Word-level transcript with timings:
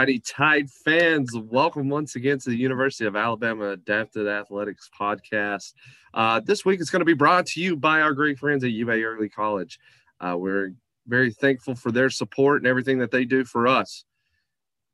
righty, 0.00 0.18
Tide 0.18 0.70
fans, 0.70 1.36
welcome 1.36 1.90
once 1.90 2.16
again 2.16 2.38
to 2.38 2.48
the 2.48 2.56
University 2.56 3.04
of 3.04 3.16
Alabama 3.16 3.72
Adapted 3.72 4.26
Athletics 4.26 4.88
podcast. 4.98 5.74
Uh, 6.14 6.40
this 6.40 6.64
week 6.64 6.80
it's 6.80 6.88
going 6.88 7.02
to 7.02 7.04
be 7.04 7.12
brought 7.12 7.44
to 7.44 7.60
you 7.60 7.76
by 7.76 8.00
our 8.00 8.14
great 8.14 8.38
friends 8.38 8.64
at 8.64 8.70
UA 8.70 9.02
Early 9.02 9.28
College. 9.28 9.78
Uh, 10.18 10.36
we're 10.38 10.72
very 11.06 11.30
thankful 11.30 11.74
for 11.74 11.92
their 11.92 12.08
support 12.08 12.62
and 12.62 12.66
everything 12.66 12.98
that 13.00 13.10
they 13.10 13.26
do 13.26 13.44
for 13.44 13.66
us. 13.66 14.04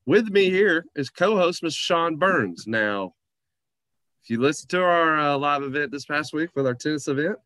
With 0.06 0.28
me 0.28 0.50
here 0.50 0.86
is 0.96 1.08
co-host 1.08 1.62
Mr. 1.62 1.76
Sean 1.76 2.16
Burns. 2.16 2.66
Now, 2.66 3.14
if 4.24 4.30
you 4.30 4.40
listen 4.40 4.66
to 4.70 4.82
our 4.82 5.20
uh, 5.20 5.38
live 5.38 5.62
event 5.62 5.92
this 5.92 6.06
past 6.06 6.32
week 6.34 6.50
with 6.56 6.66
our 6.66 6.74
tennis 6.74 7.06
event, 7.06 7.38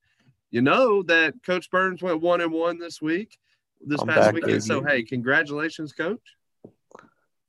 you 0.50 0.62
know 0.62 1.02
that 1.02 1.34
Coach 1.44 1.70
Burns 1.70 2.00
went 2.00 2.22
one 2.22 2.40
and 2.40 2.52
one 2.52 2.78
this 2.78 3.02
week, 3.02 3.36
this 3.82 4.00
I'm 4.00 4.06
past 4.06 4.32
weekend. 4.32 4.64
So, 4.64 4.82
hey, 4.82 5.02
congratulations, 5.02 5.92
Coach. 5.92 6.22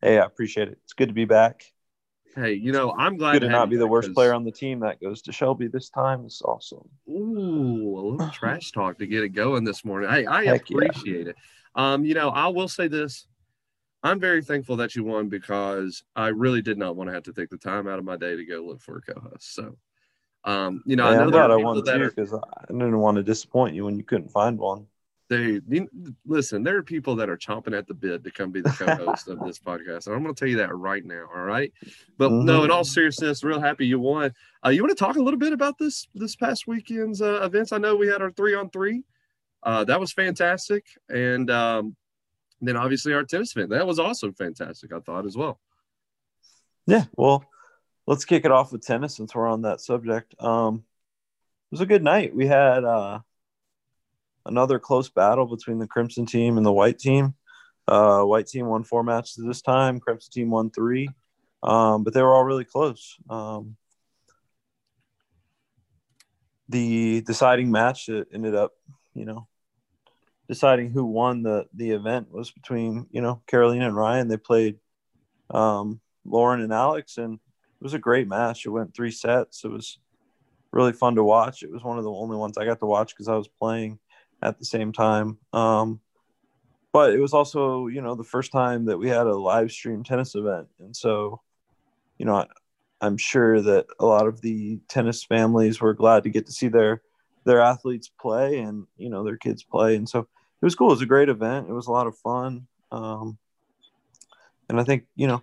Hey, 0.01 0.19
I 0.19 0.25
appreciate 0.25 0.67
it. 0.67 0.79
It's 0.83 0.93
good 0.93 1.09
to 1.09 1.13
be 1.13 1.25
back. 1.25 1.71
Hey, 2.35 2.53
you 2.53 2.71
know, 2.71 2.93
I'm 2.97 3.17
glad 3.17 3.33
Good 3.33 3.41
to 3.41 3.49
not 3.49 3.69
be 3.69 3.75
the 3.75 3.87
worst 3.87 4.09
'cause- 4.09 4.15
player 4.15 4.33
on 4.33 4.43
the 4.43 4.51
team. 4.51 4.79
That 4.79 5.01
goes 5.01 5.21
to 5.23 5.31
Shelby 5.31 5.67
this 5.67 5.89
time. 5.89 6.25
It's 6.25 6.41
awesome. 6.41 6.89
Ooh, 7.07 7.97
a 7.97 8.01
little 8.01 8.29
trash 8.33 8.71
talk 8.71 8.97
to 8.99 9.05
get 9.07 9.23
it 9.23 9.29
going 9.29 9.63
this 9.63 9.83
morning. 9.85 10.09
Hey, 10.09 10.25
I 10.25 10.45
Heck 10.45 10.69
yeah. 10.69 10.77
appreciate 10.77 11.27
it. 11.27 11.35
Um, 11.75 12.05
you 12.05 12.13
know, 12.13 12.29
I 12.29 12.47
will 12.47 12.67
say 12.67 12.87
this. 12.87 13.27
I'm 14.03 14.19
very 14.19 14.41
thankful 14.41 14.77
that 14.77 14.95
you 14.95 15.03
won 15.03 15.29
because 15.29 16.03
I 16.15 16.29
really 16.29 16.61
did 16.63 16.77
not 16.77 16.95
want 16.95 17.09
to 17.09 17.13
have 17.13 17.23
to 17.23 17.33
take 17.33 17.49
the 17.49 17.57
time 17.57 17.87
out 17.87 17.99
of 17.99 18.05
my 18.05 18.15
day 18.15 18.35
to 18.35 18.45
go 18.45 18.65
look 18.65 18.81
for 18.81 18.97
a 18.97 19.01
co-host. 19.01 19.53
So, 19.53 19.77
um, 20.43 20.81
you 20.87 20.95
know, 20.95 21.05
I 21.05 21.13
know 21.13 21.25
I'm 21.25 21.31
glad 21.31 21.51
I 21.51 21.57
won 21.57 21.83
too 21.85 22.09
because 22.09 22.33
I 22.33 22.65
didn't 22.67 22.97
want 22.97 23.17
to 23.17 23.23
disappoint 23.23 23.75
you 23.75 23.85
when 23.85 23.97
you 23.97 24.03
couldn't 24.03 24.29
find 24.29 24.57
one. 24.57 24.87
They 25.31 25.87
listen. 26.25 26.61
There 26.63 26.77
are 26.77 26.83
people 26.83 27.15
that 27.15 27.29
are 27.29 27.37
chomping 27.37 27.75
at 27.77 27.87
the 27.87 27.93
bit 27.93 28.23
to 28.23 28.31
come 28.31 28.51
be 28.51 28.61
the 28.61 28.69
co-host 28.69 29.29
of 29.29 29.39
this 29.39 29.57
podcast, 29.59 30.07
and 30.07 30.15
I'm 30.15 30.23
going 30.23 30.35
to 30.35 30.39
tell 30.39 30.49
you 30.49 30.57
that 30.57 30.75
right 30.75 31.03
now. 31.05 31.27
All 31.33 31.43
right, 31.43 31.71
but 32.17 32.31
no, 32.31 32.61
Mhm. 32.61 32.65
in 32.65 32.71
all 32.71 32.83
seriousness, 32.83 33.43
real 33.43 33.59
happy 33.61 33.87
you 33.87 33.99
won. 33.99 34.33
Uh, 34.65 34.69
you 34.69 34.81
want 34.83 34.95
to 34.95 35.01
talk 35.03 35.15
a 35.15 35.21
little 35.21 35.39
bit 35.39 35.53
about 35.53 35.77
this 35.77 36.07
this 36.13 36.35
past 36.35 36.67
weekend's 36.67 37.21
uh, 37.21 37.41
events? 37.43 37.71
I 37.71 37.77
know 37.77 37.95
we 37.95 38.07
had 38.07 38.21
our 38.21 38.31
three 38.31 38.53
on 38.55 38.69
three. 38.69 39.03
Uh, 39.63 39.83
that 39.85 39.99
was 39.99 40.11
fantastic, 40.11 40.85
and 41.09 41.49
um, 41.49 41.95
then 42.59 42.75
obviously 42.75 43.13
our 43.13 43.23
tennis 43.23 43.55
event 43.55 43.69
that 43.69 43.87
was 43.87 43.99
also 43.99 44.31
fantastic. 44.33 44.91
I 44.91 44.99
thought 44.99 45.25
as 45.25 45.37
well. 45.37 45.59
Yeah, 46.87 47.05
well, 47.15 47.45
let's 48.07 48.25
kick 48.25 48.43
it 48.43 48.51
off 48.51 48.71
with 48.71 48.85
tennis 48.85 49.15
since 49.15 49.33
we're 49.33 49.47
on 49.47 49.61
that 49.61 49.79
subject. 49.79 50.35
Um, 50.39 50.83
it 51.71 51.75
was 51.75 51.81
a 51.81 51.85
good 51.85 52.03
night. 52.03 52.35
We 52.35 52.47
had 52.47 52.83
uh, 52.83 53.19
another 54.45 54.79
close 54.79 55.09
battle 55.09 55.45
between 55.45 55.79
the 55.79 55.87
Crimson 55.87 56.25
team 56.25 56.57
and 56.57 56.65
the 56.65 56.71
White 56.71 56.99
team. 56.99 57.35
Uh, 57.87 58.23
White 58.23 58.47
team 58.47 58.67
won 58.67 58.83
four 58.83 59.03
matches 59.03 59.43
this 59.43 59.61
time. 59.61 59.99
Crimson 59.99 60.31
team 60.31 60.49
won 60.49 60.69
three, 60.69 61.09
um, 61.63 62.03
but 62.03 62.13
they 62.13 62.21
were 62.21 62.33
all 62.33 62.43
really 62.43 62.65
close. 62.65 63.17
Um, 63.29 63.75
the 66.69 67.21
deciding 67.21 67.69
match 67.71 68.05
that 68.05 68.27
ended 68.33 68.55
up, 68.55 68.71
you 69.13 69.25
know, 69.25 69.47
deciding 70.47 70.91
who 70.91 71.05
won 71.05 71.43
the 71.43 71.65
the 71.73 71.91
event 71.91 72.31
was 72.31 72.51
between 72.51 73.07
you 73.11 73.21
know 73.21 73.41
Carolina 73.47 73.87
and 73.87 73.95
Ryan. 73.95 74.27
They 74.27 74.37
played 74.37 74.77
um, 75.49 75.99
Lauren 76.25 76.61
and 76.61 76.73
Alex, 76.73 77.17
and 77.17 77.35
it 77.35 77.83
was 77.83 77.93
a 77.93 77.99
great 77.99 78.27
match. 78.27 78.65
It 78.65 78.69
went 78.69 78.95
three 78.95 79.11
sets. 79.11 79.65
It 79.65 79.71
was 79.71 79.97
really 80.71 80.93
fun 80.93 81.15
to 81.15 81.23
watch. 81.23 81.63
It 81.63 81.71
was 81.71 81.83
one 81.83 81.97
of 81.97 82.03
the 82.03 82.11
only 82.11 82.37
ones 82.37 82.57
I 82.57 82.65
got 82.65 82.79
to 82.79 82.85
watch 82.85 83.13
because 83.13 83.27
I 83.27 83.35
was 83.35 83.47
playing 83.47 83.99
at 84.41 84.59
the 84.59 84.65
same 84.65 84.91
time. 84.91 85.37
Um, 85.53 85.99
but 86.93 87.13
it 87.13 87.19
was 87.19 87.33
also, 87.33 87.87
you 87.87 88.01
know, 88.01 88.15
the 88.15 88.23
first 88.23 88.51
time 88.51 88.85
that 88.85 88.97
we 88.97 89.07
had 89.07 89.27
a 89.27 89.35
live 89.35 89.71
stream 89.71 90.03
tennis 90.03 90.35
event, 90.35 90.67
and 90.79 90.95
so, 90.95 91.41
you 92.17 92.25
know, 92.25 92.35
I, 92.35 92.47
I'm 93.01 93.17
sure 93.17 93.61
that 93.61 93.87
a 93.99 94.05
lot 94.05 94.27
of 94.27 94.41
the 94.41 94.79
tennis 94.87 95.23
families 95.23 95.81
were 95.81 95.93
glad 95.93 96.23
to 96.23 96.29
get 96.29 96.45
to 96.45 96.51
see 96.51 96.67
their 96.67 97.01
their 97.43 97.61
athletes 97.61 98.11
play 98.19 98.59
and 98.59 98.85
you 98.97 99.09
know 99.09 99.23
their 99.23 99.37
kids 99.37 99.63
play, 99.63 99.95
and 99.95 100.07
so 100.07 100.19
it 100.19 100.65
was 100.65 100.75
cool. 100.75 100.89
It 100.89 100.95
was 100.95 101.01
a 101.01 101.07
great 101.07 101.29
event. 101.29 101.69
It 101.69 101.73
was 101.73 101.87
a 101.87 101.91
lot 101.91 102.07
of 102.07 102.17
fun. 102.17 102.67
Um, 102.91 103.37
and 104.69 104.79
I 104.79 104.83
think 104.83 105.05
you 105.15 105.27
know 105.27 105.41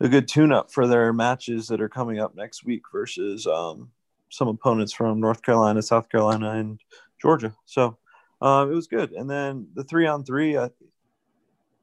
a 0.00 0.08
good 0.08 0.28
tune-up 0.28 0.72
for 0.72 0.86
their 0.86 1.12
matches 1.12 1.68
that 1.68 1.80
are 1.80 1.88
coming 1.88 2.18
up 2.18 2.34
next 2.34 2.64
week 2.64 2.82
versus 2.92 3.46
um, 3.46 3.90
some 4.30 4.48
opponents 4.48 4.92
from 4.92 5.20
North 5.20 5.42
Carolina, 5.42 5.82
South 5.82 6.08
Carolina, 6.08 6.52
and 6.52 6.80
Georgia. 7.20 7.54
So 7.66 7.98
um, 8.40 8.70
it 8.70 8.74
was 8.74 8.86
good. 8.86 9.12
And 9.12 9.28
then 9.28 9.68
the 9.74 9.84
three-on-three 9.84 10.56
uh, 10.56 10.68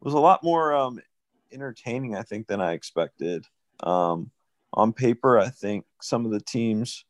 was 0.01 0.13
a 0.13 0.19
lot 0.19 0.43
more 0.43 0.73
um, 0.73 0.99
entertaining, 1.51 2.15
I 2.15 2.23
think, 2.23 2.47
than 2.47 2.61
I 2.61 2.73
expected. 2.73 3.45
Um, 3.81 4.31
on 4.73 4.93
paper, 4.93 5.37
I 5.39 5.49
think 5.49 5.85
some 6.01 6.25
of 6.25 6.31
the 6.31 6.39
teams 6.39 7.05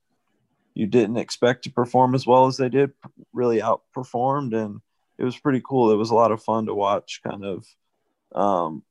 you 0.74 0.86
didn't 0.86 1.18
expect 1.18 1.64
to 1.64 1.72
perform 1.72 2.14
as 2.14 2.28
well 2.28 2.46
as 2.46 2.58
they 2.58 2.70
did 2.70 2.92
really 3.34 3.60
outperformed, 3.60 4.54
and 4.54 4.80
it 5.18 5.24
was 5.24 5.38
pretty 5.38 5.62
cool. 5.68 5.92
It 5.92 5.96
was 5.96 6.12
a 6.12 6.16
lot 6.16 6.32
of 6.32 6.44
fun 6.44 6.68
to 6.68 6.76
watch, 6.76 7.22
kind 7.28 7.44
of 7.44 7.66
um, 8.36 8.84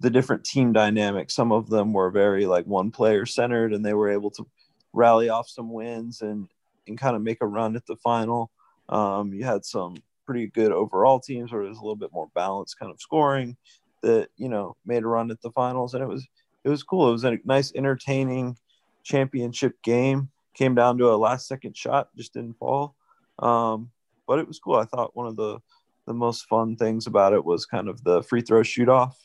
the 0.00 0.08
different 0.08 0.44
team 0.44 0.72
dynamics. 0.72 1.34
Some 1.34 1.52
of 1.52 1.68
them 1.68 1.92
were 1.92 2.10
very 2.10 2.46
like 2.46 2.66
one 2.66 2.90
player 2.90 3.26
centered, 3.26 3.74
and 3.74 3.84
they 3.84 3.92
were 3.92 4.10
able 4.10 4.30
to 4.30 4.46
rally 4.94 5.28
off 5.28 5.48
some 5.48 5.70
wins 5.70 6.22
and 6.22 6.48
and 6.86 6.98
kind 6.98 7.16
of 7.16 7.22
make 7.22 7.38
a 7.40 7.46
run 7.46 7.76
at 7.76 7.86
the 7.86 7.96
final. 7.96 8.50
Um, 8.88 9.32
you 9.32 9.44
had 9.44 9.64
some 9.64 9.96
pretty 10.26 10.46
good 10.46 10.72
overall 10.72 11.20
teams 11.20 11.52
where 11.52 11.62
it 11.62 11.68
was 11.68 11.78
a 11.78 11.82
little 11.82 11.96
bit 11.96 12.12
more 12.12 12.28
balanced 12.34 12.78
kind 12.78 12.92
of 12.92 13.00
scoring 13.00 13.56
that 14.02 14.28
you 14.36 14.48
know 14.48 14.76
made 14.86 15.02
a 15.02 15.06
run 15.06 15.30
at 15.30 15.40
the 15.42 15.50
finals, 15.50 15.94
and 15.94 16.02
it 16.02 16.08
was 16.08 16.26
it 16.64 16.68
was 16.68 16.82
cool. 16.82 17.08
It 17.08 17.12
was 17.12 17.24
a 17.24 17.38
nice, 17.44 17.72
entertaining 17.74 18.56
championship 19.02 19.80
game. 19.82 20.30
Came 20.54 20.74
down 20.74 20.98
to 20.98 21.10
a 21.10 21.16
last 21.16 21.46
second 21.46 21.76
shot, 21.76 22.08
just 22.16 22.34
didn't 22.34 22.58
fall. 22.58 22.94
Um, 23.38 23.90
but 24.26 24.38
it 24.38 24.48
was 24.48 24.58
cool. 24.58 24.76
I 24.76 24.84
thought 24.84 25.16
one 25.16 25.26
of 25.26 25.36
the 25.36 25.58
the 26.06 26.14
most 26.14 26.46
fun 26.46 26.76
things 26.76 27.06
about 27.06 27.32
it 27.32 27.44
was 27.44 27.66
kind 27.66 27.88
of 27.88 28.02
the 28.02 28.22
free 28.22 28.40
throw 28.42 28.62
shoot 28.62 28.88
off 28.88 29.16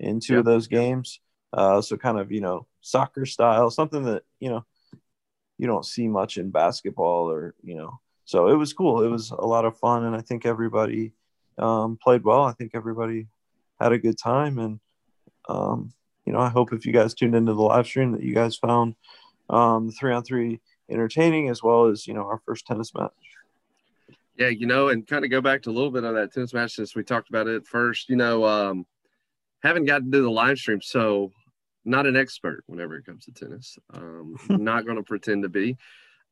in 0.00 0.20
two 0.20 0.38
of 0.38 0.44
those 0.44 0.66
games. 0.66 1.20
Uh, 1.52 1.80
so 1.80 1.96
kind 1.96 2.18
of 2.18 2.32
you 2.32 2.40
know 2.40 2.66
soccer 2.80 3.24
style, 3.24 3.70
something 3.70 4.04
that 4.04 4.22
you 4.40 4.50
know 4.50 4.64
you 5.58 5.66
don't 5.66 5.84
see 5.84 6.08
much 6.08 6.36
in 6.36 6.50
basketball 6.50 7.30
or 7.30 7.54
you 7.62 7.76
know. 7.76 8.00
So 8.24 8.48
it 8.48 8.54
was 8.54 8.72
cool. 8.72 9.02
It 9.02 9.08
was 9.08 9.30
a 9.30 9.46
lot 9.46 9.64
of 9.64 9.78
fun, 9.78 10.04
and 10.04 10.16
I 10.16 10.20
think 10.20 10.46
everybody 10.46 11.12
um, 11.58 11.98
played 12.02 12.24
well. 12.24 12.42
I 12.42 12.52
think 12.52 12.72
everybody 12.74 13.26
had 13.80 13.92
a 13.92 13.98
good 13.98 14.18
time, 14.18 14.58
and 14.58 14.80
um, 15.48 15.92
you 16.24 16.32
know 16.32 16.40
I 16.40 16.48
hope 16.48 16.72
if 16.72 16.86
you 16.86 16.92
guys 16.92 17.14
tuned 17.14 17.34
into 17.34 17.52
the 17.52 17.62
live 17.62 17.86
stream 17.86 18.12
that 18.12 18.22
you 18.22 18.34
guys 18.34 18.56
found 18.56 18.94
um, 19.50 19.88
the 19.88 19.92
three 19.92 20.12
on 20.12 20.24
three 20.24 20.60
entertaining 20.90 21.48
as 21.48 21.62
well 21.62 21.86
as 21.86 22.06
you 22.06 22.14
know 22.14 22.22
our 22.22 22.40
first 22.46 22.66
tennis 22.66 22.94
match. 22.94 23.12
Yeah, 24.36 24.48
you 24.48 24.66
know, 24.66 24.88
and 24.88 25.06
kind 25.06 25.24
of 25.24 25.30
go 25.30 25.40
back 25.40 25.62
to 25.62 25.70
a 25.70 25.72
little 25.72 25.92
bit 25.92 26.02
of 26.02 26.14
that 26.14 26.32
tennis 26.32 26.52
match 26.52 26.74
since 26.74 26.96
we 26.96 27.04
talked 27.04 27.28
about 27.28 27.46
it 27.46 27.66
first. 27.66 28.08
You 28.08 28.16
know, 28.16 28.44
um, 28.44 28.86
haven't 29.62 29.84
got 29.84 29.98
to 30.10 30.22
the 30.22 30.30
live 30.30 30.58
stream, 30.58 30.80
so 30.80 31.30
not 31.84 32.06
an 32.06 32.16
expert 32.16 32.64
whenever 32.66 32.96
it 32.96 33.06
comes 33.06 33.24
to 33.24 33.32
tennis. 33.32 33.78
Um, 33.92 34.36
not 34.48 34.84
going 34.84 34.96
to 34.96 35.02
pretend 35.02 35.42
to 35.42 35.48
be. 35.48 35.76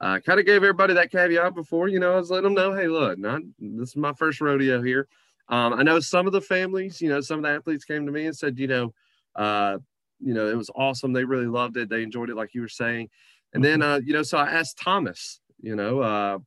Uh, 0.00 0.18
kind 0.18 0.40
of 0.40 0.46
gave 0.46 0.56
everybody 0.56 0.94
that 0.94 1.12
caveat 1.12 1.54
before. 1.54 1.88
You 1.88 2.00
know, 2.00 2.14
I 2.14 2.16
was 2.16 2.30
letting 2.30 2.44
them 2.44 2.54
know, 2.54 2.74
hey, 2.74 2.88
look, 2.88 3.18
not 3.18 3.42
this 3.58 3.90
is 3.90 3.96
my 3.96 4.12
first 4.14 4.40
rodeo 4.40 4.82
here. 4.82 5.06
Um, 5.48 5.74
I 5.74 5.82
know 5.82 6.00
some 6.00 6.26
of 6.26 6.32
the 6.32 6.40
families, 6.40 7.00
you 7.00 7.08
know, 7.08 7.20
some 7.20 7.38
of 7.38 7.44
the 7.44 7.50
athletes 7.50 7.84
came 7.84 8.06
to 8.06 8.12
me 8.12 8.26
and 8.26 8.36
said, 8.36 8.58
you 8.58 8.66
know, 8.66 8.94
uh, 9.36 9.78
you 10.18 10.34
know, 10.34 10.48
it 10.48 10.56
was 10.56 10.70
awesome. 10.74 11.12
They 11.12 11.24
really 11.24 11.46
loved 11.46 11.76
it. 11.76 11.88
They 11.88 12.02
enjoyed 12.02 12.30
it, 12.30 12.36
like 12.36 12.54
you 12.54 12.62
were 12.62 12.68
saying. 12.68 13.10
And 13.52 13.62
then, 13.62 13.82
uh, 13.82 14.00
you 14.04 14.12
know, 14.12 14.22
so 14.22 14.38
I 14.38 14.50
asked 14.50 14.78
Thomas, 14.78 15.40
you 15.60 15.76
know, 15.76 16.00
uh, 16.00 16.38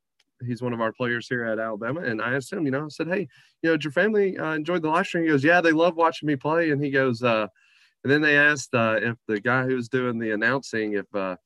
he's 0.46 0.62
one 0.62 0.74
of 0.74 0.81
our 0.81 0.92
players 0.92 1.28
here 1.28 1.46
at 1.46 1.60
Alabama, 1.60 2.02
and 2.02 2.22
I 2.22 2.34
asked 2.34 2.52
him, 2.52 2.66
you 2.66 2.72
know, 2.72 2.86
I 2.86 2.90
said, 2.90 3.07
hey, 3.07 3.28
you 3.62 3.69
know, 3.69 3.74
did 3.74 3.84
your 3.84 3.92
family 3.92 4.38
uh, 4.38 4.54
enjoy 4.54 4.80
the 4.80 4.90
live 4.90 5.06
stream? 5.06 5.24
He 5.24 5.30
goes, 5.30 5.44
yeah, 5.44 5.62
they 5.62 5.72
love 5.72 5.96
watching 5.96 6.28
me 6.28 6.36
play. 6.36 6.72
And 6.72 6.84
he 6.84 6.90
goes, 6.90 7.22
uh, 7.24 7.48
and 8.06 8.12
then 8.12 8.22
they 8.22 8.38
asked 8.38 8.75
uh, 8.75 9.00
if 9.02 9.18
the 9.28 9.40
guy 9.40 9.63
who 9.63 9.74
was 9.75 9.90
doing 9.90 10.19
the 10.19 10.30
announcing, 10.30 10.94
if 10.94 11.07
uh, 11.16 11.38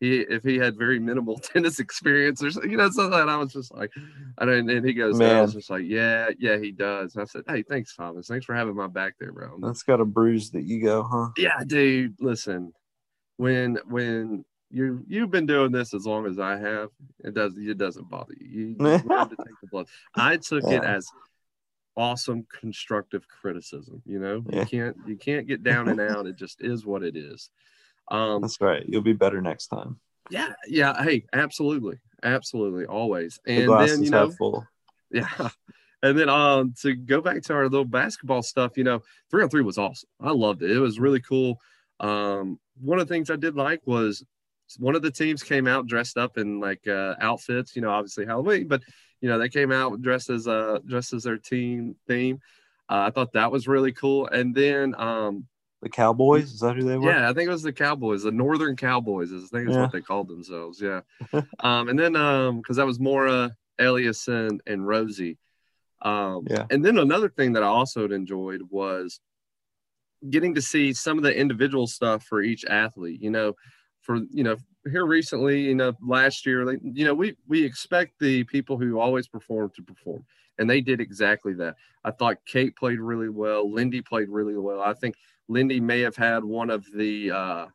he 0.00 0.22
if 0.22 0.42
he 0.42 0.56
had 0.56 0.76
very 0.76 0.98
minimal 0.98 1.38
tennis 1.38 1.78
experience 1.78 2.42
or 2.42 2.50
something, 2.50 2.68
you 2.68 2.76
know 2.76 2.90
something. 2.90 3.20
And 3.20 3.30
I 3.30 3.36
was 3.36 3.52
just 3.52 3.72
like, 3.72 3.92
and, 4.38 4.50
and 4.68 4.84
he 4.84 4.92
goes, 4.92 5.16
Man. 5.16 5.36
I 5.36 5.42
was 5.42 5.52
just 5.54 5.70
like, 5.70 5.84
yeah, 5.86 6.30
yeah, 6.36 6.58
he 6.58 6.72
does. 6.72 7.14
And 7.14 7.22
I 7.22 7.26
said, 7.26 7.44
hey, 7.46 7.62
thanks, 7.62 7.94
Thomas. 7.94 8.26
Thanks 8.26 8.44
for 8.44 8.56
having 8.56 8.74
my 8.74 8.88
back 8.88 9.14
there, 9.20 9.30
bro. 9.30 9.56
That's 9.60 9.84
got 9.84 9.98
to 9.98 10.04
bruise 10.04 10.50
the 10.50 10.58
ego, 10.58 11.06
huh? 11.08 11.28
Yeah, 11.36 11.62
dude. 11.64 12.16
Listen, 12.18 12.72
when 13.36 13.78
when 13.86 14.44
you 14.68 15.04
you've 15.06 15.30
been 15.30 15.46
doing 15.46 15.70
this 15.70 15.94
as 15.94 16.06
long 16.06 16.26
as 16.26 16.40
I 16.40 16.56
have, 16.56 16.88
it 17.22 17.34
does 17.34 17.54
it 17.56 17.78
doesn't 17.78 18.10
bother 18.10 18.34
you. 18.36 18.48
You, 18.48 18.66
you 18.80 18.98
to 18.98 19.28
take 19.28 19.60
the 19.62 19.68
blood. 19.70 19.86
I 20.16 20.38
took 20.38 20.64
yeah. 20.64 20.78
it 20.78 20.84
as 20.84 21.06
awesome 21.96 22.46
constructive 22.60 23.26
criticism. 23.28 24.02
You 24.06 24.18
know, 24.18 24.44
yeah. 24.48 24.60
you 24.60 24.66
can't 24.66 24.96
you 25.06 25.16
can't 25.16 25.46
get 25.46 25.62
down 25.62 25.88
and 25.88 26.00
out. 26.00 26.26
It 26.26 26.36
just 26.36 26.62
is 26.62 26.84
what 26.84 27.02
it 27.02 27.16
is. 27.16 27.50
Um, 28.10 28.42
That's 28.42 28.60
right. 28.60 28.84
You'll 28.86 29.02
be 29.02 29.12
better 29.12 29.40
next 29.40 29.68
time. 29.68 29.98
Yeah, 30.30 30.52
yeah. 30.66 31.02
Hey, 31.02 31.24
absolutely, 31.32 31.98
absolutely, 32.22 32.86
always. 32.86 33.38
And 33.46 33.68
the 33.68 33.86
then 33.86 34.02
you 34.02 34.10
know, 34.10 34.30
full. 34.30 34.66
yeah. 35.10 35.48
And 36.02 36.18
then 36.18 36.30
um 36.30 36.72
to 36.80 36.94
go 36.94 37.20
back 37.20 37.42
to 37.42 37.52
our 37.52 37.64
little 37.64 37.84
basketball 37.84 38.40
stuff, 38.42 38.78
you 38.78 38.84
know, 38.84 39.02
three 39.30 39.42
on 39.42 39.50
three 39.50 39.60
was 39.60 39.76
awesome. 39.76 40.08
I 40.18 40.30
loved 40.30 40.62
it. 40.62 40.70
It 40.70 40.78
was 40.78 40.98
really 40.98 41.20
cool. 41.20 41.60
Um, 42.00 42.58
one 42.80 42.98
of 42.98 43.06
the 43.06 43.14
things 43.14 43.28
I 43.28 43.36
did 43.36 43.54
like 43.54 43.82
was 43.84 44.24
one 44.78 44.94
of 44.94 45.02
the 45.02 45.10
teams 45.10 45.42
came 45.42 45.66
out 45.66 45.86
dressed 45.86 46.16
up 46.16 46.38
in 46.38 46.60
like 46.60 46.86
uh, 46.88 47.16
outfits, 47.20 47.76
you 47.76 47.82
know, 47.82 47.90
obviously 47.90 48.24
Halloween, 48.24 48.68
but 48.68 48.82
you 49.20 49.28
know, 49.28 49.38
they 49.38 49.48
came 49.48 49.72
out 49.72 50.00
dressed 50.02 50.30
as 50.30 50.48
uh 50.48 50.78
dressed 50.86 51.12
as 51.12 51.24
their 51.24 51.38
team 51.38 51.96
theme. 52.06 52.40
Uh, 52.88 53.04
I 53.06 53.10
thought 53.10 53.32
that 53.34 53.52
was 53.52 53.68
really 53.68 53.92
cool. 53.92 54.26
And 54.26 54.54
then 54.54 54.94
um 54.98 55.46
the 55.82 55.88
Cowboys, 55.88 56.52
is 56.52 56.60
that 56.60 56.76
who 56.76 56.82
they 56.82 56.98
were? 56.98 57.10
Yeah, 57.10 57.30
I 57.30 57.32
think 57.32 57.48
it 57.48 57.52
was 57.52 57.62
the 57.62 57.72
Cowboys, 57.72 58.22
the 58.22 58.32
Northern 58.32 58.76
Cowboys, 58.76 59.32
I 59.32 59.38
think 59.38 59.70
is 59.70 59.74
yeah. 59.74 59.82
what 59.82 59.92
they 59.92 60.02
called 60.02 60.28
themselves. 60.28 60.80
Yeah. 60.80 61.00
um, 61.60 61.88
and 61.88 61.98
then 61.98 62.16
um, 62.16 62.58
because 62.58 62.76
that 62.76 62.86
was 62.86 63.00
Mora, 63.00 63.56
Elias, 63.78 64.28
and, 64.28 64.60
and 64.66 64.86
Rosie. 64.86 65.38
Um, 66.02 66.46
yeah. 66.48 66.66
And 66.70 66.84
then 66.84 66.98
another 66.98 67.30
thing 67.30 67.54
that 67.54 67.62
I 67.62 67.66
also 67.66 68.06
enjoyed 68.08 68.62
was 68.68 69.20
getting 70.28 70.54
to 70.54 70.62
see 70.62 70.92
some 70.92 71.16
of 71.16 71.24
the 71.24 71.34
individual 71.34 71.86
stuff 71.86 72.24
for 72.24 72.42
each 72.42 72.66
athlete. 72.66 73.22
You 73.22 73.30
know, 73.30 73.54
for 74.02 74.16
you 74.16 74.44
know 74.44 74.56
here 74.90 75.04
recently, 75.04 75.60
you 75.60 75.74
know, 75.74 75.94
last 76.02 76.46
year, 76.46 76.72
you 76.82 77.04
know, 77.04 77.14
we 77.14 77.36
we 77.46 77.64
expect 77.64 78.18
the 78.18 78.44
people 78.44 78.78
who 78.78 78.98
always 78.98 79.28
perform 79.28 79.70
to 79.76 79.82
perform, 79.82 80.24
and 80.58 80.68
they 80.68 80.80
did 80.80 81.00
exactly 81.00 81.54
that. 81.54 81.76
I 82.04 82.10
thought 82.10 82.44
Kate 82.46 82.74
played 82.76 83.00
really 83.00 83.28
well. 83.28 83.70
Lindy 83.70 84.00
played 84.00 84.28
really 84.28 84.56
well. 84.56 84.80
I 84.80 84.94
think 84.94 85.16
Lindy 85.48 85.80
may 85.80 86.00
have 86.00 86.16
had 86.16 86.44
one 86.44 86.70
of 86.70 86.86
the 86.94 87.30
uh, 87.30 87.66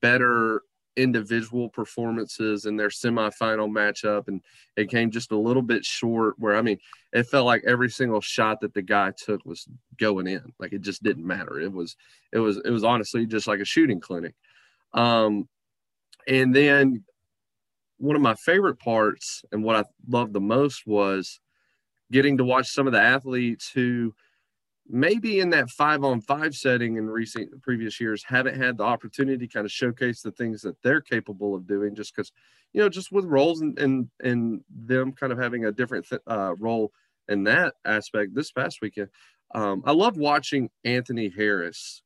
better 0.00 0.62
individual 0.96 1.68
performances 1.68 2.66
in 2.66 2.76
their 2.76 2.88
semifinal 2.88 3.68
matchup, 3.68 4.28
and 4.28 4.40
it 4.76 4.88
came 4.88 5.10
just 5.10 5.32
a 5.32 5.36
little 5.38 5.62
bit 5.62 5.84
short. 5.84 6.38
Where 6.38 6.56
I 6.56 6.62
mean, 6.62 6.78
it 7.12 7.24
felt 7.24 7.46
like 7.46 7.64
every 7.66 7.90
single 7.90 8.20
shot 8.20 8.60
that 8.60 8.74
the 8.74 8.82
guy 8.82 9.12
took 9.16 9.44
was 9.44 9.66
going 9.98 10.28
in. 10.28 10.52
Like 10.60 10.72
it 10.72 10.82
just 10.82 11.02
didn't 11.02 11.26
matter. 11.26 11.60
It 11.60 11.72
was, 11.72 11.96
it 12.32 12.38
was, 12.38 12.58
it 12.64 12.70
was 12.70 12.84
honestly 12.84 13.26
just 13.26 13.48
like 13.48 13.60
a 13.60 13.64
shooting 13.64 14.00
clinic. 14.00 14.34
Um, 14.92 15.48
and 16.28 16.54
then 16.54 17.04
one 17.98 18.16
of 18.16 18.22
my 18.22 18.34
favorite 18.34 18.78
parts 18.78 19.44
and 19.52 19.62
what 19.62 19.76
I 19.76 19.84
loved 20.08 20.32
the 20.32 20.40
most 20.40 20.86
was 20.86 21.40
getting 22.10 22.36
to 22.38 22.44
watch 22.44 22.68
some 22.68 22.86
of 22.86 22.92
the 22.92 23.00
athletes 23.00 23.70
who 23.72 24.14
maybe 24.88 25.40
in 25.40 25.50
that 25.50 25.70
five 25.70 26.04
on 26.04 26.20
five 26.20 26.54
setting 26.54 26.96
in 26.96 27.08
recent 27.08 27.62
previous 27.62 28.00
years 28.00 28.22
haven't 28.26 28.60
had 28.60 28.76
the 28.76 28.84
opportunity 28.84 29.46
to 29.46 29.52
kind 29.52 29.64
of 29.64 29.72
showcase 29.72 30.20
the 30.20 30.32
things 30.32 30.60
that 30.62 30.80
they're 30.82 31.00
capable 31.00 31.54
of 31.54 31.66
doing 31.66 31.94
just 31.94 32.14
because 32.14 32.32
you 32.72 32.80
know 32.80 32.88
just 32.88 33.10
with 33.10 33.24
roles 33.24 33.60
and 33.62 33.78
and, 33.78 34.08
and 34.22 34.60
them 34.68 35.12
kind 35.12 35.32
of 35.32 35.38
having 35.38 35.64
a 35.64 35.72
different 35.72 36.06
th- 36.06 36.20
uh, 36.26 36.54
role 36.58 36.92
in 37.28 37.44
that 37.44 37.74
aspect 37.86 38.34
this 38.34 38.52
past 38.52 38.80
weekend. 38.82 39.08
Um, 39.54 39.82
i 39.86 39.92
loved 39.92 40.18
watching 40.18 40.68
anthony 40.84 41.32
harris 41.34 42.02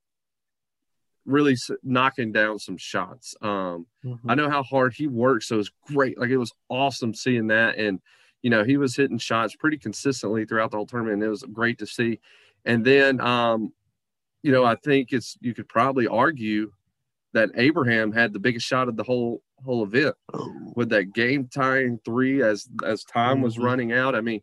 really 1.28 1.56
knocking 1.82 2.32
down 2.32 2.58
some 2.58 2.76
shots. 2.76 3.34
Um, 3.42 3.86
mm-hmm. 4.04 4.30
I 4.30 4.34
know 4.34 4.50
how 4.50 4.62
hard 4.62 4.94
he 4.94 5.06
works, 5.06 5.48
so 5.48 5.56
it 5.56 5.58
was 5.58 5.72
great. 5.86 6.18
Like 6.18 6.30
it 6.30 6.38
was 6.38 6.52
awesome 6.68 7.14
seeing 7.14 7.48
that, 7.48 7.76
and 7.76 8.00
you 8.42 8.50
know 8.50 8.64
he 8.64 8.76
was 8.76 8.96
hitting 8.96 9.18
shots 9.18 9.54
pretty 9.54 9.78
consistently 9.78 10.44
throughout 10.44 10.70
the 10.70 10.76
whole 10.78 10.86
tournament. 10.86 11.14
And 11.14 11.22
it 11.22 11.28
was 11.28 11.44
great 11.52 11.78
to 11.78 11.86
see. 11.86 12.20
And 12.64 12.84
then, 12.84 13.20
um, 13.20 13.72
you 14.42 14.52
know, 14.52 14.64
I 14.64 14.76
think 14.76 15.12
it's 15.12 15.36
you 15.40 15.54
could 15.54 15.68
probably 15.68 16.06
argue 16.06 16.72
that 17.34 17.50
Abraham 17.56 18.10
had 18.12 18.32
the 18.32 18.40
biggest 18.40 18.66
shot 18.66 18.88
of 18.88 18.96
the 18.96 19.04
whole 19.04 19.42
whole 19.64 19.84
event 19.84 20.14
oh. 20.32 20.72
with 20.76 20.88
that 20.90 21.12
game 21.12 21.48
tying 21.52 22.00
three 22.04 22.42
as 22.42 22.68
as 22.84 23.04
time 23.04 23.36
mm-hmm. 23.36 23.44
was 23.44 23.58
running 23.58 23.92
out. 23.92 24.14
I 24.14 24.20
mean, 24.20 24.40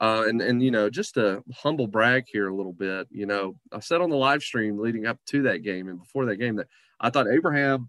uh, 0.00 0.24
and 0.26 0.42
and 0.42 0.62
you 0.62 0.70
know, 0.70 0.90
just 0.90 1.16
a 1.16 1.42
humble 1.54 1.86
brag 1.86 2.24
here 2.30 2.48
a 2.48 2.54
little 2.54 2.72
bit. 2.72 3.08
You 3.10 3.26
know, 3.26 3.56
I 3.72 3.80
said 3.80 4.00
on 4.00 4.10
the 4.10 4.16
live 4.16 4.42
stream 4.42 4.78
leading 4.78 5.06
up 5.06 5.18
to 5.26 5.42
that 5.42 5.62
game 5.62 5.88
and 5.88 5.98
before 5.98 6.26
that 6.26 6.36
game 6.36 6.56
that 6.56 6.68
I 7.00 7.10
thought 7.10 7.28
Abraham 7.28 7.88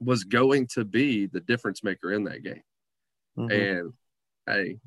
was 0.00 0.24
going 0.24 0.66
to 0.66 0.84
be 0.84 1.26
the 1.26 1.40
difference 1.40 1.82
maker 1.82 2.12
in 2.12 2.24
that 2.24 2.42
game. 2.42 2.62
Mm-hmm. 3.38 3.50
And 3.50 3.92
hey, 4.46 4.78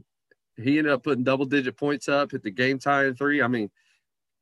he 0.57 0.77
ended 0.77 0.93
up 0.93 1.03
putting 1.03 1.23
double 1.23 1.45
digit 1.45 1.77
points 1.77 2.07
up, 2.07 2.31
hit 2.31 2.43
the 2.43 2.51
game 2.51 2.77
tying 2.77 3.15
three. 3.15 3.41
I 3.41 3.47
mean, 3.47 3.71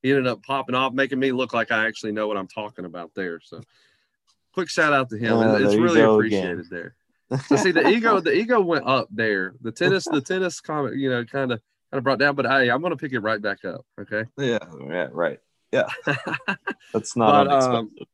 he 0.02 0.12
ended 0.12 0.28
up 0.28 0.44
popping 0.44 0.76
off, 0.76 0.94
making 0.94 1.20
me 1.20 1.32
look 1.32 1.54
like 1.54 1.72
I 1.72 1.88
actually 1.88 2.12
know 2.12 2.28
what 2.28 2.38
I'm 2.38 2.48
talking 2.48 2.84
about 2.84 3.12
there. 3.16 3.40
So, 3.40 3.62
quick 4.54 4.70
shout 4.70 4.92
out 4.92 5.10
to 5.12 5.18
him. 5.18 5.38
Uh, 5.38 5.56
it's 5.56 5.76
really 5.76 6.02
appreciated 6.02 6.60
again. 6.60 6.68
there. 6.70 6.96
So 7.48 7.56
see 7.56 7.72
the 7.72 7.88
ego, 7.88 8.20
the 8.20 8.34
ego 8.34 8.62
went 8.62 8.86
up 8.86 9.08
there. 9.10 9.56
The 9.62 9.72
tennis, 9.72 10.04
the 10.06 10.22
tennis 10.22 10.60
comment, 10.60 10.98
you 10.98 11.10
know, 11.10 11.24
kind 11.24 11.52
of 11.52 11.62
kind 11.94 12.00
of 12.00 12.04
brought 12.04 12.18
down, 12.18 12.36
but 12.36 12.48
hey, 12.48 12.72
I'm 12.72 12.82
going 12.82 12.92
to 12.92 12.98
pick 12.98 13.14
it 13.14 13.20
right 13.20 13.40
back 13.40 13.64
up. 13.66 13.86
Okay. 14.02 14.24
Yeah. 14.38 14.58
Yeah. 14.90 15.10
Right. 15.12 15.40
Yeah. 15.72 15.88
That's 16.94 17.16
not 17.16 17.46
but, 17.46 17.52
um, 17.52 17.76
unexpected. 17.76 18.08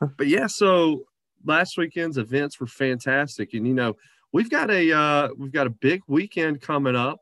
Um, 0.00 0.14
but 0.16 0.26
yeah, 0.26 0.46
so 0.46 1.04
last 1.44 1.76
weekend's 1.76 2.16
events 2.16 2.58
were 2.58 2.66
fantastic, 2.66 3.52
and 3.52 3.66
you 3.66 3.74
know 3.74 3.96
we've 4.32 4.50
got 4.50 4.70
a 4.70 4.92
uh, 4.92 5.28
we've 5.36 5.52
got 5.52 5.66
a 5.66 5.70
big 5.70 6.02
weekend 6.08 6.60
coming 6.60 6.96
up. 6.96 7.20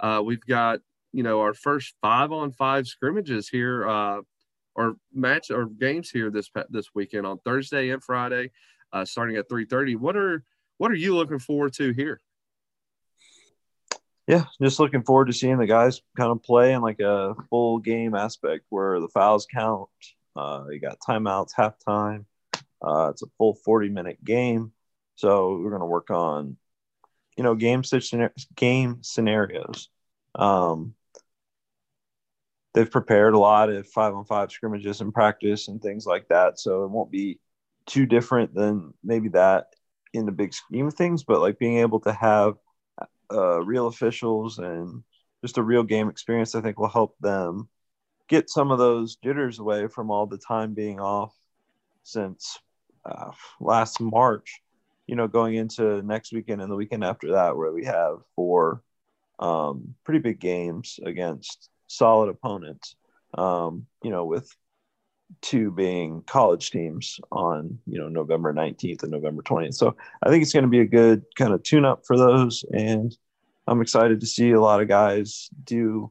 Uh, 0.00 0.20
we've 0.22 0.44
got 0.44 0.80
you 1.12 1.22
know 1.22 1.40
our 1.40 1.54
first 1.54 1.94
five 2.02 2.32
on 2.32 2.52
five 2.52 2.86
scrimmages 2.86 3.48
here, 3.48 3.88
uh, 3.88 4.20
or 4.74 4.96
match 5.14 5.50
or 5.50 5.66
games 5.66 6.10
here 6.10 6.30
this 6.30 6.50
this 6.68 6.88
weekend 6.94 7.26
on 7.26 7.38
Thursday 7.38 7.90
and 7.90 8.02
Friday, 8.02 8.50
uh, 8.92 9.04
starting 9.04 9.36
at 9.36 9.48
three 9.48 9.64
thirty. 9.64 9.96
What 9.96 10.16
are 10.16 10.44
what 10.76 10.90
are 10.90 10.96
you 10.96 11.14
looking 11.14 11.38
forward 11.38 11.72
to 11.74 11.92
here? 11.92 12.20
Yeah, 14.32 14.44
just 14.62 14.80
looking 14.80 15.02
forward 15.02 15.26
to 15.26 15.32
seeing 15.34 15.58
the 15.58 15.66
guys 15.66 16.00
kind 16.16 16.30
of 16.30 16.42
play 16.42 16.72
in 16.72 16.80
like 16.80 17.00
a 17.00 17.34
full 17.50 17.78
game 17.78 18.14
aspect 18.14 18.64
where 18.70 18.98
the 18.98 19.08
fouls 19.08 19.46
count. 19.52 19.90
Uh, 20.34 20.64
you 20.70 20.80
got 20.80 21.00
timeouts, 21.06 21.52
halftime. 21.54 22.24
Uh, 22.80 23.10
it's 23.10 23.22
a 23.22 23.26
full 23.36 23.54
40 23.54 23.90
minute 23.90 24.24
game. 24.24 24.72
So 25.16 25.58
we're 25.58 25.68
going 25.68 25.80
to 25.80 25.86
work 25.86 26.10
on, 26.10 26.56
you 27.36 27.44
know, 27.44 27.54
game, 27.54 27.82
game 28.56 28.98
scenarios. 29.02 29.90
Um, 30.34 30.94
they've 32.72 32.90
prepared 32.90 33.34
a 33.34 33.38
lot 33.38 33.68
of 33.68 33.86
five 33.86 34.14
on 34.14 34.24
five 34.24 34.50
scrimmages 34.50 35.02
and 35.02 35.12
practice 35.12 35.68
and 35.68 35.82
things 35.82 36.06
like 36.06 36.28
that. 36.28 36.58
So 36.58 36.84
it 36.84 36.90
won't 36.90 37.10
be 37.10 37.38
too 37.84 38.06
different 38.06 38.54
than 38.54 38.94
maybe 39.04 39.28
that 39.30 39.74
in 40.14 40.24
the 40.24 40.32
big 40.32 40.54
scheme 40.54 40.86
of 40.86 40.94
things, 40.94 41.22
but 41.22 41.42
like 41.42 41.58
being 41.58 41.78
able 41.78 42.00
to 42.00 42.12
have 42.12 42.54
uh, 43.30 43.62
real 43.62 43.86
officials 43.86 44.58
and 44.58 45.02
just 45.42 45.58
a 45.58 45.62
real 45.62 45.82
game 45.82 46.08
experience, 46.08 46.54
I 46.54 46.60
think 46.60 46.78
will 46.78 46.88
help 46.88 47.16
them 47.20 47.68
get 48.28 48.48
some 48.48 48.70
of 48.70 48.78
those 48.78 49.16
jitters 49.16 49.58
away 49.58 49.88
from 49.88 50.10
all 50.10 50.26
the 50.26 50.38
time 50.38 50.74
being 50.74 51.00
off 51.00 51.34
since 52.02 52.58
uh, 53.04 53.30
last 53.60 54.00
March. 54.00 54.62
You 55.06 55.16
know, 55.16 55.26
going 55.28 55.56
into 55.56 56.00
next 56.02 56.32
weekend 56.32 56.62
and 56.62 56.70
the 56.70 56.76
weekend 56.76 57.04
after 57.04 57.32
that, 57.32 57.56
where 57.56 57.72
we 57.72 57.84
have 57.84 58.18
four 58.36 58.82
um, 59.40 59.94
pretty 60.04 60.20
big 60.20 60.38
games 60.38 61.00
against 61.04 61.68
solid 61.88 62.28
opponents. 62.28 62.94
Um, 63.34 63.86
you 64.02 64.10
know, 64.10 64.24
with 64.24 64.54
two 65.40 65.70
being 65.70 66.22
college 66.22 66.70
teams 66.70 67.18
on 67.30 67.78
you 67.86 67.98
know 67.98 68.08
November 68.08 68.52
19th 68.52 69.02
and 69.02 69.12
November 69.12 69.42
20th. 69.42 69.74
So 69.74 69.96
I 70.22 70.28
think 70.28 70.42
it's 70.42 70.52
going 70.52 70.64
to 70.64 70.68
be 70.68 70.80
a 70.80 70.86
good 70.86 71.24
kind 71.36 71.52
of 71.52 71.62
tune 71.62 71.84
up 71.84 72.04
for 72.06 72.16
those 72.16 72.64
and 72.72 73.16
I'm 73.66 73.80
excited 73.80 74.20
to 74.20 74.26
see 74.26 74.50
a 74.50 74.60
lot 74.60 74.80
of 74.80 74.88
guys 74.88 75.48
do 75.64 76.10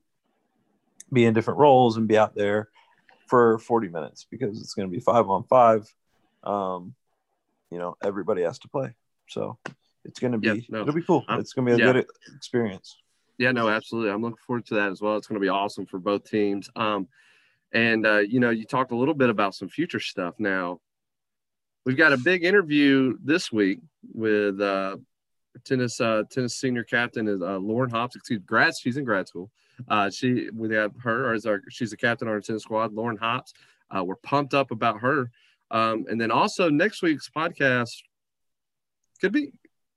be 1.11 1.25
in 1.25 1.33
different 1.33 1.59
roles 1.59 1.97
and 1.97 2.07
be 2.07 2.17
out 2.17 2.35
there 2.35 2.69
for 3.27 3.59
40 3.59 3.89
minutes 3.89 4.25
because 4.29 4.61
it's 4.61 4.73
going 4.73 4.89
to 4.89 4.91
be 4.91 5.01
5 5.01 5.29
on 5.29 5.43
5. 5.43 5.93
Um, 6.43 6.95
you 7.69 7.77
know, 7.77 7.97
everybody 8.03 8.43
has 8.43 8.59
to 8.59 8.69
play. 8.69 8.93
So 9.27 9.57
it's 10.05 10.19
going 10.19 10.31
to 10.31 10.37
be 10.37 10.47
yeah, 10.47 10.55
no, 10.69 10.81
it'll 10.81 10.93
be 10.93 11.01
cool. 11.01 11.25
I'm, 11.27 11.39
it's 11.39 11.53
going 11.53 11.65
to 11.67 11.75
be 11.75 11.81
a 11.81 11.85
yeah. 11.85 11.93
good 11.93 12.05
experience. 12.35 12.97
Yeah, 13.37 13.51
no, 13.51 13.69
absolutely. 13.69 14.11
I'm 14.11 14.21
looking 14.21 14.37
forward 14.45 14.65
to 14.67 14.75
that 14.75 14.91
as 14.91 15.01
well. 15.01 15.17
It's 15.17 15.27
going 15.27 15.39
to 15.39 15.43
be 15.43 15.49
awesome 15.49 15.85
for 15.85 15.99
both 15.99 16.29
teams. 16.29 16.69
Um, 16.75 17.07
and 17.73 18.05
uh, 18.05 18.19
you 18.19 18.39
know, 18.39 18.49
you 18.49 18.65
talked 18.65 18.91
a 18.91 18.95
little 18.95 19.13
bit 19.13 19.29
about 19.29 19.55
some 19.55 19.69
future 19.69 19.99
stuff. 19.99 20.35
Now, 20.39 20.79
we've 21.85 21.97
got 21.97 22.13
a 22.13 22.17
big 22.17 22.43
interview 22.43 23.17
this 23.23 23.51
week 23.51 23.79
with 24.13 24.59
uh, 24.61 24.97
tennis 25.63 25.99
uh, 26.01 26.23
tennis 26.29 26.55
senior 26.55 26.83
captain 26.83 27.27
is 27.27 27.41
uh, 27.41 27.57
Lauren 27.57 27.89
Hopps. 27.89 28.15
Excuse 28.15 28.41
grad. 28.45 28.73
She's 28.77 28.97
in 28.97 29.03
grad 29.03 29.27
school. 29.27 29.49
Uh, 29.87 30.09
she 30.09 30.49
we 30.53 30.73
have 30.75 30.91
her 31.01 31.33
as 31.33 31.45
our 31.45 31.61
she's 31.69 31.93
a 31.93 31.97
captain 31.97 32.27
on 32.27 32.33
our 32.33 32.41
tennis 32.41 32.63
squad. 32.63 32.93
Lauren 32.93 33.17
Hopps. 33.17 33.53
Uh, 33.89 34.03
we're 34.03 34.15
pumped 34.15 34.53
up 34.53 34.71
about 34.71 35.01
her. 35.01 35.29
Um, 35.69 36.05
and 36.09 36.19
then 36.19 36.31
also 36.31 36.69
next 36.69 37.01
week's 37.01 37.29
podcast 37.29 38.03
could 39.19 39.31
be 39.31 39.53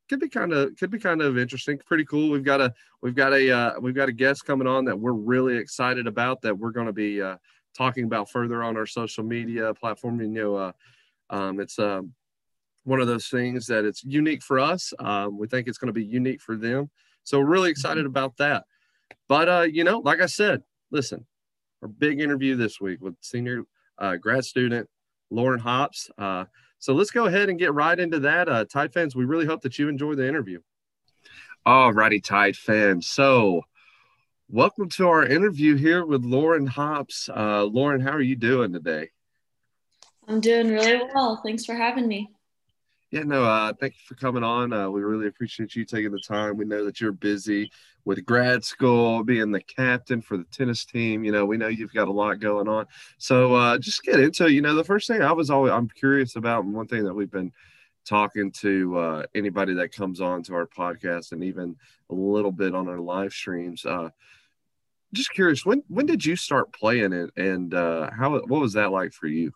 could 0.09 0.21
be 0.21 0.29
kind 0.29 0.53
of 0.53 0.77
could 0.77 0.91
be 0.91 0.99
kind 0.99 1.23
of 1.23 1.39
interesting 1.39 1.79
pretty 1.87 2.05
cool 2.05 2.31
we've 2.31 2.45
got 2.45 2.61
a 2.61 2.73
we've 3.01 3.15
got 3.15 3.33
a 3.33 3.51
uh, 3.51 3.81
we've 3.81 3.95
got 3.95 4.09
a 4.09 4.13
guest 4.13 4.45
coming 4.45 4.67
on 4.69 4.85
that 4.85 4.99
we're 4.99 5.13
really 5.13 5.57
excited 5.57 6.07
about 6.07 6.43
that 6.43 6.57
we're 6.57 6.71
going 6.71 6.87
to 6.87 6.93
be 6.93 7.23
uh, 7.23 7.37
talking 7.77 8.05
about 8.05 8.31
further 8.31 8.63
on 8.63 8.77
our 8.77 8.87
social 8.87 9.25
media 9.25 9.75
platform 9.75 10.21
you 10.21 10.29
know 10.29 10.57
uh, 10.57 10.73
um, 11.31 11.61
it's 11.61 11.79
uh, 11.79 12.03
one 12.85 13.01
of 13.01 13.07
those 13.07 13.29
things 13.29 13.67
that 13.67 13.85
it's 13.85 14.05
unique 14.05 14.43
for 14.43 14.59
us 14.59 14.93
um, 14.99 15.39
we 15.39 15.47
think 15.47 15.69
it's 15.69 15.79
going 15.79 15.89
to 15.89 15.93
be 15.93 16.05
unique 16.05 16.41
for 16.41 16.57
them 16.57 16.91
so 17.25 17.39
we're 17.39 17.47
really 17.47 17.71
excited 17.71 18.01
mm-hmm. 18.01 18.09
about 18.09 18.37
that 18.37 18.65
but 19.29 19.49
uh, 19.49 19.63
you 19.63 19.85
know 19.85 19.99
like 19.99 20.21
i 20.21 20.27
said 20.27 20.63
listen 20.91 21.27
our 21.83 21.89
big 21.89 22.21
interview 22.21 22.57
this 22.57 22.81
week 22.81 23.01
with 23.01 23.15
senior 23.21 23.63
uh, 23.99 24.17
grad 24.17 24.45
student 24.45 24.89
lauren 25.31 25.61
hopps 25.61 26.11
uh, 26.19 26.45
so 26.85 26.93
let's 26.93 27.11
go 27.11 27.25
ahead 27.25 27.49
and 27.49 27.59
get 27.59 27.73
right 27.73 27.99
into 27.99 28.19
that. 28.19 28.47
Uh, 28.47 28.67
Tide 28.67 28.93
fans, 28.93 29.17
we 29.17 29.25
really 29.25 29.47
hope 29.47 29.63
that 29.63 29.79
you 29.79 29.89
enjoy 29.89 30.17
the 30.17 30.29
interview. 30.29 30.61
All 31.65 31.95
righty, 31.95 32.21
Tide 32.21 32.57
fans. 32.57 33.07
So 33.07 33.63
welcome 34.49 34.89
to 34.89 35.09
our 35.09 35.25
interview 35.25 35.77
here 35.77 36.05
with 36.05 36.25
Lauren 36.25 36.67
Hopps. 36.67 37.29
Uh, 37.29 37.65
Lauren, 37.65 38.01
how 38.01 38.11
are 38.11 38.21
you 38.21 38.37
doing 38.37 38.73
today? 38.73 39.11
I'm 40.29 40.41
doing 40.41 40.69
really 40.69 41.03
well. 41.15 41.41
Thanks 41.45 41.65
for 41.65 41.75
having 41.75 42.07
me. 42.07 42.31
Yeah, 43.11 43.23
no, 43.23 43.45
uh, 43.45 43.73
thank 43.79 43.95
you 43.95 44.01
for 44.07 44.17
coming 44.17 44.43
on. 44.43 44.73
Uh, 44.73 44.91
we 44.91 45.03
really 45.03 45.29
appreciate 45.29 45.77
you 45.77 45.85
taking 45.85 46.11
the 46.11 46.19
time. 46.19 46.57
We 46.57 46.65
know 46.65 46.85
that 46.85 47.01
you're 47.01 47.13
busy 47.13 47.71
with 48.05 48.25
grad 48.25 48.65
school, 48.65 49.23
being 49.23 49.53
the 49.53 49.63
captain 49.63 50.21
for 50.21 50.37
the 50.37 50.45
tennis 50.51 50.85
team. 50.85 51.23
You 51.25 51.31
know, 51.31 51.47
we 51.47 51.57
know 51.57 51.69
you've 51.69 51.95
got 51.95 52.09
a 52.09 52.13
lot 52.13 52.41
going 52.41 52.67
on. 52.67 52.87
So 53.19 53.55
uh, 53.55 53.79
just 53.79 54.03
get 54.03 54.19
into 54.19 54.47
it. 54.47 54.53
You 54.53 54.63
know, 54.63 54.75
the 54.75 54.85
first 54.85 55.07
thing 55.07 55.23
I 55.23 55.33
was 55.33 55.49
always 55.49 55.73
I'm 55.73 55.89
curious 55.89 56.37
about, 56.37 56.65
and 56.65 56.75
one 56.75 56.89
thing 56.89 57.05
that 57.05 57.15
we've 57.15 57.31
been 57.31 57.53
talking 58.05 58.51
to 58.53 58.99
uh, 58.99 59.23
anybody 59.35 59.75
that 59.75 59.93
comes 59.93 60.21
on 60.21 60.43
to 60.45 60.55
our 60.55 60.67
podcast, 60.67 61.33
and 61.33 61.45
even 61.45 61.77
a 62.11 62.15
little 62.15 62.53
bit 62.53 62.75
on 62.75 62.89
our 62.89 62.99
live 62.99 63.33
streams. 63.33 63.85
Uh, 63.85 64.11
just 65.13 65.33
curious, 65.33 65.65
when 65.65 65.83
when 65.89 66.07
did 66.07 66.25
you 66.25 66.37
start 66.37 66.73
playing 66.73 67.13
it, 67.13 67.31
and 67.37 67.75
uh, 67.75 68.11
how 68.11 68.33
what 68.33 68.61
was 68.61 68.73
that 68.75 68.91
like 68.91 69.13
for 69.13 69.27
you? 69.27 69.53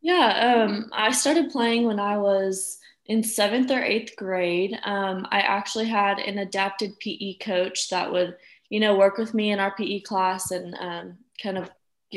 Yeah, 0.00 0.64
um, 0.66 0.88
I 0.92 1.10
started 1.10 1.50
playing 1.50 1.86
when 1.86 1.98
I 1.98 2.16
was 2.18 2.78
in 3.08 3.22
seventh 3.22 3.70
or 3.70 3.82
eighth 3.82 4.16
grade, 4.16 4.78
um, 4.84 5.26
I 5.30 5.40
actually 5.40 5.86
had 5.86 6.18
an 6.18 6.38
adapted 6.38 6.98
PE 7.00 7.34
coach 7.34 7.88
that 7.90 8.10
would, 8.10 8.36
you 8.68 8.80
know, 8.80 8.96
work 8.96 9.16
with 9.16 9.32
me 9.32 9.52
in 9.52 9.60
our 9.60 9.74
PE 9.74 10.00
class 10.00 10.50
and 10.50 10.74
um, 10.78 11.18
kind 11.40 11.58
of 11.58 11.70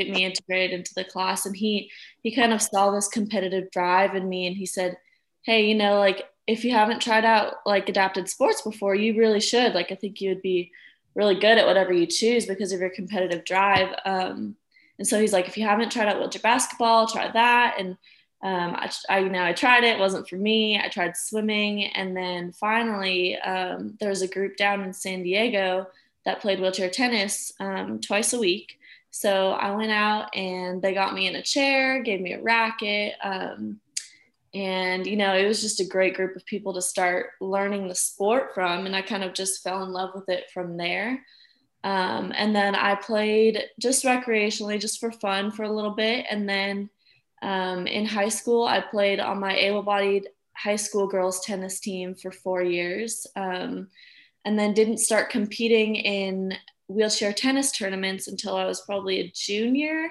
get 0.04 0.14
me 0.14 0.26
integrated 0.26 0.78
into 0.78 0.94
the 0.96 1.04
class. 1.04 1.46
And 1.46 1.56
he 1.56 1.92
he 2.22 2.36
kind 2.36 2.54
of 2.54 2.62
saw 2.62 2.92
this 2.92 3.08
competitive 3.08 3.72
drive 3.72 4.16
in 4.16 4.28
me, 4.28 4.48
and 4.48 4.56
he 4.56 4.66
said, 4.66 4.98
"Hey, 5.44 5.66
you 5.68 5.76
know, 5.76 6.00
like 6.00 6.26
if 6.48 6.66
you 6.66 6.72
haven't 6.72 7.02
tried 7.02 7.26
out 7.26 7.56
like 7.66 7.90
adapted 7.90 8.30
sports 8.30 8.62
before, 8.62 8.96
you 8.96 9.18
really 9.18 9.40
should. 9.40 9.74
Like 9.74 9.92
I 9.92 9.96
think 9.96 10.22
you 10.22 10.30
would 10.30 10.42
be 10.42 10.72
really 11.16 11.36
good 11.36 11.58
at 11.58 11.66
whatever 11.66 11.94
you 11.94 12.06
choose 12.06 12.46
because 12.46 12.72
of 12.72 12.80
your 12.80 12.90
competitive 12.90 13.46
drive." 13.46 13.94
Um, 14.06 14.56
and 14.98 15.08
so 15.08 15.20
he's 15.20 15.34
like, 15.34 15.48
"If 15.48 15.58
you 15.58 15.66
haven't 15.66 15.92
tried 15.92 16.08
out 16.08 16.20
wheelchair 16.20 16.42
basketball, 16.42 17.08
try 17.08 17.30
that." 17.32 17.76
And 17.80 17.98
um, 18.42 18.76
I, 18.76 18.90
I, 19.10 19.20
you 19.20 19.30
know, 19.30 19.44
I 19.44 19.52
tried 19.52 19.84
it, 19.84 19.98
it 19.98 20.00
wasn't 20.00 20.30
for 20.30 20.38
me. 20.38 20.80
I 20.80 20.88
tried 20.88 21.18
swimming. 21.18 21.88
And 21.88 22.16
then 22.16 22.54
finally, 22.54 23.38
um, 23.38 23.98
there 24.00 24.10
was 24.10 24.22
a 24.22 24.28
group 24.28 24.56
down 24.56 24.82
in 24.82 24.94
San 24.94 25.24
Diego 25.24 25.88
that 26.26 26.42
played 26.42 26.60
wheelchair 26.60 26.90
tennis 26.90 27.52
um, 27.60 28.00
twice 28.00 28.34
a 28.34 28.40
week. 28.40 28.79
So 29.12 29.52
I 29.52 29.76
went 29.76 29.92
out 29.92 30.36
and 30.36 30.82
they 30.82 30.94
got 30.94 31.14
me 31.14 31.28
in 31.28 31.36
a 31.36 31.42
chair, 31.42 32.02
gave 32.02 32.22
me 32.22 32.34
a 32.34 32.42
racket. 32.42 33.16
Um, 33.24 33.80
and, 34.54 35.06
you 35.06 35.16
know, 35.16 35.34
it 35.34 35.48
was 35.48 35.62
just 35.62 35.80
a 35.80 35.86
great 35.86 36.16
group 36.16 36.36
of 36.36 36.46
people 36.46 36.74
to 36.74 36.82
start 36.82 37.32
learning 37.40 37.88
the 37.88 37.96
sport 37.96 38.54
from. 38.54 38.86
And 38.86 38.96
I 38.96 39.02
kind 39.02 39.24
of 39.24 39.34
just 39.34 39.64
fell 39.64 39.84
in 39.84 39.92
love 39.92 40.12
with 40.16 40.30
it 40.30 40.50
from 40.52 40.78
there. 40.78 41.24
Um, 41.84 42.34
and 42.36 42.56
then 42.56 42.76
I 42.76 42.96
played 42.96 43.64
just 43.80 44.04
recreationally, 44.04 44.80
just 44.80 45.00
for 45.00 45.12
fun 45.12 45.52
for 45.52 45.64
a 45.64 45.72
little 45.72 45.92
bit. 45.92 46.26
And 46.30 46.50
then 46.50 46.90
um, 47.42 47.88
in 47.88 48.06
high 48.06 48.30
school, 48.30 48.66
I 48.66 48.82
played 48.82 49.20
on 49.20 49.40
my 49.40 49.56
able 49.56 49.84
bodied 49.84 50.30
high 50.54 50.76
school 50.76 51.08
girls 51.08 51.40
tennis 51.42 51.80
team 51.80 52.16
for 52.16 52.32
four 52.32 52.62
years 52.62 53.26
um, 53.38 53.88
and 54.44 54.60
then 54.60 54.74
didn't 54.74 54.98
start 54.98 55.30
competing 55.30 55.96
in 55.96 56.54
wheelchair 56.90 57.32
tennis 57.32 57.72
tournaments 57.72 58.28
until 58.28 58.56
I 58.56 58.66
was 58.66 58.82
probably 58.82 59.20
a 59.20 59.32
junior 59.34 60.10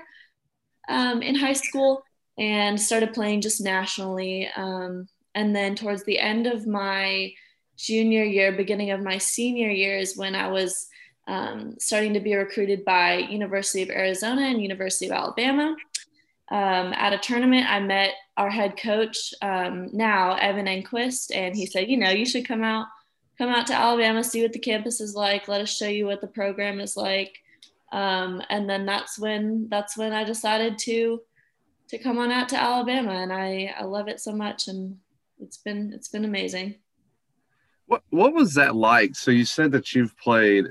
um, 0.89 1.23
in 1.23 1.35
high 1.35 1.53
school 1.53 2.03
and 2.39 2.81
started 2.81 3.13
playing 3.13 3.43
just 3.43 3.61
nationally. 3.61 4.49
Um, 4.57 5.09
and 5.35 5.55
then 5.55 5.75
towards 5.75 6.05
the 6.05 6.19
end 6.19 6.47
of 6.47 6.67
my 6.67 7.33
junior 7.77 8.25
year, 8.25 8.53
beginning 8.53 8.93
of 8.93 9.03
my 9.03 9.19
senior 9.19 9.71
year 9.71 9.99
is 9.99 10.17
when 10.17 10.35
I 10.35 10.49
was 10.49 10.89
um, 11.27 11.75
starting 11.79 12.15
to 12.15 12.21
be 12.21 12.35
recruited 12.35 12.85
by 12.85 13.17
University 13.19 13.83
of 13.83 13.91
Arizona 13.91 14.43
and 14.43 14.63
University 14.63 15.07
of 15.07 15.13
Alabama 15.13 15.77
um, 16.51 16.95
at 16.95 17.13
a 17.13 17.19
tournament, 17.19 17.71
I 17.71 17.81
met 17.81 18.15
our 18.37 18.49
head 18.49 18.79
coach 18.79 19.35
um, 19.43 19.91
now, 19.93 20.35
Evan 20.35 20.67
Enquist, 20.67 21.31
and 21.35 21.55
he 21.55 21.67
said, 21.67 21.91
you 21.91 21.99
know, 21.99 22.11
you 22.11 22.25
should 22.25 22.49
come 22.49 22.63
out, 22.63 22.87
come 23.39 23.51
out 23.51 23.67
to 23.69 23.75
Alabama, 23.75 24.23
see 24.23 24.43
what 24.43 24.53
the 24.53 24.59
campus 24.59 25.01
is 25.01 25.15
like. 25.15 25.49
Let 25.49 25.61
us 25.61 25.75
show 25.75 25.87
you 25.87 26.07
what 26.07 26.21
the 26.21 26.27
program 26.27 26.81
is 26.81 26.97
like. 26.97 27.39
Um, 27.93 28.43
and 28.51 28.69
then 28.69 28.85
that's 28.85 29.19
when 29.19 29.69
that's 29.71 29.97
when 29.97 30.13
I 30.13 30.25
decided 30.25 30.79
to 30.81 31.21
to 31.89 31.99
come 31.99 32.19
on 32.19 32.31
out 32.31 32.51
to 32.51 32.61
Alabama, 32.61 33.13
and 33.13 33.33
I 33.33 33.75
I 33.79 33.85
love 33.85 34.09
it 34.09 34.21
so 34.21 34.33
much, 34.33 34.69
and 34.69 34.99
it's 35.41 35.57
been 35.57 35.93
it's 35.95 36.09
been 36.09 36.27
amazing. 36.27 36.75
What 37.87 38.03
what 38.11 38.35
was 38.35 38.55
that 38.55 38.77
like? 38.77 39.15
So 39.15 39.31
you 39.31 39.47
said 39.47 39.73
that 39.73 39.95
you've 39.95 40.17
played 40.19 40.67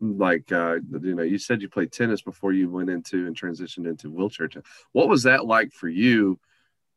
like 0.00 0.52
uh, 0.52 0.76
you 1.02 1.14
know 1.14 1.22
you 1.22 1.38
said 1.38 1.62
you 1.62 1.68
played 1.68 1.92
tennis 1.92 2.22
before 2.22 2.52
you 2.52 2.70
went 2.70 2.90
into 2.90 3.26
and 3.26 3.34
transitioned 3.34 3.88
into 3.88 4.10
wheelchair 4.10 4.46
tennis 4.46 4.68
what 4.92 5.08
was 5.08 5.24
that 5.24 5.44
like 5.44 5.72
for 5.72 5.88
you 5.88 6.38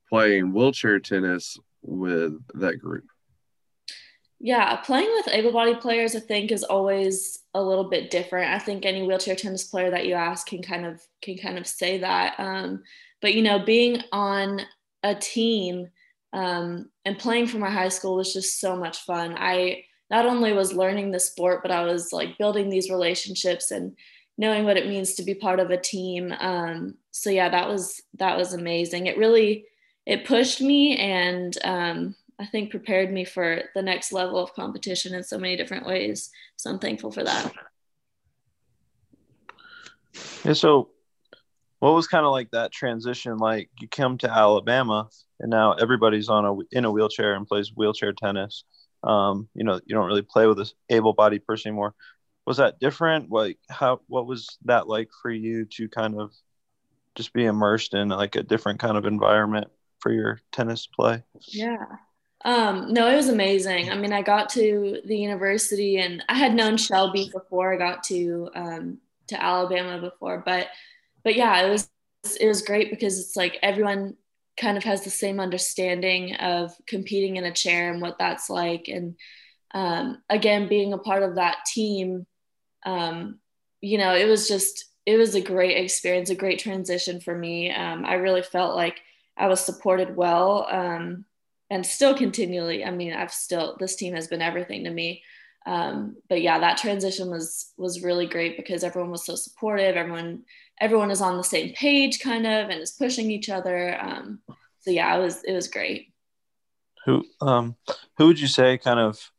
playing 0.08 0.54
wheelchair 0.54 1.00
tennis 1.00 1.58
with 1.82 2.40
that 2.54 2.78
group 2.78 3.06
yeah 4.44 4.76
playing 4.78 5.10
with 5.16 5.34
able-bodied 5.34 5.80
players 5.80 6.16
i 6.16 6.20
think 6.20 6.52
is 6.52 6.64
always 6.64 7.40
a 7.54 7.62
little 7.62 7.90
bit 7.90 8.10
different 8.10 8.52
i 8.52 8.60
think 8.60 8.86
any 8.86 9.04
wheelchair 9.04 9.36
tennis 9.36 9.66
player 9.66 9.92
that 9.92 10.06
you 10.06 10.14
ask 10.14 10.48
can 10.48 10.62
kind 10.62 10.86
of 10.86 11.02
can 11.22 11.38
kind 11.38 11.58
of 11.58 11.68
say 11.68 11.98
that 12.00 12.40
um, 12.40 12.82
but 13.22 13.34
you 13.34 13.42
know 13.42 13.60
being 13.60 14.02
on 14.12 14.62
a 15.04 15.16
team 15.16 15.88
um, 16.34 16.90
and 17.06 17.20
playing 17.20 17.46
for 17.46 17.58
my 17.58 17.70
high 17.70 17.90
school 17.90 18.16
was 18.16 18.34
just 18.34 18.60
so 18.60 18.76
much 18.76 19.00
fun 19.00 19.36
i 19.38 19.84
not 20.12 20.26
only 20.26 20.52
was 20.52 20.74
learning 20.74 21.10
the 21.10 21.20
sport, 21.20 21.62
but 21.64 21.72
I 21.72 21.84
was 21.84 22.12
like 22.12 22.38
building 22.38 22.70
these 22.70 22.90
relationships 22.90 23.72
and 23.72 23.96
knowing 24.38 24.66
what 24.66 24.76
it 24.76 24.88
means 24.88 25.14
to 25.14 25.24
be 25.24 25.34
part 25.34 25.62
of 25.62 25.72
a 25.72 25.78
team. 25.78 26.34
Um, 26.38 26.96
so 27.12 27.30
yeah, 27.30 27.48
that 27.48 27.70
was 27.70 28.02
that 28.16 28.38
was 28.38 28.54
amazing. 28.54 29.08
It 29.08 29.18
really 29.18 29.66
it 30.06 30.26
pushed 30.26 30.60
me 30.60 30.98
and 30.98 31.58
um, 31.64 32.16
I 32.42 32.46
think 32.48 32.72
prepared 32.72 33.12
me 33.12 33.24
for 33.24 33.64
the 33.76 33.82
next 33.82 34.12
level 34.12 34.40
of 34.40 34.54
competition 34.54 35.14
in 35.14 35.24
so 35.24 35.38
many 35.38 35.56
different 35.56 35.86
ways. 35.86 36.32
So 36.58 36.70
I'm 36.70 36.80
thankful 36.80 37.12
for 37.12 37.24
that. 37.24 37.54
Yeah. 40.44 40.54
So, 40.54 40.90
what 41.80 41.94
was 41.94 42.08
kind 42.08 42.26
of 42.26 42.32
like 42.32 42.52
that 42.52 42.72
transition? 42.72 43.38
Like 43.38 43.70
you 43.80 43.88
come 43.88 44.18
to 44.20 44.30
Alabama, 44.30 45.10
and 45.40 45.50
now 45.50 45.74
everybody's 45.74 46.30
on 46.30 46.46
a 46.46 46.56
in 46.78 46.86
a 46.86 46.92
wheelchair 46.92 47.36
and 47.36 47.48
plays 47.48 47.72
wheelchair 47.76 48.14
tennis 48.14 48.64
um, 49.04 49.50
you 49.54 49.64
know, 49.64 49.80
you 49.86 49.96
don't 49.96 50.08
really 50.08 50.22
play 50.22 50.48
with 50.48 50.58
this 50.58 50.74
able-bodied 50.90 51.46
person 51.46 51.70
anymore. 51.70 51.96
Was 52.46 52.58
that 52.58 52.80
different? 52.80 53.32
Like, 53.32 53.58
how? 53.70 54.02
What 54.08 54.28
was 54.28 54.58
that 54.66 54.88
like 54.88 55.10
for 55.22 55.32
you 55.32 55.66
to 55.78 55.88
kind 55.90 56.20
of 56.20 56.32
just 57.16 57.34
be 57.34 57.46
immersed 57.46 57.94
in 57.94 58.10
like 58.10 58.36
a 58.36 58.44
different 58.44 58.80
kind 58.80 58.98
of 58.98 59.06
environment 59.06 59.68
for 60.00 60.12
your 60.12 60.40
tennis 60.52 60.88
play? 60.88 61.24
Yeah. 61.48 61.86
Um, 62.44 62.92
no, 62.94 63.08
it 63.08 63.16
was 63.16 63.30
amazing. 63.30 63.92
I 63.92 63.96
mean, 63.96 64.14
I 64.14 64.22
got 64.24 64.50
to 64.52 65.02
the 65.06 65.18
university 65.18 65.98
and 65.98 66.24
I 66.28 66.36
had 66.38 66.56
known 66.56 66.78
Shelby 66.78 67.30
before 67.32 67.74
I 67.74 67.78
got 67.78 68.04
to 68.06 68.50
um, 68.56 68.98
to 69.28 69.42
Alabama 69.42 70.00
before, 70.00 70.42
but 70.46 70.68
but 71.24 71.36
yeah, 71.36 71.62
it 71.62 71.70
was 71.70 71.90
it 72.40 72.48
was 72.48 72.62
great 72.64 72.90
because 72.90 73.20
it's 73.20 73.36
like 73.36 73.58
everyone 73.62 74.16
kind 74.58 74.78
of 74.78 74.84
has 74.84 75.04
the 75.04 75.10
same 75.10 75.40
understanding 75.40 76.36
of 76.36 76.72
competing 76.88 77.38
in 77.38 77.44
a 77.46 77.54
chair 77.54 77.92
and 77.92 78.02
what 78.02 78.18
that's 78.20 78.50
like. 78.50 78.88
And 78.88 79.16
um, 79.74 80.22
again, 80.30 80.68
being 80.68 80.94
a 80.94 80.98
part 80.98 81.24
of 81.24 81.36
that 81.36 81.66
team, 81.66 82.26
um, 82.86 83.40
you 83.82 83.98
know, 83.98 84.14
it 84.16 84.26
was 84.26 84.48
just, 84.48 84.86
it 85.06 85.18
was 85.18 85.34
a 85.36 85.42
great 85.42 85.78
experience, 85.78 86.30
a 86.30 86.36
great 86.36 86.60
transition 86.60 87.22
for 87.22 87.36
me. 87.36 87.72
Um, 87.72 88.06
I 88.06 88.16
really 88.16 88.44
felt 88.44 88.76
like 88.76 89.00
I 89.38 89.48
was 89.48 89.62
supported 89.62 90.16
well 90.16 90.68
um, 90.70 91.26
and 91.72 91.86
still 91.86 92.14
continually. 92.14 92.84
I 92.84 92.92
mean, 92.92 93.14
I've 93.14 93.32
still 93.32 93.78
this 93.80 93.96
team 93.96 94.14
has 94.14 94.28
been 94.28 94.42
everything 94.42 94.84
to 94.84 94.92
me. 94.92 95.24
Um, 95.66 96.18
but 96.28 96.42
yeah, 96.42 96.60
that 96.60 96.78
transition 96.78 97.32
was 97.32 97.72
was 97.78 98.04
really 98.04 98.28
great 98.28 98.58
because 98.58 98.84
everyone 98.84 99.10
was 99.10 99.26
so 99.26 99.36
supportive. 99.36 99.96
Everyone 99.96 100.44
everyone 100.80 101.12
is 101.12 101.22
on 101.22 101.38
the 101.38 101.44
same 101.44 101.74
page, 101.74 102.20
kind 102.20 102.46
of, 102.46 102.70
and 102.70 102.82
is 102.82 102.92
pushing 102.92 103.32
each 103.32 103.50
other. 103.50 103.98
Um, 104.00 104.42
so 104.82 104.92
yeah, 104.92 105.16
it 105.16 105.22
was 105.22 105.44
it 105.44 105.54
was 105.54 105.70
great. 105.70 106.12
Who 107.06 107.24
um 107.40 107.78
who 108.18 108.28
would 108.28 108.40
you 108.40 108.48
say 108.48 108.78
kind 108.78 109.00
of 109.00 109.32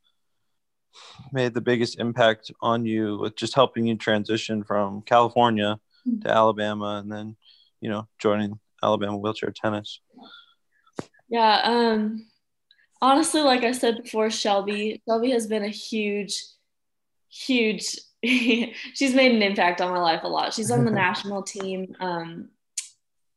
made 1.33 1.53
the 1.53 1.61
biggest 1.61 2.01
impact 2.01 2.51
on 2.62 2.87
you 2.87 3.19
with 3.19 3.37
just 3.37 3.55
helping 3.55 3.87
you 3.87 3.97
transition 3.97 4.65
from 4.65 5.03
California 5.03 5.79
mm-hmm. 6.07 6.21
to 6.21 6.31
Alabama 6.31 7.01
and 7.03 7.12
then, 7.12 7.37
you 7.81 7.91
know, 7.91 8.09
joining 8.19 8.59
Alabama 8.83 9.17
wheelchair 9.17 9.51
tennis? 9.51 10.01
Yeah, 11.33 11.62
um 11.65 12.27
honestly, 13.01 13.41
like 13.41 13.65
I 13.65 13.73
said 13.73 14.03
before, 14.03 14.29
Shelby, 14.29 15.01
Shelby 15.09 15.31
has 15.31 15.47
been 15.47 15.65
a 15.65 15.69
huge, 15.69 16.45
huge 17.31 17.97
she's 18.23 19.15
made 19.15 19.35
an 19.35 19.43
impact 19.43 19.81
on 19.81 19.91
my 19.91 19.99
life 19.99 20.25
a 20.25 20.29
lot. 20.29 20.53
She's 20.53 20.71
on 20.71 20.85
the 20.85 20.91
national 21.07 21.43
team 21.43 21.97
um 22.01 22.51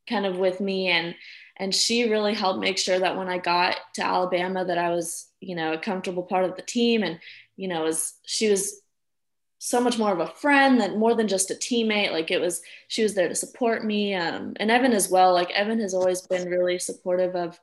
kind 0.10 0.26
of 0.26 0.38
with 0.38 0.60
me 0.60 0.90
and 0.90 1.16
and 1.56 1.74
she 1.74 2.10
really 2.10 2.34
helped 2.34 2.60
make 2.60 2.78
sure 2.78 3.00
that 3.00 3.16
when 3.16 3.30
I 3.30 3.38
got 3.38 3.78
to 3.94 4.06
Alabama 4.06 4.66
that 4.66 4.78
I 4.78 4.90
was, 4.90 5.30
you 5.40 5.56
know, 5.56 5.72
a 5.72 5.78
comfortable 5.78 6.24
part 6.24 6.44
of 6.44 6.58
the 6.58 6.64
team 6.64 7.02
and 7.02 7.18
you 7.56 7.70
know, 7.70 7.84
was 7.84 8.16
she 8.26 8.50
was 8.50 8.82
so 9.60 9.80
much 9.80 9.98
more 9.98 10.12
of 10.12 10.20
a 10.20 10.28
friend 10.28 10.82
than 10.82 11.00
more 11.00 11.16
than 11.16 11.30
just 11.30 11.50
a 11.50 11.56
teammate. 11.56 12.12
Like 12.12 12.30
it 12.30 12.42
was, 12.42 12.62
she 12.90 13.04
was 13.04 13.16
there 13.16 13.30
to 13.30 13.36
support 13.36 13.86
me. 13.86 14.14
Um, 14.14 14.54
and 14.58 14.70
Evan 14.70 14.92
as 14.92 15.10
well. 15.10 15.34
Like 15.34 15.50
Evan 15.52 15.80
has 15.80 15.94
always 15.94 16.28
been 16.28 16.50
really 16.50 16.78
supportive 16.78 17.36
of 17.36 17.58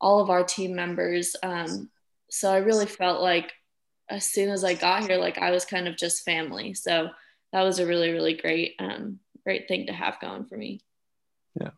all 0.00 0.20
of 0.20 0.30
our 0.30 0.44
team 0.44 0.74
members. 0.74 1.34
Um, 1.42 1.90
so 2.30 2.52
I 2.52 2.58
really 2.58 2.86
felt 2.86 3.22
like 3.22 3.52
as 4.08 4.26
soon 4.26 4.50
as 4.50 4.64
I 4.64 4.74
got 4.74 5.06
here, 5.08 5.16
like 5.16 5.38
I 5.38 5.50
was 5.50 5.64
kind 5.64 5.88
of 5.88 5.96
just 5.96 6.24
family. 6.24 6.74
So 6.74 7.08
that 7.52 7.62
was 7.62 7.78
a 7.78 7.86
really, 7.86 8.12
really 8.12 8.34
great, 8.34 8.74
um, 8.78 9.18
great 9.44 9.68
thing 9.68 9.86
to 9.86 9.92
have 9.92 10.20
going 10.20 10.44
for 10.44 10.56
me. 10.56 10.80
Yeah. 11.60 11.70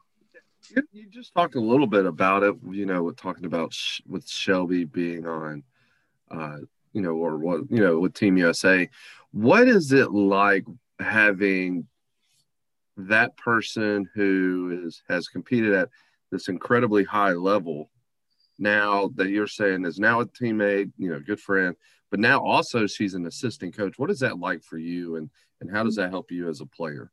You 0.92 1.08
just 1.08 1.32
talked 1.32 1.54
a 1.54 1.60
little 1.60 1.86
bit 1.86 2.04
about 2.04 2.42
it, 2.42 2.54
you 2.70 2.84
know, 2.84 3.02
with 3.02 3.16
talking 3.16 3.46
about 3.46 3.72
sh- 3.72 4.02
with 4.06 4.28
Shelby 4.28 4.84
being 4.84 5.26
on 5.26 5.62
uh, 6.30 6.58
you 6.92 7.00
know, 7.00 7.12
or 7.12 7.36
what, 7.36 7.70
you 7.70 7.80
know, 7.80 7.98
with 7.98 8.14
Team 8.14 8.36
USA. 8.36 8.88
What 9.32 9.68
is 9.68 9.92
it 9.92 10.10
like 10.10 10.64
having 10.98 11.86
that 12.96 13.36
person 13.36 14.08
who 14.14 14.82
is 14.84 15.02
has 15.08 15.28
competed 15.28 15.72
at 15.72 15.90
this 16.30 16.48
incredibly 16.48 17.04
high 17.04 17.32
level 17.32 17.90
now 18.58 19.10
that 19.14 19.28
you're 19.28 19.46
saying 19.46 19.84
is 19.84 19.98
now 19.98 20.20
a 20.20 20.26
teammate, 20.26 20.92
you 20.96 21.10
know, 21.10 21.20
good 21.20 21.40
friend, 21.40 21.74
but 22.10 22.20
now 22.20 22.44
also 22.44 22.86
she's 22.86 23.14
an 23.14 23.26
assistant 23.26 23.76
coach. 23.76 23.98
What 23.98 24.10
is 24.10 24.20
that 24.20 24.38
like 24.38 24.62
for 24.62 24.78
you 24.78 25.16
and 25.16 25.30
and 25.60 25.70
how 25.70 25.82
does 25.82 25.96
that 25.96 26.10
help 26.10 26.30
you 26.30 26.48
as 26.48 26.60
a 26.60 26.66
player? 26.66 27.10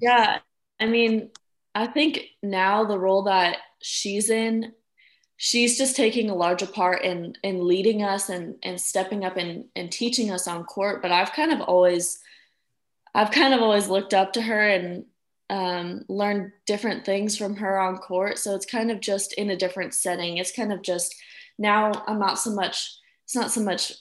Yeah, 0.00 0.38
I 0.78 0.86
mean, 0.86 1.30
I 1.74 1.86
think 1.86 2.20
now 2.42 2.84
the 2.84 2.98
role 2.98 3.22
that 3.22 3.56
she's 3.80 4.28
in 4.30 4.72
she's 5.36 5.76
just 5.76 5.96
taking 5.96 6.30
a 6.30 6.34
larger 6.34 6.66
part 6.66 7.02
in 7.02 7.34
in 7.42 7.66
leading 7.66 8.02
us 8.02 8.28
and 8.28 8.56
and 8.62 8.80
stepping 8.80 9.24
up 9.24 9.36
and 9.36 9.64
and 9.74 9.90
teaching 9.90 10.30
us 10.30 10.46
on 10.46 10.64
court 10.64 11.02
but 11.02 11.10
i've 11.10 11.32
kind 11.32 11.52
of 11.52 11.60
always 11.60 12.20
i've 13.14 13.30
kind 13.30 13.52
of 13.52 13.60
always 13.60 13.88
looked 13.88 14.14
up 14.14 14.32
to 14.32 14.42
her 14.42 14.68
and 14.68 15.04
um, 15.50 16.04
learned 16.08 16.52
different 16.66 17.04
things 17.04 17.36
from 17.36 17.56
her 17.56 17.78
on 17.78 17.98
court 17.98 18.38
so 18.38 18.54
it's 18.54 18.66
kind 18.66 18.90
of 18.90 19.00
just 19.00 19.34
in 19.34 19.50
a 19.50 19.56
different 19.56 19.94
setting 19.94 20.38
it's 20.38 20.52
kind 20.52 20.72
of 20.72 20.82
just 20.82 21.14
now 21.58 21.92
i'm 22.06 22.18
not 22.18 22.38
so 22.38 22.50
much 22.50 22.98
it's 23.24 23.36
not 23.36 23.50
so 23.50 23.62
much 23.62 23.92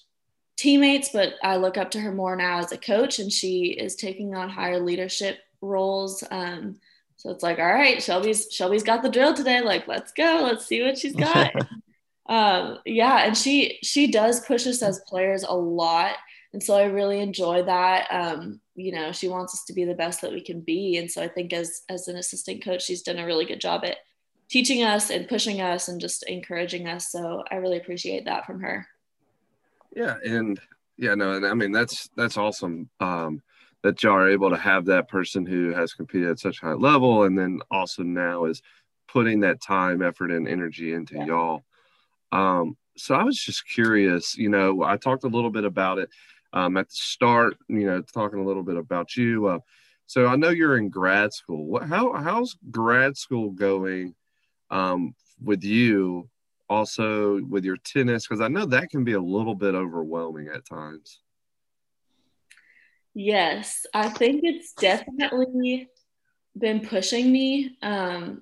teammates 0.56 1.10
but 1.12 1.34
i 1.44 1.58
look 1.58 1.78
up 1.78 1.92
to 1.92 2.00
her 2.00 2.14
more 2.14 2.36
now 2.36 2.60
as 2.60 2.72
a 2.72 2.78
coach 2.78 3.20
and 3.20 3.32
she 3.32 3.76
is 3.78 3.96
taking 3.96 4.36
on 4.36 4.50
higher 4.50 4.80
leadership 4.80 5.40
roles 5.62 6.24
um, 6.32 6.78
so 7.24 7.30
it's 7.30 7.42
like, 7.42 7.58
all 7.58 7.74
right, 7.74 8.04
Shelby's 8.04 8.50
Shelby's 8.52 8.84
got 8.84 9.02
the 9.02 9.10
drill 9.10 9.34
today. 9.34 9.62
Like, 9.62 9.88
let's 9.88 10.12
go. 10.12 10.42
Let's 10.44 10.66
see 10.66 10.84
what 10.84 10.98
she's 10.98 11.16
got. 11.16 11.54
um, 12.28 12.80
yeah, 12.86 13.26
and 13.26 13.38
she 13.38 13.80
she 13.82 14.12
does 14.12 14.46
push 14.46 14.68
us 14.68 14.82
as 14.82 15.00
players 15.08 15.44
a 15.44 15.54
lot, 15.54 16.16
and 16.52 16.62
so 16.62 16.76
I 16.76 16.84
really 16.86 17.22
enjoy 17.22 17.64
that. 17.64 18.08
Um, 18.12 18.60
you 18.76 18.92
know, 18.92 19.12
she 19.12 19.28
wants 19.28 19.54
us 19.54 19.64
to 19.66 19.74
be 19.74 19.86
the 19.86 19.94
best 19.94 20.22
that 20.22 20.32
we 20.32 20.42
can 20.42 20.62
be, 20.62 20.98
and 20.98 21.10
so 21.10 21.22
I 21.22 21.28
think 21.28 21.54
as 21.54 21.82
as 21.90 22.08
an 22.08 22.18
assistant 22.18 22.64
coach, 22.64 22.84
she's 22.84 23.04
done 23.04 23.20
a 23.20 23.26
really 23.26 23.46
good 23.46 23.62
job 23.62 23.84
at 23.86 23.98
teaching 24.50 24.84
us 24.84 25.10
and 25.10 25.28
pushing 25.28 25.62
us 25.62 25.88
and 25.88 26.00
just 26.00 26.24
encouraging 26.24 26.88
us. 26.88 27.12
So 27.12 27.44
I 27.50 27.56
really 27.56 27.78
appreciate 27.78 28.26
that 28.26 28.46
from 28.46 28.62
her. 28.62 28.88
Yeah, 29.96 30.16
and 30.26 30.60
yeah, 30.98 31.16
no, 31.16 31.34
and 31.34 31.46
I 31.46 31.54
mean 31.54 31.72
that's 31.72 32.10
that's 32.16 32.38
awesome. 32.38 32.90
Um, 33.00 33.42
that 33.84 34.02
y'all 34.02 34.14
are 34.14 34.30
able 34.30 34.50
to 34.50 34.58
have 34.58 34.86
that 34.86 35.10
person 35.10 35.46
who 35.46 35.74
has 35.74 35.94
competed 35.94 36.30
at 36.30 36.40
such 36.40 36.62
a 36.64 36.66
high 36.68 36.74
level 36.74 37.24
and 37.24 37.38
then 37.38 37.60
also 37.70 38.02
now 38.02 38.46
is 38.46 38.62
putting 39.08 39.42
that 39.42 39.62
time 39.62 40.02
effort 40.02 40.32
and 40.32 40.48
energy 40.48 40.94
into 40.94 41.16
yeah. 41.16 41.26
y'all 41.26 41.64
um, 42.32 42.76
so 42.98 43.14
i 43.14 43.24
was 43.24 43.38
just 43.38 43.68
curious 43.68 44.36
you 44.38 44.50
know 44.50 44.84
i 44.84 44.98
talked 44.98 45.24
a 45.24 45.28
little 45.28 45.50
bit 45.52 45.66
about 45.66 46.00
it 46.00 46.10
um, 46.54 46.78
at 46.78 46.90
the 46.90 46.96
start 46.96 47.58
you 47.68 47.86
know 47.86 48.02
talking 48.02 48.40
a 48.40 48.46
little 48.46 48.64
bit 48.64 48.78
about 48.78 49.16
you 49.16 49.48
uh, 49.48 49.60
so 50.06 50.28
i 50.28 50.36
know 50.36 50.50
you're 50.50 50.78
in 50.78 50.90
grad 50.90 51.34
school 51.34 51.66
what 51.66 51.84
how 51.84 52.14
how's 52.14 52.56
grad 52.72 53.18
school 53.18 53.52
going 53.52 54.16
um, 54.70 55.14
with 55.44 55.64
you 55.64 56.30
also 56.70 57.42
with 57.50 57.66
your 57.66 57.78
tennis 57.78 58.28
because 58.28 58.42
i 58.42 58.48
know 58.48 58.66
that 58.66 58.90
can 58.90 59.04
be 59.04 59.14
a 59.14 59.22
little 59.22 59.56
bit 59.56 59.76
overwhelming 59.76 60.48
at 60.48 60.66
times 60.66 61.20
Yes, 63.14 63.86
I 63.94 64.10
think 64.10 64.42
it's 64.44 64.74
definitely 64.74 65.90
been 66.58 66.82
pushing 66.82 67.32
me. 67.32 67.78
Um, 67.82 68.42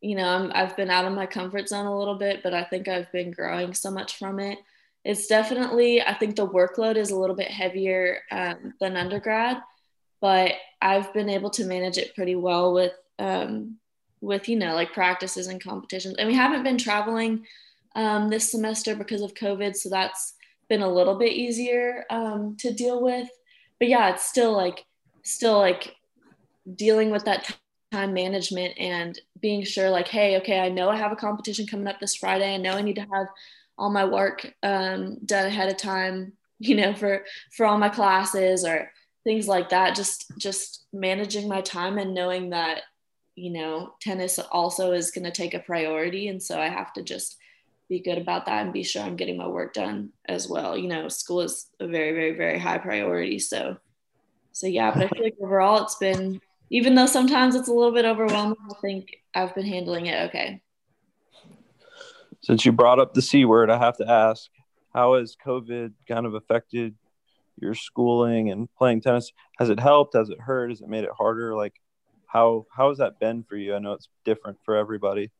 you 0.00 0.16
know, 0.16 0.28
I'm, 0.28 0.52
I've 0.54 0.76
been 0.76 0.90
out 0.90 1.04
of 1.04 1.12
my 1.12 1.26
comfort 1.26 1.68
zone 1.68 1.86
a 1.86 1.98
little 1.98 2.16
bit, 2.16 2.42
but 2.42 2.54
I 2.54 2.64
think 2.64 2.88
I've 2.88 3.10
been 3.12 3.30
growing 3.30 3.74
so 3.74 3.90
much 3.90 4.16
from 4.16 4.40
it. 4.40 4.58
It's 5.08 5.26
definitely, 5.26 6.02
I 6.02 6.14
think 6.14 6.36
the 6.36 6.46
workload 6.46 6.96
is 6.96 7.10
a 7.10 7.18
little 7.18 7.34
bit 7.34 7.50
heavier 7.50 8.20
um, 8.30 8.74
than 8.80 8.96
undergrad, 8.96 9.56
but 10.20 10.52
I've 10.82 11.12
been 11.12 11.28
able 11.28 11.50
to 11.50 11.64
manage 11.64 11.98
it 11.98 12.14
pretty 12.14 12.36
well 12.36 12.72
with, 12.72 12.92
um, 13.18 13.78
with 14.20 14.48
you 14.48 14.56
know, 14.56 14.74
like 14.74 14.92
practices 14.92 15.46
and 15.46 15.62
competitions. 15.62 16.16
And 16.18 16.28
we 16.28 16.34
haven't 16.34 16.62
been 16.62 16.78
traveling 16.78 17.46
um, 17.96 18.28
this 18.28 18.50
semester 18.50 18.94
because 18.94 19.22
of 19.22 19.34
COVID, 19.34 19.74
so 19.74 19.88
that's 19.88 20.34
been 20.68 20.82
a 20.82 20.92
little 20.92 21.14
bit 21.14 21.32
easier 21.32 22.04
um, 22.10 22.56
to 22.60 22.72
deal 22.72 23.02
with 23.02 23.28
but 23.78 23.88
yeah, 23.88 24.10
it's 24.10 24.24
still 24.24 24.52
like 24.52 24.84
still 25.22 25.58
like 25.58 25.94
dealing 26.74 27.10
with 27.10 27.24
that 27.24 27.56
time 27.92 28.12
management 28.12 28.74
and 28.78 29.18
being 29.40 29.64
sure 29.64 29.90
like, 29.90 30.08
hey, 30.08 30.36
okay, 30.38 30.60
I 30.60 30.68
know 30.68 30.90
I 30.90 30.96
have 30.96 31.12
a 31.12 31.16
competition 31.16 31.66
coming 31.66 31.86
up 31.86 32.00
this 32.00 32.16
Friday. 32.16 32.54
I 32.54 32.58
know 32.58 32.72
I 32.72 32.82
need 32.82 32.96
to 32.96 33.06
have 33.12 33.26
all 33.78 33.90
my 33.90 34.04
work 34.04 34.52
um, 34.62 35.18
done 35.24 35.46
ahead 35.46 35.68
of 35.68 35.76
time, 35.76 36.32
you 36.58 36.74
know, 36.74 36.94
for 36.94 37.24
for 37.56 37.66
all 37.66 37.78
my 37.78 37.88
classes 37.88 38.64
or 38.64 38.90
things 39.24 39.48
like 39.48 39.70
that. 39.70 39.94
Just 39.94 40.30
just 40.38 40.86
managing 40.92 41.48
my 41.48 41.60
time 41.60 41.98
and 41.98 42.14
knowing 42.14 42.50
that 42.50 42.82
you 43.34 43.52
know 43.52 43.94
tennis 44.00 44.38
also 44.38 44.92
is 44.92 45.12
going 45.12 45.24
to 45.24 45.30
take 45.30 45.54
a 45.54 45.60
priority 45.60 46.26
and 46.26 46.42
so 46.42 46.60
i 46.60 46.68
have 46.68 46.92
to 46.92 47.04
just 47.04 47.36
be 47.88 48.00
good 48.00 48.18
about 48.18 48.46
that 48.46 48.64
and 48.64 48.72
be 48.72 48.82
sure 48.82 49.02
I'm 49.02 49.16
getting 49.16 49.38
my 49.38 49.48
work 49.48 49.72
done 49.72 50.10
as 50.26 50.48
well. 50.48 50.76
You 50.76 50.88
know, 50.88 51.08
school 51.08 51.40
is 51.40 51.68
a 51.80 51.86
very, 51.86 52.12
very, 52.12 52.36
very 52.36 52.58
high 52.58 52.78
priority. 52.78 53.38
So, 53.38 53.78
so 54.52 54.66
yeah, 54.66 54.92
but 54.92 55.04
I 55.04 55.08
feel 55.08 55.24
like 55.24 55.36
overall 55.40 55.82
it's 55.82 55.96
been, 55.96 56.40
even 56.70 56.94
though 56.94 57.06
sometimes 57.06 57.54
it's 57.54 57.68
a 57.68 57.72
little 57.72 57.92
bit 57.92 58.04
overwhelming, 58.04 58.56
I 58.70 58.74
think 58.80 59.16
I've 59.34 59.54
been 59.54 59.66
handling 59.66 60.06
it 60.06 60.28
okay. 60.28 60.60
Since 62.40 62.64
you 62.64 62.72
brought 62.72 63.00
up 63.00 63.14
the 63.14 63.22
C 63.22 63.44
word, 63.44 63.70
I 63.70 63.78
have 63.78 63.96
to 63.98 64.08
ask, 64.08 64.48
how 64.94 65.14
has 65.14 65.36
COVID 65.44 65.92
kind 66.06 66.26
of 66.26 66.34
affected 66.34 66.94
your 67.60 67.74
schooling 67.74 68.50
and 68.50 68.72
playing 68.76 69.00
tennis? 69.00 69.32
Has 69.58 69.70
it 69.70 69.80
helped? 69.80 70.14
Has 70.14 70.30
it 70.30 70.40
hurt? 70.40 70.70
Has 70.70 70.80
it 70.80 70.88
made 70.88 71.04
it 71.04 71.10
harder? 71.16 71.56
Like, 71.56 71.74
how 72.26 72.66
how 72.70 72.90
has 72.90 72.98
that 72.98 73.18
been 73.18 73.42
for 73.42 73.56
you? 73.56 73.74
I 73.74 73.78
know 73.78 73.92
it's 73.92 74.08
different 74.24 74.58
for 74.64 74.76
everybody. 74.76 75.30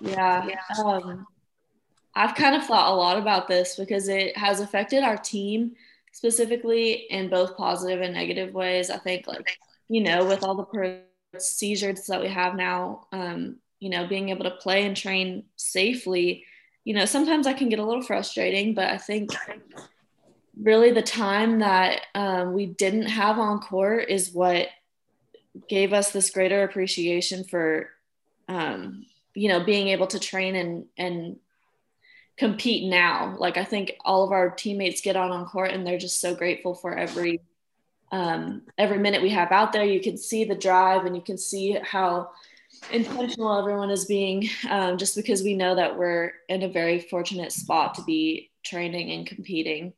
Yeah. 0.00 0.46
Um, 0.84 1.26
I've 2.14 2.34
kind 2.34 2.54
of 2.54 2.64
thought 2.64 2.92
a 2.92 2.94
lot 2.94 3.18
about 3.18 3.48
this 3.48 3.76
because 3.76 4.08
it 4.08 4.36
has 4.36 4.60
affected 4.60 5.02
our 5.02 5.16
team 5.16 5.72
specifically 6.12 7.06
in 7.10 7.28
both 7.28 7.56
positive 7.56 8.00
and 8.00 8.14
negative 8.14 8.54
ways. 8.54 8.90
I 8.90 8.98
think, 8.98 9.26
like, 9.26 9.58
you 9.88 10.02
know, 10.02 10.24
with 10.24 10.42
all 10.42 10.54
the 10.54 10.98
procedures 11.32 12.06
that 12.06 12.20
we 12.20 12.28
have 12.28 12.54
now, 12.54 13.06
um, 13.12 13.58
you 13.80 13.90
know, 13.90 14.06
being 14.06 14.30
able 14.30 14.44
to 14.44 14.50
play 14.50 14.86
and 14.86 14.96
train 14.96 15.44
safely, 15.56 16.44
you 16.84 16.94
know, 16.94 17.04
sometimes 17.04 17.46
I 17.46 17.52
can 17.52 17.68
get 17.68 17.78
a 17.78 17.84
little 17.84 18.02
frustrating, 18.02 18.74
but 18.74 18.88
I 18.88 18.98
think 18.98 19.30
really 20.60 20.92
the 20.92 21.02
time 21.02 21.58
that 21.58 22.02
um, 22.14 22.54
we 22.54 22.66
didn't 22.66 23.06
have 23.06 23.38
on 23.38 23.60
court 23.60 24.08
is 24.08 24.32
what 24.32 24.68
gave 25.68 25.92
us 25.92 26.10
this 26.10 26.30
greater 26.30 26.62
appreciation 26.62 27.44
for 27.44 27.90
um, 28.48 29.06
you 29.34 29.48
know, 29.48 29.62
being 29.62 29.88
able 29.88 30.06
to 30.08 30.18
train 30.18 30.56
and 30.56 30.86
and 30.96 31.36
compete 32.36 32.88
now. 32.88 33.36
Like 33.38 33.56
I 33.56 33.64
think 33.64 33.96
all 34.04 34.24
of 34.24 34.32
our 34.32 34.50
teammates 34.50 35.00
get 35.00 35.16
on 35.16 35.30
on 35.30 35.46
court 35.46 35.70
and 35.70 35.86
they're 35.86 35.98
just 35.98 36.20
so 36.20 36.34
grateful 36.34 36.74
for 36.74 36.96
every 36.96 37.40
um, 38.12 38.62
every 38.78 38.98
minute 38.98 39.22
we 39.22 39.30
have 39.30 39.52
out 39.52 39.72
there. 39.72 39.84
You 39.84 40.00
can 40.00 40.16
see 40.16 40.44
the 40.44 40.54
drive 40.54 41.04
and 41.04 41.14
you 41.14 41.22
can 41.22 41.38
see 41.38 41.78
how 41.82 42.30
intentional 42.92 43.58
everyone 43.58 43.90
is 43.90 44.04
being 44.04 44.48
um, 44.70 44.98
just 44.98 45.16
because 45.16 45.42
we 45.42 45.54
know 45.54 45.74
that 45.74 45.96
we're 45.96 46.32
in 46.48 46.62
a 46.62 46.68
very 46.68 47.00
fortunate 47.00 47.52
spot 47.52 47.94
to 47.94 48.04
be 48.04 48.50
training 48.64 49.12
and 49.12 49.26
competing. 49.26 49.92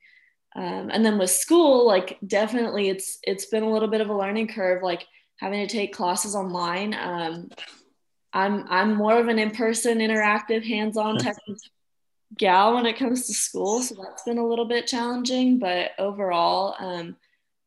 Um, 0.56 0.90
and 0.90 1.04
then 1.04 1.18
with 1.18 1.30
school 1.30 1.86
like 1.86 2.18
definitely 2.26 2.88
it's 2.88 3.18
it's 3.22 3.46
been 3.46 3.62
a 3.62 3.70
little 3.70 3.88
bit 3.88 4.00
of 4.00 4.08
a 4.08 4.16
learning 4.16 4.48
curve 4.48 4.82
like 4.82 5.06
having 5.36 5.66
to 5.66 5.72
take 5.72 5.94
classes 5.94 6.34
online. 6.34 6.94
Um, 6.94 7.50
i'm 8.32 8.64
i'm 8.68 8.94
more 8.94 9.18
of 9.18 9.28
an 9.28 9.38
in-person 9.38 9.98
interactive 9.98 10.66
hands-on 10.66 11.18
type 11.18 11.36
of 11.48 11.58
gal 12.36 12.74
when 12.74 12.86
it 12.86 12.98
comes 12.98 13.26
to 13.26 13.32
school 13.32 13.80
so 13.80 13.94
that's 14.02 14.22
been 14.24 14.38
a 14.38 14.46
little 14.46 14.66
bit 14.66 14.86
challenging 14.86 15.58
but 15.58 15.92
overall 15.98 16.74
um, 16.78 17.16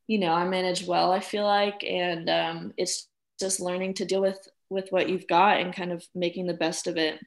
you 0.08 0.20
know 0.20 0.32
i 0.32 0.48
manage 0.48 0.86
well 0.86 1.12
i 1.12 1.20
feel 1.20 1.44
like 1.44 1.84
and 1.84 2.30
um, 2.30 2.74
it's 2.78 3.08
just 3.40 3.60
learning 3.60 3.94
to 3.94 4.06
deal 4.06 4.22
with 4.22 4.48
with 4.72 4.88
what 4.90 5.10
you've 5.10 5.28
got 5.28 5.60
and 5.60 5.76
kind 5.76 5.92
of 5.92 6.04
making 6.16 6.48
the 6.48 6.54
best 6.54 6.88
of 6.88 6.98
it. 6.98 7.20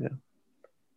Yeah. 0.00 0.08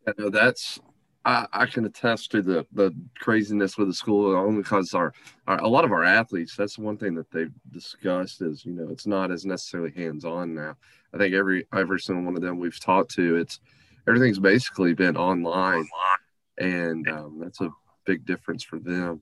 I 0.07 0.13
know 0.17 0.29
that's 0.29 0.79
I, 1.25 1.47
I, 1.53 1.65
can 1.65 1.85
attest 1.85 2.31
to 2.31 2.41
the 2.41 2.65
the 2.73 2.93
craziness 3.19 3.77
with 3.77 3.87
the 3.87 3.93
school 3.93 4.35
only 4.35 4.61
because 4.61 4.93
our, 4.93 5.13
our 5.47 5.59
a 5.59 5.67
lot 5.67 5.85
of 5.85 5.91
our 5.91 6.03
athletes 6.03 6.55
that's 6.57 6.77
one 6.77 6.97
thing 6.97 7.15
that 7.15 7.31
they've 7.31 7.53
discussed 7.71 8.41
is 8.41 8.65
you 8.65 8.73
know 8.73 8.89
it's 8.89 9.07
not 9.07 9.31
as 9.31 9.45
necessarily 9.45 9.91
hands 9.91 10.25
on 10.25 10.53
now. 10.53 10.75
I 11.13 11.17
think 11.17 11.33
every 11.33 11.67
every 11.73 11.99
single 11.99 12.25
one 12.25 12.35
of 12.35 12.41
them 12.41 12.59
we've 12.59 12.79
talked 12.79 13.11
to 13.15 13.37
it's 13.37 13.59
everything's 14.07 14.39
basically 14.39 14.93
been 14.93 15.17
online, 15.17 15.87
and 16.57 17.07
um, 17.09 17.39
that's 17.41 17.61
a 17.61 17.69
big 18.05 18.25
difference 18.25 18.63
for 18.63 18.79
them. 18.79 19.21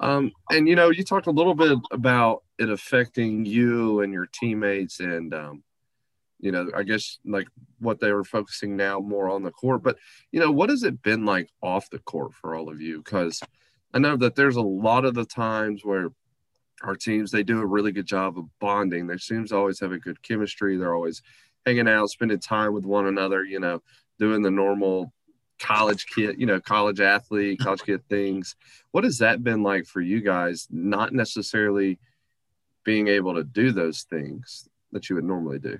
Um, 0.00 0.32
and 0.50 0.68
you 0.68 0.76
know, 0.76 0.90
you 0.90 1.04
talked 1.04 1.26
a 1.26 1.32
little 1.32 1.54
bit 1.54 1.78
about 1.90 2.42
it 2.58 2.70
affecting 2.70 3.44
you 3.44 4.00
and 4.00 4.12
your 4.12 4.26
teammates, 4.26 5.00
and 5.00 5.32
um, 5.32 5.62
you 6.40 6.52
know, 6.52 6.70
I 6.74 6.82
guess 6.82 7.18
like 7.24 7.48
what 7.78 8.00
they 8.00 8.12
were 8.12 8.24
focusing 8.24 8.76
now 8.76 9.00
more 9.00 9.28
on 9.28 9.42
the 9.42 9.50
court. 9.50 9.82
But 9.82 9.96
you 10.32 10.40
know, 10.40 10.50
what 10.50 10.70
has 10.70 10.82
it 10.82 11.02
been 11.02 11.24
like 11.24 11.50
off 11.62 11.90
the 11.90 11.98
court 12.00 12.34
for 12.34 12.54
all 12.54 12.68
of 12.68 12.80
you? 12.80 12.98
Because 12.98 13.40
I 13.94 13.98
know 13.98 14.16
that 14.16 14.34
there's 14.34 14.56
a 14.56 14.62
lot 14.62 15.04
of 15.04 15.14
the 15.14 15.24
times 15.24 15.84
where 15.84 16.08
our 16.82 16.94
teams 16.94 17.30
they 17.30 17.42
do 17.42 17.60
a 17.60 17.66
really 17.66 17.92
good 17.92 18.06
job 18.06 18.38
of 18.38 18.46
bonding. 18.60 19.06
Their 19.06 19.18
teams 19.18 19.52
always 19.52 19.80
have 19.80 19.92
a 19.92 19.98
good 19.98 20.22
chemistry. 20.22 20.76
They're 20.76 20.94
always 20.94 21.22
hanging 21.66 21.88
out, 21.88 22.10
spending 22.10 22.38
time 22.38 22.72
with 22.72 22.84
one 22.84 23.06
another. 23.06 23.44
You 23.44 23.60
know, 23.60 23.82
doing 24.18 24.42
the 24.42 24.50
normal 24.50 25.12
college 25.58 26.06
kid, 26.06 26.36
you 26.38 26.46
know, 26.46 26.60
college 26.60 27.00
athlete, 27.00 27.58
college 27.58 27.82
kid 27.82 28.02
things. 28.08 28.54
What 28.92 29.04
has 29.04 29.18
that 29.18 29.42
been 29.42 29.62
like 29.62 29.86
for 29.86 30.00
you 30.00 30.20
guys? 30.20 30.68
Not 30.70 31.12
necessarily 31.12 31.98
being 32.88 33.08
able 33.08 33.34
to 33.34 33.44
do 33.44 33.70
those 33.70 34.04
things 34.04 34.66
that 34.92 35.10
you 35.10 35.16
would 35.16 35.24
normally 35.24 35.58
do. 35.58 35.78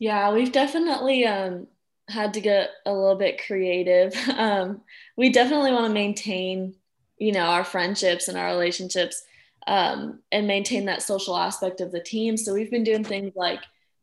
Yeah, 0.00 0.32
we've 0.32 0.50
definitely 0.50 1.24
um, 1.24 1.68
had 2.08 2.34
to 2.34 2.40
get 2.40 2.70
a 2.84 2.92
little 2.92 3.14
bit 3.14 3.40
creative. 3.46 4.12
Um, 4.36 4.80
we 5.16 5.30
definitely 5.30 5.70
want 5.70 5.86
to 5.86 5.92
maintain, 5.94 6.74
you 7.16 7.30
know, 7.30 7.44
our 7.44 7.62
friendships 7.62 8.26
and 8.26 8.36
our 8.36 8.48
relationships 8.48 9.22
um, 9.68 10.18
and 10.32 10.48
maintain 10.48 10.86
that 10.86 11.00
social 11.00 11.36
aspect 11.36 11.80
of 11.80 11.92
the 11.92 12.02
team. 12.02 12.36
So 12.36 12.54
we've 12.54 12.72
been 12.72 12.82
doing 12.82 13.04
things 13.04 13.34
like 13.36 13.60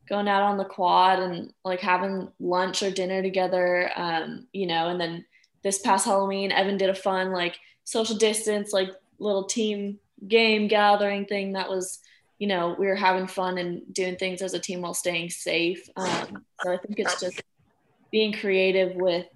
going 0.08 0.30
out 0.30 0.44
on 0.44 0.56
the 0.58 0.64
quad 0.64 1.20
and 1.20 1.52
like 1.66 1.82
having 1.82 2.32
lunch 2.40 2.84
or 2.84 2.90
dinner 2.90 3.22
together 3.22 3.92
um, 3.98 4.48
you 4.54 4.68
know 4.68 4.90
and 4.90 5.02
then 5.02 5.26
this 5.64 5.80
past 5.80 6.06
halloween 6.06 6.52
evan 6.52 6.78
did 6.78 6.92
a 6.92 6.94
fun 6.94 7.32
like 7.32 7.58
social 7.86 8.16
distance 8.16 8.72
like 8.72 8.90
little 9.18 9.46
team 9.46 9.98
game 10.28 10.68
gathering 10.68 11.26
thing 11.26 11.54
that 11.54 11.70
was 11.70 12.00
you 12.40 12.48
know 12.48 12.76
we 12.78 12.88
were 12.88 12.96
having 12.96 13.28
fun 13.28 13.58
and 13.58 13.82
doing 13.94 14.16
things 14.16 14.42
as 14.42 14.54
a 14.54 14.60
team 14.60 14.82
while 14.82 14.94
staying 14.94 15.30
safe. 15.30 15.88
Um, 15.96 16.46
so 16.62 16.74
i 16.74 16.78
think 16.78 17.00
it's 17.00 17.20
just 17.20 17.42
being 18.12 18.34
creative 18.34 18.96
with 18.96 19.28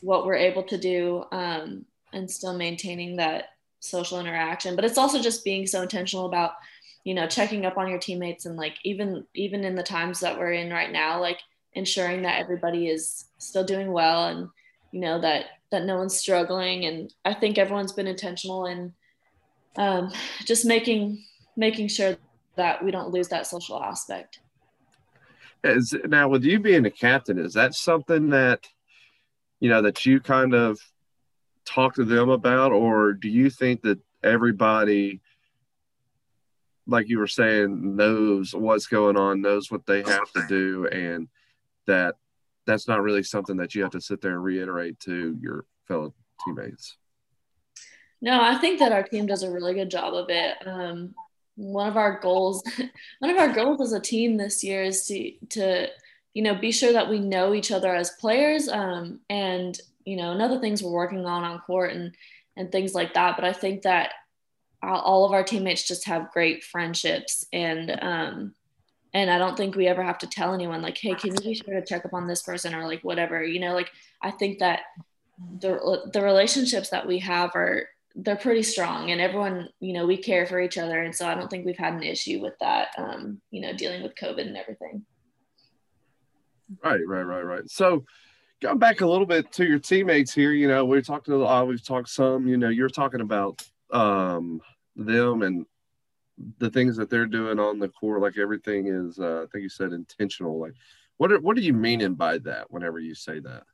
what 0.00 0.26
we're 0.26 0.34
able 0.34 0.62
to 0.64 0.78
do 0.78 1.24
um, 1.32 1.84
and 2.12 2.30
still 2.30 2.52
maintaining 2.52 3.16
that 3.16 3.46
social 3.80 4.20
interaction. 4.20 4.76
But 4.76 4.84
it's 4.84 4.98
also 4.98 5.20
just 5.20 5.44
being 5.44 5.66
so 5.66 5.82
intentional 5.82 6.26
about 6.26 6.52
you 7.04 7.14
know 7.14 7.26
checking 7.26 7.66
up 7.66 7.78
on 7.78 7.88
your 7.88 7.98
teammates 7.98 8.46
and 8.46 8.56
like 8.56 8.76
even 8.84 9.26
even 9.34 9.64
in 9.64 9.74
the 9.74 9.82
times 9.82 10.20
that 10.20 10.38
we're 10.38 10.52
in 10.52 10.70
right 10.70 10.92
now 10.92 11.20
like 11.20 11.40
ensuring 11.72 12.22
that 12.22 12.40
everybody 12.40 12.86
is 12.86 13.24
still 13.38 13.64
doing 13.64 13.90
well 13.90 14.28
and 14.28 14.48
you 14.92 15.00
know 15.00 15.20
that 15.20 15.46
that 15.70 15.84
no 15.84 15.96
one's 15.96 16.16
struggling. 16.16 16.84
And 16.84 17.12
i 17.24 17.34
think 17.34 17.58
everyone's 17.58 17.92
been 17.92 18.06
intentional 18.06 18.66
in 18.66 18.92
um, 19.76 20.10
just 20.44 20.64
making 20.64 21.24
making 21.56 21.88
sure 21.88 22.16
that 22.56 22.84
we 22.84 22.90
don't 22.90 23.10
lose 23.10 23.28
that 23.28 23.46
social 23.46 23.82
aspect 23.82 24.40
is 25.64 25.94
now 26.06 26.28
with 26.28 26.44
you 26.44 26.58
being 26.58 26.84
a 26.86 26.90
captain 26.90 27.38
is 27.38 27.54
that 27.54 27.74
something 27.74 28.30
that 28.30 28.66
you 29.60 29.68
know 29.68 29.82
that 29.82 30.04
you 30.04 30.20
kind 30.20 30.54
of 30.54 30.78
talk 31.64 31.94
to 31.94 32.04
them 32.04 32.28
about 32.28 32.72
or 32.72 33.12
do 33.12 33.28
you 33.28 33.48
think 33.48 33.82
that 33.82 33.98
everybody 34.22 35.20
like 36.86 37.08
you 37.08 37.18
were 37.18 37.26
saying, 37.26 37.96
knows 37.96 38.54
what's 38.54 38.86
going 38.86 39.16
on, 39.16 39.40
knows 39.40 39.70
what 39.70 39.86
they 39.86 40.02
have 40.02 40.30
to 40.32 40.44
do, 40.48 40.86
and 40.88 41.28
that 41.86 42.16
that's 42.66 42.88
not 42.88 43.02
really 43.02 43.22
something 43.22 43.56
that 43.56 43.74
you 43.74 43.82
have 43.82 43.92
to 43.92 44.00
sit 44.00 44.20
there 44.20 44.32
and 44.32 44.44
reiterate 44.44 44.98
to 45.00 45.36
your 45.40 45.64
fellow 45.86 46.14
teammates. 46.44 46.96
No, 48.22 48.40
I 48.40 48.56
think 48.56 48.78
that 48.78 48.92
our 48.92 49.02
team 49.02 49.26
does 49.26 49.42
a 49.42 49.50
really 49.50 49.74
good 49.74 49.90
job 49.90 50.14
of 50.14 50.30
it. 50.30 50.56
Um, 50.64 51.14
one 51.56 51.88
of 51.88 51.96
our 51.96 52.20
goals, 52.20 52.62
one 53.18 53.30
of 53.30 53.36
our 53.36 53.52
goals 53.52 53.80
as 53.82 53.92
a 53.92 54.00
team 54.00 54.36
this 54.36 54.64
year 54.64 54.82
is 54.82 55.06
to 55.08 55.32
to 55.50 55.88
you 56.32 56.42
know 56.42 56.54
be 56.54 56.72
sure 56.72 56.92
that 56.92 57.10
we 57.10 57.18
know 57.18 57.52
each 57.52 57.72
other 57.72 57.94
as 57.94 58.12
players, 58.12 58.68
um, 58.68 59.20
and 59.28 59.78
you 60.04 60.16
know, 60.16 60.32
another 60.32 60.58
things 60.58 60.82
we're 60.82 60.90
working 60.90 61.26
on 61.26 61.44
on 61.44 61.60
court 61.60 61.92
and 61.92 62.14
and 62.56 62.70
things 62.70 62.94
like 62.94 63.14
that. 63.14 63.36
But 63.36 63.44
I 63.44 63.52
think 63.52 63.82
that 63.82 64.12
all 64.82 65.24
of 65.24 65.32
our 65.32 65.44
teammates 65.44 65.86
just 65.86 66.06
have 66.06 66.32
great 66.32 66.64
friendships 66.64 67.46
and 67.52 67.90
um 68.02 68.54
and 69.14 69.30
I 69.30 69.38
don't 69.38 69.56
think 69.56 69.76
we 69.76 69.86
ever 69.86 70.02
have 70.02 70.18
to 70.18 70.26
tell 70.26 70.54
anyone 70.54 70.80
like, 70.80 70.96
hey, 70.96 71.14
can 71.14 71.34
you 71.34 71.40
be 71.40 71.54
sure 71.54 71.74
to 71.74 71.84
check 71.84 72.06
up 72.06 72.14
on 72.14 72.26
this 72.26 72.42
person 72.42 72.74
or 72.74 72.86
like 72.86 73.02
whatever, 73.02 73.44
you 73.44 73.60
know, 73.60 73.74
like 73.74 73.90
I 74.22 74.30
think 74.30 74.58
that 74.60 74.80
the 75.60 76.10
the 76.12 76.22
relationships 76.22 76.90
that 76.90 77.06
we 77.06 77.18
have 77.18 77.50
are 77.54 77.88
they're 78.14 78.36
pretty 78.36 78.62
strong 78.62 79.10
and 79.10 79.20
everyone, 79.20 79.68
you 79.80 79.92
know, 79.92 80.06
we 80.06 80.16
care 80.16 80.46
for 80.46 80.60
each 80.60 80.78
other. 80.78 81.02
And 81.02 81.14
so 81.14 81.26
I 81.26 81.34
don't 81.34 81.48
think 81.48 81.64
we've 81.64 81.76
had 81.76 81.94
an 81.94 82.02
issue 82.02 82.40
with 82.40 82.54
that, 82.60 82.88
um, 82.98 83.40
you 83.50 83.60
know, 83.60 83.72
dealing 83.72 84.02
with 84.02 84.14
COVID 84.14 84.46
and 84.46 84.56
everything. 84.56 85.04
Right, 86.82 87.00
right, 87.06 87.22
right, 87.22 87.42
right. 87.42 87.70
So 87.70 88.04
going 88.60 88.78
back 88.78 89.00
a 89.00 89.06
little 89.06 89.26
bit 89.26 89.50
to 89.52 89.64
your 89.64 89.78
teammates 89.78 90.32
here, 90.32 90.52
you 90.52 90.68
know, 90.68 90.84
we 90.84 91.00
talked 91.02 91.28
a 91.28 91.36
lot 91.36 91.66
we've 91.66 91.84
talked 91.84 92.08
some, 92.08 92.46
you 92.46 92.56
know, 92.56 92.68
you're 92.68 92.88
talking 92.88 93.20
about 93.20 93.62
um 93.90 94.60
them 94.96 95.42
and 95.42 95.66
the 96.58 96.70
things 96.70 96.96
that 96.96 97.10
they're 97.10 97.26
doing 97.26 97.58
on 97.58 97.78
the 97.78 97.88
court, 97.88 98.20
like 98.20 98.38
everything 98.38 98.88
is, 98.88 99.18
uh, 99.18 99.42
I 99.42 99.46
think 99.52 99.62
you 99.62 99.68
said 99.68 99.92
intentional. 99.92 100.58
Like, 100.58 100.74
what 101.18 101.30
are, 101.30 101.40
what 101.40 101.56
are 101.56 101.60
you 101.60 101.74
meaning 101.74 102.14
by 102.14 102.38
that? 102.38 102.70
Whenever 102.70 102.98
you 102.98 103.14
say 103.14 103.38
that, 103.40 103.64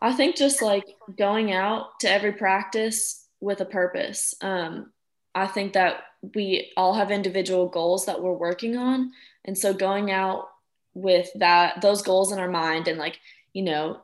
I 0.00 0.12
think 0.12 0.36
just 0.36 0.62
like 0.62 0.84
going 1.16 1.52
out 1.52 1.98
to 2.00 2.10
every 2.10 2.32
practice 2.32 3.26
with 3.40 3.60
a 3.60 3.64
purpose. 3.64 4.34
Um, 4.40 4.92
I 5.34 5.46
think 5.46 5.72
that 5.74 6.02
we 6.34 6.72
all 6.76 6.94
have 6.94 7.10
individual 7.10 7.68
goals 7.68 8.06
that 8.06 8.20
we're 8.20 8.32
working 8.32 8.76
on, 8.76 9.12
and 9.44 9.56
so 9.56 9.72
going 9.72 10.10
out 10.10 10.48
with 10.94 11.28
that 11.36 11.80
those 11.80 12.02
goals 12.02 12.32
in 12.32 12.38
our 12.38 12.50
mind 12.50 12.88
and 12.88 12.98
like 12.98 13.20
you 13.52 13.62
know 13.62 14.00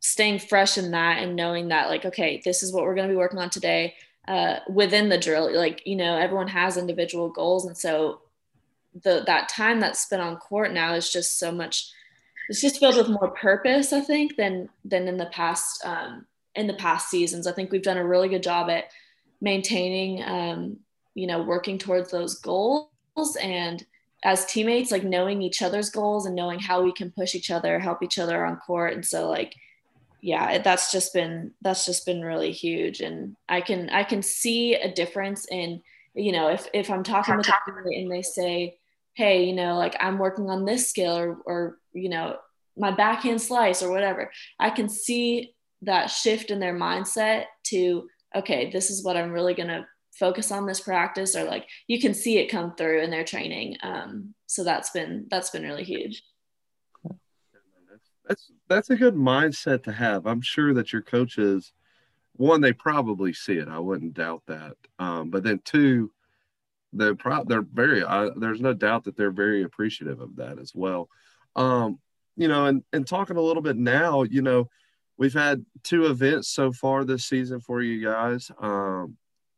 staying 0.00 0.38
fresh 0.38 0.78
in 0.78 0.92
that 0.92 1.22
and 1.22 1.36
knowing 1.36 1.68
that 1.68 1.88
like 1.88 2.06
okay 2.06 2.40
this 2.44 2.62
is 2.62 2.72
what 2.72 2.84
we're 2.84 2.94
going 2.94 3.06
to 3.06 3.12
be 3.12 3.18
working 3.18 3.38
on 3.38 3.50
today 3.50 3.94
uh, 4.28 4.56
within 4.68 5.08
the 5.10 5.18
drill 5.18 5.54
like 5.54 5.82
you 5.86 5.96
know 5.96 6.16
everyone 6.16 6.48
has 6.48 6.76
individual 6.76 7.28
goals 7.28 7.66
and 7.66 7.76
so 7.76 8.20
the 9.02 9.22
that 9.26 9.48
time 9.48 9.80
that's 9.80 10.00
spent 10.00 10.22
on 10.22 10.36
court 10.36 10.72
now 10.72 10.94
is 10.94 11.12
just 11.12 11.38
so 11.38 11.52
much 11.52 11.92
it's 12.50 12.60
just 12.60 12.78
filled 12.78 12.96
with 12.96 13.08
more 13.08 13.30
purpose 13.30 13.94
i 13.94 14.00
think 14.00 14.36
than 14.36 14.68
than 14.84 15.08
in 15.08 15.16
the 15.16 15.30
past 15.32 15.82
um, 15.86 16.26
in 16.54 16.66
the 16.66 16.74
past 16.74 17.08
seasons. 17.08 17.46
I 17.46 17.52
think 17.52 17.70
we've 17.70 17.82
done 17.82 17.96
a 17.96 18.06
really 18.06 18.28
good 18.28 18.42
job 18.42 18.70
at 18.70 18.84
maintaining 19.40 20.22
um, 20.22 20.78
you 21.14 21.26
know 21.26 21.42
working 21.42 21.78
towards 21.78 22.10
those 22.10 22.36
goals. 22.36 22.88
And 23.40 23.84
as 24.22 24.44
teammates 24.46 24.90
like 24.90 25.04
knowing 25.04 25.42
each 25.42 25.62
other's 25.62 25.90
goals 25.90 26.26
and 26.26 26.36
knowing 26.36 26.58
how 26.58 26.82
we 26.82 26.92
can 26.92 27.10
push 27.10 27.34
each 27.34 27.50
other 27.50 27.78
help 27.78 28.02
each 28.02 28.18
other 28.18 28.44
on 28.44 28.56
court. 28.56 28.94
And 28.94 29.04
so 29.04 29.28
like 29.28 29.54
yeah 30.22 30.58
that's 30.58 30.92
just 30.92 31.14
been 31.14 31.52
that's 31.62 31.86
just 31.86 32.04
been 32.04 32.22
really 32.22 32.52
huge. 32.52 33.00
And 33.00 33.36
i 33.48 33.60
can 33.60 33.88
i 33.90 34.04
can 34.04 34.22
see 34.22 34.74
a 34.74 34.92
difference 34.92 35.46
in 35.50 35.82
you 36.14 36.32
know 36.32 36.48
if 36.48 36.68
if 36.74 36.90
i'm 36.90 37.04
talking 37.04 37.36
with 37.36 37.48
a 37.48 37.96
and 37.96 38.10
they 38.10 38.22
say 38.22 38.76
hey, 39.14 39.44
you 39.44 39.54
know, 39.54 39.76
like 39.76 39.96
I'm 40.00 40.18
working 40.18 40.48
on 40.48 40.64
this 40.64 40.88
skill 40.88 41.16
or, 41.16 41.38
or, 41.44 41.78
you 41.92 42.08
know, 42.08 42.36
my 42.76 42.90
backhand 42.90 43.42
slice 43.42 43.82
or 43.82 43.90
whatever, 43.90 44.30
I 44.58 44.70
can 44.70 44.88
see 44.88 45.54
that 45.82 46.06
shift 46.06 46.50
in 46.50 46.60
their 46.60 46.74
mindset 46.74 47.44
to, 47.64 48.08
okay, 48.34 48.70
this 48.70 48.90
is 48.90 49.04
what 49.04 49.16
I'm 49.16 49.32
really 49.32 49.54
going 49.54 49.68
to 49.68 49.86
focus 50.18 50.52
on 50.52 50.66
this 50.66 50.80
practice 50.80 51.34
or 51.34 51.44
like 51.44 51.66
you 51.86 52.00
can 52.00 52.14
see 52.14 52.38
it 52.38 52.50
come 52.50 52.74
through 52.76 53.02
in 53.02 53.10
their 53.10 53.24
training. 53.24 53.76
Um, 53.82 54.34
so 54.46 54.64
that's 54.64 54.90
been, 54.90 55.26
that's 55.30 55.50
been 55.50 55.62
really 55.62 55.84
huge. 55.84 56.22
That's, 58.28 58.50
that's 58.68 58.90
a 58.90 58.96
good 58.96 59.14
mindset 59.14 59.82
to 59.84 59.92
have. 59.92 60.26
I'm 60.26 60.42
sure 60.42 60.72
that 60.74 60.92
your 60.92 61.02
coaches, 61.02 61.72
one, 62.36 62.60
they 62.60 62.72
probably 62.72 63.32
see 63.32 63.54
it. 63.54 63.68
I 63.68 63.78
wouldn't 63.78 64.14
doubt 64.14 64.42
that. 64.46 64.76
Um, 64.98 65.30
but 65.30 65.42
then 65.42 65.60
two, 65.64 66.12
they're 66.92 67.16
they're 67.46 67.62
very 67.62 68.02
uh, 68.02 68.30
there's 68.36 68.60
no 68.60 68.72
doubt 68.72 69.04
that 69.04 69.16
they're 69.16 69.30
very 69.30 69.62
appreciative 69.62 70.20
of 70.20 70.36
that 70.36 70.58
as 70.58 70.72
well. 70.74 71.08
Um 71.56 71.98
you 72.36 72.48
know 72.48 72.66
and 72.66 72.82
and 72.92 73.06
talking 73.06 73.36
a 73.36 73.42
little 73.42 73.62
bit 73.62 73.76
now 73.76 74.22
you 74.22 74.42
know 74.42 74.68
we've 75.18 75.34
had 75.34 75.64
two 75.82 76.06
events 76.06 76.48
so 76.48 76.72
far 76.72 77.04
this 77.04 77.26
season 77.26 77.60
for 77.60 77.82
you 77.82 78.02
guys. 78.02 78.50
Um 78.60 79.16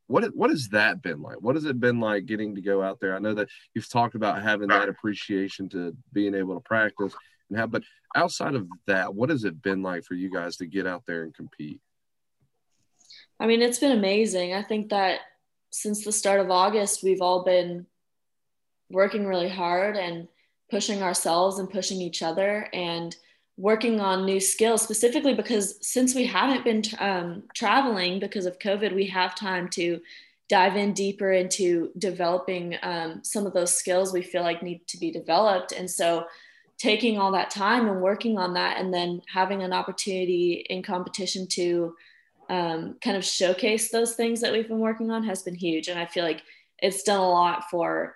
what 0.08 0.24
what 0.36 0.50
has 0.50 0.68
that 0.68 1.00
been 1.00 1.22
like? 1.22 1.40
What 1.40 1.54
has 1.54 1.64
it 1.64 1.80
been 1.80 2.00
like 2.00 2.26
getting 2.26 2.54
to 2.54 2.60
go 2.60 2.82
out 2.82 3.00
there? 3.00 3.14
I 3.14 3.18
know 3.18 3.34
that 3.34 3.48
you've 3.74 3.88
talked 3.88 4.14
about 4.14 4.42
having 4.42 4.68
that 4.68 4.88
appreciation 4.88 5.68
to 5.70 5.96
being 6.12 6.34
able 6.34 6.54
to 6.54 6.60
practice 6.60 7.14
and 7.48 7.58
have 7.58 7.70
but 7.70 7.82
outside 8.14 8.54
of 8.54 8.68
that 8.86 9.14
what 9.14 9.30
has 9.30 9.44
it 9.44 9.62
been 9.62 9.82
like 9.82 10.04
for 10.04 10.14
you 10.14 10.30
guys 10.30 10.56
to 10.58 10.66
get 10.66 10.86
out 10.86 11.04
there 11.06 11.22
and 11.22 11.34
compete? 11.34 11.80
I 13.40 13.46
mean 13.46 13.62
it's 13.62 13.78
been 13.78 13.96
amazing. 13.96 14.52
I 14.52 14.62
think 14.62 14.90
that 14.90 15.20
since 15.72 16.04
the 16.04 16.12
start 16.12 16.38
of 16.38 16.50
August, 16.50 17.02
we've 17.02 17.20
all 17.20 17.42
been 17.42 17.86
working 18.90 19.26
really 19.26 19.48
hard 19.48 19.96
and 19.96 20.28
pushing 20.70 21.02
ourselves 21.02 21.58
and 21.58 21.68
pushing 21.68 22.00
each 22.00 22.22
other 22.22 22.68
and 22.72 23.16
working 23.56 24.00
on 24.00 24.24
new 24.24 24.40
skills 24.40 24.82
specifically 24.82 25.34
because 25.34 25.76
since 25.86 26.14
we 26.14 26.24
haven't 26.24 26.64
been 26.64 26.82
um, 26.98 27.42
traveling 27.54 28.18
because 28.18 28.46
of 28.46 28.58
covid 28.58 28.94
we 28.94 29.06
have 29.06 29.34
time 29.34 29.68
to 29.68 30.00
dive 30.52 30.76
in 30.76 30.92
deeper 30.92 31.32
into 31.32 31.90
developing 31.96 32.76
um, 32.82 33.20
some 33.24 33.46
of 33.46 33.54
those 33.54 33.72
skills 33.72 34.12
we 34.12 34.20
feel 34.20 34.42
like 34.42 34.62
need 34.62 34.86
to 34.86 34.98
be 34.98 35.10
developed. 35.10 35.72
And 35.72 35.90
so 35.90 36.26
taking 36.76 37.18
all 37.18 37.32
that 37.32 37.48
time 37.48 37.88
and 37.88 38.02
working 38.02 38.36
on 38.36 38.52
that 38.52 38.78
and 38.78 38.92
then 38.92 39.22
having 39.32 39.62
an 39.62 39.72
opportunity 39.72 40.66
in 40.68 40.82
competition 40.82 41.46
to 41.46 41.96
um, 42.52 42.96
kind 43.02 43.16
of 43.16 43.24
showcase 43.24 43.90
those 43.90 44.12
things 44.12 44.42
that 44.42 44.52
we've 44.52 44.68
been 44.68 44.78
working 44.78 45.10
on 45.10 45.24
has 45.24 45.42
been 45.42 45.54
huge. 45.54 45.88
And 45.88 45.98
i 45.98 46.04
feel 46.04 46.22
like 46.22 46.42
it's 46.78 47.02
done 47.02 47.18
a 47.18 47.28
lot 47.28 47.64
for 47.70 48.14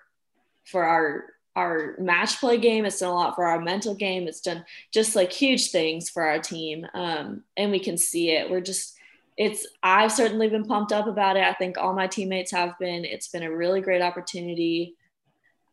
for 0.65 0.83
our 0.83 1.23
our 1.55 1.95
match 1.97 2.39
play 2.39 2.59
game. 2.59 2.85
It's 2.85 2.99
done 2.99 3.09
a 3.09 3.15
lot 3.15 3.33
for 3.33 3.45
our 3.45 3.59
mental 3.59 3.95
game. 3.95 4.27
It's 4.27 4.41
done 4.41 4.63
just 4.93 5.15
like 5.15 5.33
huge 5.33 5.71
things 5.71 6.11
for 6.11 6.21
our 6.21 6.37
team. 6.37 6.85
Um, 6.93 7.45
and 7.57 7.71
we 7.71 7.79
can 7.79 7.97
see 7.97 8.29
it. 8.29 8.47
We're 8.49 8.61
just 8.61 8.93
it's 9.37 9.67
i've 9.83 10.11
certainly 10.11 10.49
been 10.49 10.65
pumped 10.65 10.91
up 10.91 11.07
about 11.07 11.35
it. 11.35 11.43
I 11.43 11.53
think 11.53 11.79
all 11.79 11.93
my 11.93 12.05
teammates 12.05 12.51
have 12.51 12.77
been. 12.79 13.05
It's 13.05 13.29
been 13.29 13.43
a 13.43 13.51
really 13.51 13.81
great 13.81 14.03
opportunity. 14.03 14.95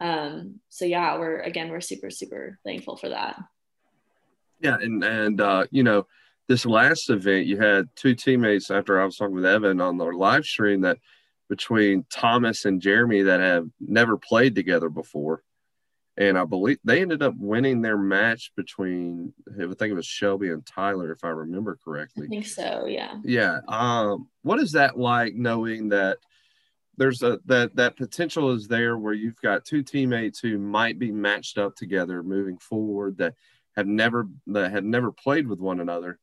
Um, 0.00 0.60
so 0.70 0.86
yeah 0.86 1.18
we're 1.18 1.40
again 1.40 1.68
we're 1.68 1.82
super 1.82 2.08
super 2.08 2.58
thankful 2.64 2.96
for 2.96 3.10
that. 3.10 3.38
Yeah 4.58 4.78
and 4.80 5.04
and 5.04 5.38
uh, 5.38 5.66
you 5.70 5.82
know 5.82 6.06
this 6.48 6.66
last 6.66 7.10
event, 7.10 7.46
you 7.46 7.58
had 7.58 7.88
two 7.96 8.14
teammates 8.14 8.70
after 8.70 9.00
I 9.00 9.04
was 9.04 9.16
talking 9.16 9.34
with 9.34 9.46
Evan 9.46 9.80
on 9.80 9.96
the 9.96 10.04
live 10.04 10.44
stream 10.44 10.82
that 10.82 10.98
between 11.48 12.04
Thomas 12.10 12.64
and 12.64 12.80
Jeremy 12.80 13.22
that 13.22 13.40
have 13.40 13.66
never 13.80 14.16
played 14.16 14.54
together 14.54 14.88
before. 14.88 15.42
And 16.16 16.38
I 16.38 16.44
believe 16.44 16.78
they 16.84 17.00
ended 17.00 17.22
up 17.22 17.34
winning 17.36 17.82
their 17.82 17.98
match 17.98 18.52
between, 18.56 19.32
I 19.50 19.64
think 19.64 19.82
it 19.82 19.94
was 19.94 20.06
Shelby 20.06 20.50
and 20.50 20.64
Tyler, 20.64 21.10
if 21.10 21.24
I 21.24 21.28
remember 21.28 21.76
correctly. 21.84 22.26
I 22.26 22.28
think 22.28 22.46
so, 22.46 22.86
yeah. 22.86 23.16
Yeah. 23.24 23.58
Um, 23.66 24.28
what 24.42 24.60
is 24.60 24.72
that 24.72 24.96
like 24.96 25.34
knowing 25.34 25.88
that 25.88 26.18
there's 26.96 27.22
a 27.24 27.40
that 27.46 27.74
that 27.74 27.96
potential 27.96 28.52
is 28.52 28.68
there 28.68 28.96
where 28.96 29.14
you've 29.14 29.40
got 29.40 29.64
two 29.64 29.82
teammates 29.82 30.38
who 30.38 30.58
might 30.58 30.98
be 30.98 31.10
matched 31.10 31.58
up 31.58 31.74
together 31.74 32.22
moving 32.22 32.58
forward 32.58 33.18
that 33.18 33.34
have 33.74 33.88
never 33.88 34.28
that 34.46 34.70
have 34.70 34.84
never 34.84 35.10
played 35.10 35.48
with 35.48 35.58
one 35.58 35.80
another 35.80 36.20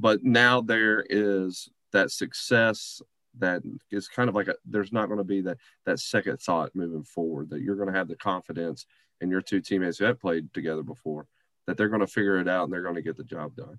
but 0.00 0.24
now 0.24 0.62
there 0.62 1.04
is 1.10 1.68
that 1.92 2.10
success 2.10 3.02
that 3.38 3.62
is 3.90 4.08
kind 4.08 4.28
of 4.28 4.34
like 4.34 4.48
a, 4.48 4.54
there's 4.64 4.92
not 4.92 5.06
going 5.06 5.18
to 5.18 5.24
be 5.24 5.40
that 5.42 5.58
that 5.86 6.00
second 6.00 6.40
thought 6.40 6.74
moving 6.74 7.04
forward 7.04 7.50
that 7.50 7.60
you're 7.60 7.76
going 7.76 7.92
to 7.92 7.96
have 7.96 8.08
the 8.08 8.16
confidence 8.16 8.86
and 9.20 9.30
your 9.30 9.42
two 9.42 9.60
teammates 9.60 9.98
who 9.98 10.04
have 10.04 10.20
played 10.20 10.52
together 10.54 10.82
before 10.82 11.26
that 11.66 11.76
they're 11.76 11.88
going 11.88 12.00
to 12.00 12.06
figure 12.06 12.40
it 12.40 12.48
out 12.48 12.64
and 12.64 12.72
they're 12.72 12.82
going 12.82 12.94
to 12.94 13.02
get 13.02 13.16
the 13.16 13.24
job 13.24 13.54
done. 13.54 13.78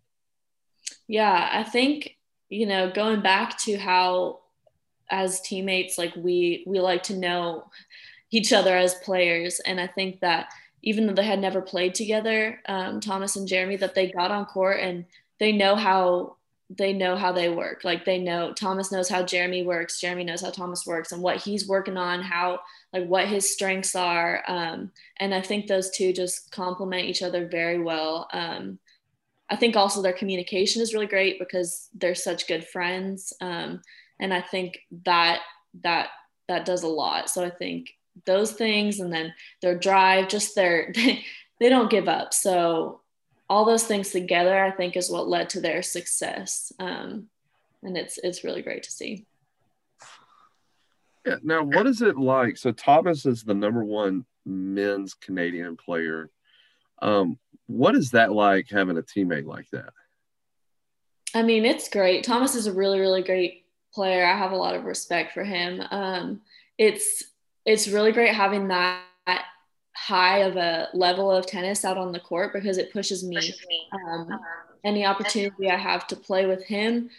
Yeah 1.07 1.49
i 1.51 1.63
think 1.63 2.17
you 2.49 2.65
know 2.65 2.91
going 2.91 3.21
back 3.21 3.57
to 3.59 3.77
how 3.77 4.39
as 5.09 5.41
teammates 5.41 5.97
like 5.97 6.15
we 6.15 6.63
we 6.67 6.79
like 6.79 7.03
to 7.03 7.17
know 7.17 7.65
each 8.29 8.53
other 8.53 8.75
as 8.77 8.95
players 8.95 9.59
and 9.61 9.79
i 9.79 9.87
think 9.87 10.19
that 10.21 10.47
even 10.83 11.05
though 11.05 11.13
they 11.13 11.23
had 11.23 11.39
never 11.39 11.61
played 11.61 11.93
together 11.93 12.59
um, 12.67 13.01
thomas 13.01 13.35
and 13.35 13.47
jeremy 13.47 13.75
that 13.75 13.93
they 13.93 14.09
got 14.11 14.31
on 14.31 14.45
court 14.45 14.79
and 14.79 15.05
they 15.41 15.51
know 15.51 15.75
how 15.75 16.37
they 16.77 16.93
know 16.93 17.17
how 17.17 17.33
they 17.33 17.49
work. 17.49 17.83
Like 17.83 18.05
they 18.05 18.19
know 18.19 18.53
Thomas 18.53 18.91
knows 18.93 19.09
how 19.09 19.23
Jeremy 19.23 19.63
works, 19.63 19.99
Jeremy 19.99 20.23
knows 20.23 20.41
how 20.41 20.51
Thomas 20.51 20.85
works 20.85 21.11
and 21.11 21.21
what 21.21 21.37
he's 21.37 21.67
working 21.67 21.97
on, 21.97 22.21
how 22.21 22.59
like 22.93 23.07
what 23.07 23.27
his 23.27 23.51
strengths 23.51 23.95
are. 23.95 24.43
Um, 24.47 24.91
and 25.17 25.33
I 25.33 25.41
think 25.41 25.67
those 25.67 25.89
two 25.89 26.13
just 26.13 26.51
complement 26.51 27.07
each 27.07 27.23
other 27.23 27.47
very 27.47 27.79
well. 27.79 28.29
Um, 28.31 28.79
I 29.49 29.57
think 29.57 29.75
also 29.75 30.01
their 30.01 30.13
communication 30.13 30.81
is 30.81 30.93
really 30.93 31.07
great 31.07 31.39
because 31.39 31.89
they're 31.93 32.15
such 32.15 32.47
good 32.47 32.65
friends. 32.65 33.33
Um, 33.41 33.81
and 34.19 34.33
I 34.33 34.41
think 34.41 34.79
that 35.05 35.41
that 35.83 36.09
that 36.47 36.65
does 36.65 36.83
a 36.83 36.87
lot. 36.87 37.31
So 37.31 37.43
I 37.43 37.49
think 37.49 37.89
those 38.25 38.51
things 38.53 38.99
and 38.99 39.11
then 39.11 39.33
their 39.61 39.77
drive, 39.77 40.29
just 40.29 40.55
their 40.55 40.91
they, 40.93 41.25
they 41.59 41.67
don't 41.67 41.89
give 41.89 42.07
up. 42.07 42.31
So 42.31 43.01
all 43.51 43.65
those 43.65 43.83
things 43.83 44.11
together, 44.11 44.63
I 44.63 44.71
think, 44.71 44.95
is 44.95 45.09
what 45.09 45.27
led 45.27 45.49
to 45.49 45.59
their 45.59 45.81
success. 45.81 46.71
Um, 46.79 47.27
and 47.83 47.97
it's 47.97 48.17
it's 48.23 48.45
really 48.45 48.61
great 48.61 48.83
to 48.83 48.91
see. 48.91 49.25
Yeah. 51.25 51.35
Now, 51.43 51.61
what 51.61 51.85
is 51.85 52.01
it 52.01 52.17
like? 52.17 52.55
So 52.55 52.71
Thomas 52.71 53.25
is 53.25 53.43
the 53.43 53.53
number 53.53 53.83
one 53.83 54.25
men's 54.45 55.13
Canadian 55.15 55.75
player. 55.75 56.29
Um, 57.01 57.37
what 57.67 57.93
is 57.93 58.11
that 58.11 58.31
like 58.31 58.69
having 58.69 58.97
a 58.97 59.01
teammate 59.01 59.45
like 59.45 59.69
that? 59.71 59.91
I 61.35 61.41
mean, 61.41 61.65
it's 61.65 61.89
great. 61.89 62.23
Thomas 62.23 62.55
is 62.55 62.67
a 62.67 62.73
really, 62.73 63.01
really 63.01 63.21
great 63.21 63.65
player. 63.93 64.25
I 64.25 64.37
have 64.37 64.53
a 64.53 64.57
lot 64.57 64.75
of 64.75 64.85
respect 64.85 65.33
for 65.33 65.43
him. 65.43 65.83
Um, 65.91 66.41
it's 66.77 67.25
it's 67.65 67.89
really 67.89 68.13
great 68.13 68.33
having 68.33 68.69
that 68.69 69.01
high 70.01 70.39
of 70.39 70.55
a 70.55 70.87
level 70.93 71.31
of 71.31 71.45
tennis 71.45 71.85
out 71.85 71.97
on 71.97 72.11
the 72.11 72.19
court 72.19 72.53
because 72.53 72.79
it 72.79 72.91
pushes 72.91 73.23
me. 73.23 73.53
Um, 73.93 74.39
any 74.83 75.05
opportunity 75.05 75.69
I 75.69 75.77
have 75.77 76.07
to 76.07 76.15
play 76.15 76.47
with 76.47 76.63
him, 76.63 77.11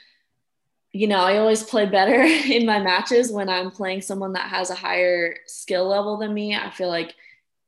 you 0.90 1.06
know, 1.06 1.20
I 1.20 1.38
always 1.38 1.62
play 1.62 1.86
better 1.86 2.20
in 2.22 2.66
my 2.66 2.80
matches 2.80 3.30
when 3.30 3.48
I'm 3.48 3.70
playing 3.70 4.02
someone 4.02 4.32
that 4.32 4.48
has 4.48 4.70
a 4.70 4.74
higher 4.74 5.36
skill 5.46 5.86
level 5.86 6.16
than 6.16 6.34
me. 6.34 6.56
I 6.56 6.70
feel 6.70 6.88
like, 6.88 7.14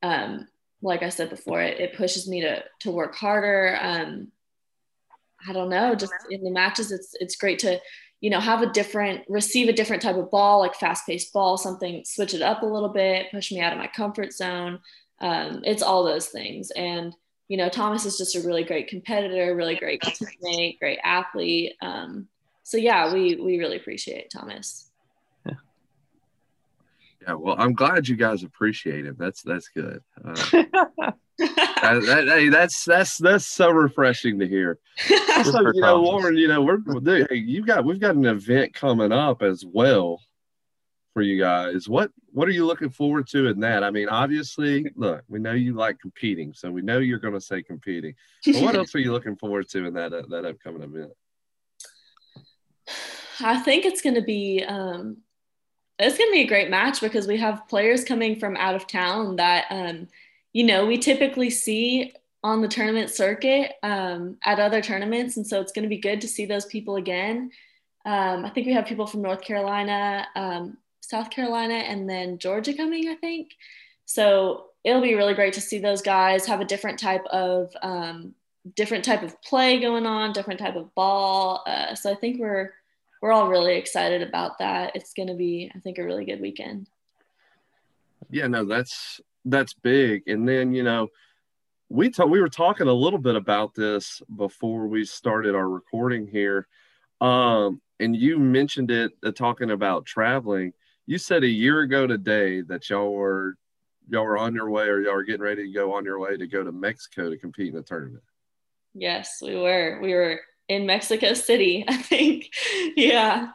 um, 0.03 0.49
like 0.81 1.01
I 1.01 1.09
said 1.09 1.29
before, 1.29 1.61
it, 1.61 1.79
it 1.79 1.95
pushes 1.95 2.27
me 2.27 2.41
to 2.41 2.63
to 2.81 2.91
work 2.91 3.15
harder. 3.15 3.77
Um, 3.81 4.31
I 5.47 5.53
don't 5.53 5.69
know, 5.69 5.95
just 5.95 6.13
in 6.29 6.43
the 6.43 6.51
matches, 6.51 6.91
it's 6.91 7.15
it's 7.21 7.37
great 7.37 7.59
to 7.59 7.79
you 8.19 8.29
know 8.29 8.39
have 8.39 8.61
a 8.61 8.71
different 8.71 9.21
receive 9.29 9.69
a 9.69 9.73
different 9.73 10.01
type 10.01 10.15
of 10.15 10.31
ball 10.31 10.59
like 10.59 10.73
fast 10.73 11.05
paced 11.05 11.31
ball 11.33 11.57
something 11.57 12.03
switch 12.05 12.33
it 12.33 12.41
up 12.41 12.63
a 12.63 12.65
little 12.65 12.89
bit 12.89 13.29
push 13.29 13.51
me 13.51 13.59
out 13.59 13.73
of 13.73 13.77
my 13.77 13.87
comfort 13.87 14.33
zone 14.33 14.79
um, 15.19 15.61
it's 15.63 15.83
all 15.83 16.03
those 16.03 16.27
things. 16.27 16.71
And 16.71 17.15
you 17.47 17.57
know 17.57 17.69
thomas 17.69 18.05
is 18.05 18.17
just 18.17 18.35
a 18.35 18.41
really 18.41 18.63
great 18.63 18.87
competitor 18.87 19.55
really 19.55 19.75
great 19.75 20.01
teammate 20.01 20.79
great 20.79 20.99
athlete. 21.03 21.73
Um, 21.81 22.27
so 22.63 22.77
yeah 22.77 23.13
we 23.13 23.35
we 23.35 23.57
really 23.57 23.77
appreciate 23.77 24.29
thomas. 24.31 24.89
Yeah. 25.45 25.53
yeah 27.21 27.33
well 27.33 27.55
i'm 27.57 27.73
glad 27.73 28.07
you 28.07 28.15
guys 28.15 28.43
appreciate 28.43 29.05
him 29.05 29.15
that's 29.19 29.41
that's 29.41 29.67
good. 29.69 30.01
Uh, 30.23 30.33
that, 31.37 32.01
that, 32.05 32.27
hey, 32.27 32.49
that's 32.49 32.85
that's 32.85 33.17
that's 33.17 33.45
so 33.45 33.69
refreshing 33.69 34.39
to 34.39 34.47
hear. 34.47 34.79
so, 35.43 35.71
you 35.73 35.81
know, 35.81 36.01
Lauren, 36.01 36.37
you 36.37 36.47
know, 36.47 36.61
we're 36.61 36.79
hey, 37.29 37.35
you 37.35 37.65
got 37.65 37.83
we've 37.83 37.99
got 37.99 38.15
an 38.15 38.25
event 38.25 38.73
coming 38.73 39.11
up 39.11 39.41
as 39.41 39.65
well 39.65 40.21
for 41.15 41.21
you 41.21 41.39
guys. 41.39 41.87
What 41.87 42.11
what 42.33 42.47
are 42.47 42.51
you 42.51 42.65
looking 42.65 42.89
forward 42.89 43.25
to 43.29 43.47
in 43.47 43.61
that? 43.61 43.83
I 43.83 43.89
mean, 43.89 44.09
obviously, 44.09 44.91
look, 44.95 45.23
we 45.29 45.39
know 45.39 45.53
you 45.53 45.73
like 45.73 45.97
competing, 45.97 46.53
so 46.53 46.69
we 46.69 46.81
know 46.81 46.99
you're 46.99 47.19
going 47.19 47.33
to 47.33 47.41
say 47.41 47.63
competing. 47.63 48.13
But 48.45 48.61
what 48.61 48.75
else 48.75 48.93
are 48.93 48.99
you 48.99 49.13
looking 49.13 49.37
forward 49.37 49.69
to 49.69 49.85
in 49.85 49.93
that 49.93 50.11
uh, 50.11 50.23
that 50.29 50.45
upcoming 50.45 50.83
event? 50.83 51.13
I 53.39 53.59
think 53.59 53.85
it's 53.85 54.01
going 54.01 54.15
to 54.15 54.21
be 54.21 54.61
um, 54.67 55.17
it's 55.97 56.17
going 56.17 56.29
to 56.29 56.33
be 56.33 56.41
a 56.41 56.47
great 56.47 56.69
match 56.69 56.99
because 56.99 57.27
we 57.27 57.37
have 57.37 57.65
players 57.69 58.03
coming 58.03 58.37
from 58.37 58.57
out 58.57 58.75
of 58.75 58.85
town 58.85 59.37
that, 59.37 59.65
um, 59.69 60.09
you 60.51 60.65
know, 60.65 60.85
we 60.85 60.97
typically 60.97 61.49
see 61.49 62.13
on 62.43 62.61
the 62.61 62.67
tournament 62.67 63.09
circuit 63.09 63.71
um, 63.83 64.37
at 64.43 64.59
other 64.59 64.81
tournaments. 64.81 65.37
And 65.37 65.47
so 65.47 65.61
it's 65.61 65.71
going 65.71 65.83
to 65.83 65.89
be 65.89 65.97
good 65.97 66.21
to 66.21 66.27
see 66.27 66.45
those 66.45 66.65
people 66.65 66.97
again. 66.97 67.51
Um, 68.05 68.45
I 68.45 68.49
think 68.49 68.67
we 68.67 68.73
have 68.73 68.85
people 68.85 69.07
from 69.07 69.21
North 69.21 69.41
Carolina, 69.41 70.27
um, 70.35 70.77
South 71.09 71.29
Carolina, 71.29 71.75
and 71.75 72.09
then 72.09 72.37
Georgia 72.37 72.73
coming, 72.73 73.09
I 73.09 73.15
think. 73.15 73.51
So 74.05 74.67
it'll 74.83 75.01
be 75.01 75.15
really 75.15 75.33
great 75.33 75.53
to 75.53 75.61
see 75.61 75.79
those 75.79 76.01
guys 76.01 76.45
have 76.45 76.61
a 76.61 76.65
different 76.65 76.99
type 76.99 77.25
of 77.25 77.75
um, 77.81 78.35
different 78.75 79.03
type 79.03 79.23
of 79.23 79.39
play 79.41 79.79
going 79.79 80.05
on, 80.05 80.31
different 80.31 80.59
type 80.59 80.75
of 80.75 80.93
ball. 80.95 81.63
Uh, 81.67 81.95
so 81.95 82.11
I 82.11 82.15
think 82.15 82.39
we're 82.39 82.73
we're 83.21 83.31
all 83.31 83.49
really 83.49 83.75
excited 83.75 84.21
about 84.21 84.59
that. 84.59 84.95
It's 84.95 85.13
going 85.13 85.29
to 85.29 85.33
be, 85.33 85.71
I 85.75 85.79
think, 85.79 85.97
a 85.97 86.03
really 86.03 86.25
good 86.25 86.41
weekend. 86.41 86.87
Yeah, 88.29 88.47
no, 88.47 88.65
that's 88.65 89.21
that's 89.45 89.73
big. 89.73 90.27
And 90.27 90.47
then 90.47 90.73
you 90.73 90.83
know, 90.83 91.09
we 91.89 92.09
talk, 92.09 92.29
we 92.29 92.41
were 92.41 92.49
talking 92.49 92.87
a 92.87 92.93
little 92.93 93.19
bit 93.19 93.35
about 93.35 93.73
this 93.73 94.21
before 94.35 94.87
we 94.87 95.05
started 95.05 95.55
our 95.55 95.67
recording 95.67 96.27
here, 96.27 96.67
um, 97.21 97.81
and 97.99 98.15
you 98.15 98.37
mentioned 98.37 98.91
it 98.91 99.13
uh, 99.23 99.31
talking 99.31 99.71
about 99.71 100.05
traveling. 100.05 100.73
You 101.07 101.17
said 101.17 101.43
a 101.43 101.47
year 101.47 101.81
ago 101.81 102.07
today 102.07 102.61
that 102.61 102.89
y'all 102.89 103.13
were 103.13 103.57
y'all 104.09 104.25
were 104.25 104.37
on 104.37 104.55
your 104.55 104.69
way 104.69 104.85
or 104.85 105.01
y'all 105.01 105.13
were 105.13 105.23
getting 105.23 105.41
ready 105.41 105.67
to 105.67 105.71
go 105.71 105.93
on 105.93 106.05
your 106.05 106.19
way 106.19 106.37
to 106.37 106.47
go 106.47 106.63
to 106.63 106.71
Mexico 106.71 107.29
to 107.29 107.37
compete 107.37 107.73
in 107.73 107.79
a 107.79 107.83
tournament. 107.83 108.23
Yes, 108.93 109.39
we 109.41 109.55
were. 109.55 109.99
We 110.01 110.13
were 110.13 110.39
in 110.67 110.85
Mexico 110.85 111.33
City, 111.33 111.85
I 111.87 111.97
think. 111.97 112.49
yeah. 112.95 113.49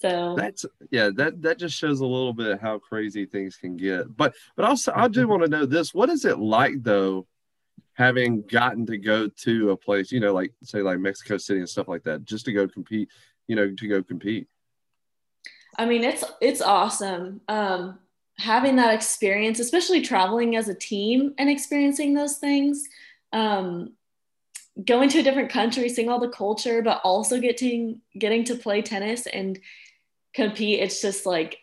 So 0.00 0.34
that's 0.36 0.64
yeah, 0.90 1.10
that 1.14 1.40
that 1.42 1.58
just 1.58 1.76
shows 1.76 2.00
a 2.00 2.06
little 2.06 2.32
bit 2.32 2.60
how 2.60 2.80
crazy 2.80 3.24
things 3.24 3.56
can 3.56 3.76
get. 3.76 4.16
But 4.16 4.34
but 4.56 4.64
also 4.64 4.92
I 4.94 5.06
do 5.06 5.20
mm-hmm. 5.20 5.30
want 5.30 5.42
to 5.44 5.48
know 5.48 5.66
this. 5.66 5.94
What 5.94 6.10
is 6.10 6.24
it 6.24 6.40
like 6.40 6.82
though, 6.82 7.28
having 7.92 8.42
gotten 8.42 8.84
to 8.86 8.98
go 8.98 9.28
to 9.28 9.70
a 9.70 9.76
place, 9.76 10.10
you 10.10 10.18
know, 10.18 10.34
like 10.34 10.52
say 10.64 10.82
like 10.82 10.98
Mexico 10.98 11.36
City 11.36 11.60
and 11.60 11.68
stuff 11.68 11.86
like 11.86 12.02
that, 12.02 12.24
just 12.24 12.46
to 12.46 12.52
go 12.52 12.66
compete, 12.66 13.08
you 13.46 13.54
know, 13.54 13.72
to 13.72 13.88
go 13.88 14.02
compete? 14.02 14.48
I 15.78 15.86
mean, 15.86 16.04
it's 16.04 16.24
it's 16.40 16.60
awesome. 16.60 17.40
Um, 17.48 17.98
having 18.38 18.76
that 18.76 18.94
experience, 18.94 19.58
especially 19.58 20.02
traveling 20.02 20.56
as 20.56 20.68
a 20.68 20.74
team 20.74 21.34
and 21.38 21.48
experiencing 21.48 22.14
those 22.14 22.36
things. 22.36 22.88
Um, 23.32 23.92
going 24.84 25.08
to 25.10 25.20
a 25.20 25.22
different 25.22 25.50
country, 25.50 25.88
seeing 25.88 26.08
all 26.08 26.20
the 26.20 26.28
culture, 26.28 26.82
but 26.82 27.00
also 27.04 27.40
getting 27.40 28.00
getting 28.18 28.44
to 28.44 28.54
play 28.54 28.82
tennis 28.82 29.26
and 29.26 29.58
compete. 30.34 30.80
It's 30.80 31.00
just 31.00 31.26
like 31.26 31.58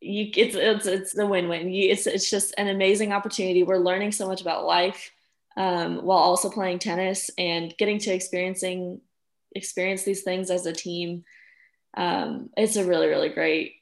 you 0.00 0.30
it's 0.34 0.54
it's 0.54 0.86
it's 0.86 1.18
a 1.18 1.26
win-win. 1.26 1.72
It's 1.72 2.06
it's 2.06 2.30
just 2.30 2.54
an 2.58 2.68
amazing 2.68 3.12
opportunity. 3.12 3.62
We're 3.62 3.78
learning 3.78 4.12
so 4.12 4.26
much 4.26 4.40
about 4.40 4.64
life 4.64 5.10
um, 5.56 6.04
while 6.04 6.18
also 6.18 6.50
playing 6.50 6.78
tennis 6.78 7.30
and 7.38 7.74
getting 7.76 7.98
to 8.00 8.12
experiencing 8.12 9.00
experience 9.54 10.04
these 10.04 10.22
things 10.22 10.50
as 10.50 10.66
a 10.66 10.72
team. 10.72 11.24
Um, 11.96 12.50
it's 12.56 12.76
a 12.76 12.84
really 12.84 13.08
really 13.08 13.28
great 13.28 13.74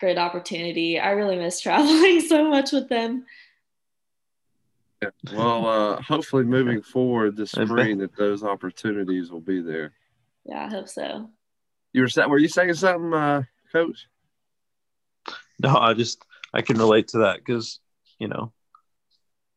great 0.00 0.18
opportunity. 0.18 0.98
I 1.00 1.10
really 1.10 1.36
miss 1.36 1.60
traveling 1.62 2.20
so 2.20 2.48
much 2.48 2.72
with 2.72 2.88
them. 2.88 3.24
Yeah. 5.02 5.10
Well, 5.34 5.66
uh, 5.66 6.02
hopefully 6.02 6.44
moving 6.44 6.80
forward 6.80 7.36
this 7.36 7.50
spring 7.50 7.98
that 7.98 8.16
those 8.16 8.42
opportunities 8.42 9.30
will 9.30 9.40
be 9.42 9.60
there. 9.60 9.92
Yeah, 10.44 10.64
I 10.64 10.68
hope 10.70 10.88
so. 10.88 11.28
You 11.92 12.02
were 12.02 12.28
were 12.28 12.38
you 12.38 12.48
saying 12.48 12.74
something, 12.74 13.12
uh, 13.12 13.42
Coach? 13.72 14.06
No, 15.62 15.76
I 15.76 15.94
just 15.94 16.24
I 16.52 16.62
can 16.62 16.78
relate 16.78 17.08
to 17.08 17.18
that 17.18 17.38
because 17.38 17.80
you 18.18 18.28
know 18.28 18.52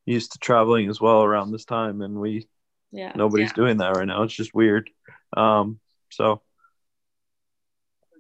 used 0.06 0.34
to 0.34 0.40
traveling 0.40 0.90
as 0.90 1.00
well 1.00 1.24
around 1.24 1.52
this 1.52 1.66
time, 1.66 2.02
and 2.02 2.20
we 2.20 2.48
yeah 2.92 3.12
nobody's 3.16 3.50
yeah. 3.50 3.56
doing 3.56 3.78
that 3.78 3.96
right 3.96 4.08
now. 4.08 4.24
It's 4.24 4.34
just 4.34 4.54
weird. 4.54 4.90
Um, 5.36 5.80
so 6.10 6.42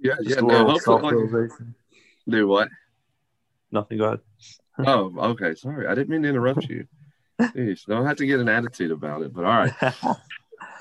yeah, 0.02 0.16
yeah. 0.22 0.40
No, 0.42 0.70
hopefully, 0.70 1.50
do 2.28 2.48
what? 2.48 2.70
Nothing. 3.72 3.98
Go 3.98 4.06
ahead. 4.06 4.20
oh, 4.80 5.14
okay. 5.32 5.56
Sorry, 5.56 5.88
I 5.88 5.96
didn't 5.96 6.10
mean 6.10 6.24
to 6.24 6.30
interrupt 6.30 6.68
you. 6.70 6.88
Jeez, 7.42 7.86
don't 7.86 8.06
have 8.06 8.18
to 8.18 8.26
get 8.26 8.40
an 8.40 8.50
attitude 8.50 8.92
about 8.92 9.22
it, 9.22 9.34
but 9.34 9.46
all 9.46 9.58
right. 9.58 9.74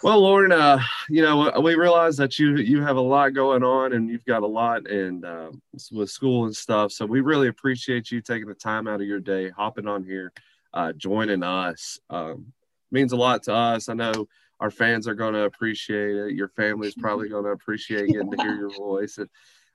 well, 0.02 0.20
Lauren, 0.20 0.52
uh, 0.52 0.80
you 1.08 1.22
know, 1.22 1.60
we 1.60 1.74
realize 1.74 2.16
that 2.16 2.38
you 2.38 2.56
you 2.56 2.82
have 2.82 2.96
a 2.96 3.00
lot 3.00 3.34
going 3.34 3.62
on 3.62 3.92
and 3.92 4.08
you've 4.08 4.24
got 4.24 4.42
a 4.42 4.46
lot 4.46 4.88
and 4.88 5.24
uh, 5.24 5.50
with 5.92 6.10
school 6.10 6.44
and 6.44 6.56
stuff. 6.56 6.92
So 6.92 7.06
we 7.06 7.20
really 7.20 7.48
appreciate 7.48 8.10
you 8.10 8.20
taking 8.20 8.48
the 8.48 8.54
time 8.54 8.88
out 8.88 9.00
of 9.00 9.06
your 9.06 9.20
day, 9.20 9.50
hopping 9.50 9.86
on 9.86 10.04
here, 10.04 10.32
uh, 10.74 10.92
joining 10.92 11.42
us. 11.42 11.98
Um, 12.10 12.52
means 12.90 13.12
a 13.12 13.16
lot 13.16 13.42
to 13.44 13.54
us. 13.54 13.88
I 13.88 13.94
know 13.94 14.28
our 14.60 14.70
fans 14.70 15.06
are 15.06 15.14
going 15.14 15.34
to 15.34 15.42
appreciate 15.42 16.16
it. 16.16 16.32
Your 16.34 16.48
family 16.48 16.88
is 16.88 16.94
probably 16.94 17.28
going 17.30 17.44
to 17.44 17.50
appreciate 17.50 18.08
getting 18.08 18.30
to 18.30 18.42
hear 18.42 18.54
your 18.54 18.74
voice. 18.74 19.18
And 19.18 19.28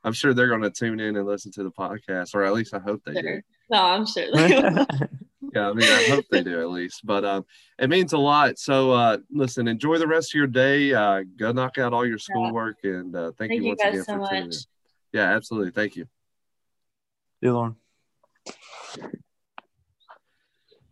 I'm 0.04 0.14
sure 0.14 0.34
they're 0.34 0.50
going 0.50 0.62
to 0.62 0.70
tune 0.70 1.00
in 1.00 1.16
and 1.16 1.26
listen 1.26 1.52
to 1.54 1.64
the 1.64 1.72
podcast, 1.72 2.36
or 2.36 2.44
at 2.44 2.54
least 2.54 2.74
I 2.74 2.80
hope 2.80 3.04
they 3.06 3.14
sure. 3.14 3.38
do. 3.38 3.42
No, 3.70 3.84
I'm 3.84 4.06
sure. 4.06 4.26
yeah, 5.54 5.70
I 5.70 5.74
mean, 5.74 5.90
I 5.90 6.06
hope 6.10 6.26
they 6.30 6.44
do 6.44 6.60
at 6.60 6.70
least. 6.70 7.06
But 7.06 7.24
um, 7.24 7.46
it 7.80 7.90
means 7.90 8.14
a 8.14 8.18
lot. 8.18 8.60
So 8.60 8.92
uh, 8.92 9.18
listen, 9.32 9.68
enjoy 9.68 9.98
the 9.98 10.08
rest 10.08 10.34
of 10.34 10.38
your 10.38 10.48
day. 10.48 10.94
Uh, 10.94 11.24
go 11.38 11.52
knock 11.52 11.78
out 11.78 11.94
all 11.94 12.06
your 12.06 12.18
schoolwork, 12.18 12.78
yeah. 12.84 12.92
and 12.92 13.16
uh, 13.16 13.32
thank, 13.38 13.52
thank, 13.52 13.62
you 13.62 13.68
once 13.70 13.82
you 13.84 13.90
again 13.90 14.04
so 14.04 14.18
for 14.18 14.28
tuning 14.30 14.44
in. 14.46 14.52
Yeah, 15.14 15.36
absolutely. 15.36 15.72
Thank 15.72 15.96
you. 15.96 16.04
See 16.04 17.48
you, 17.48 17.54
Lauren. 17.54 17.76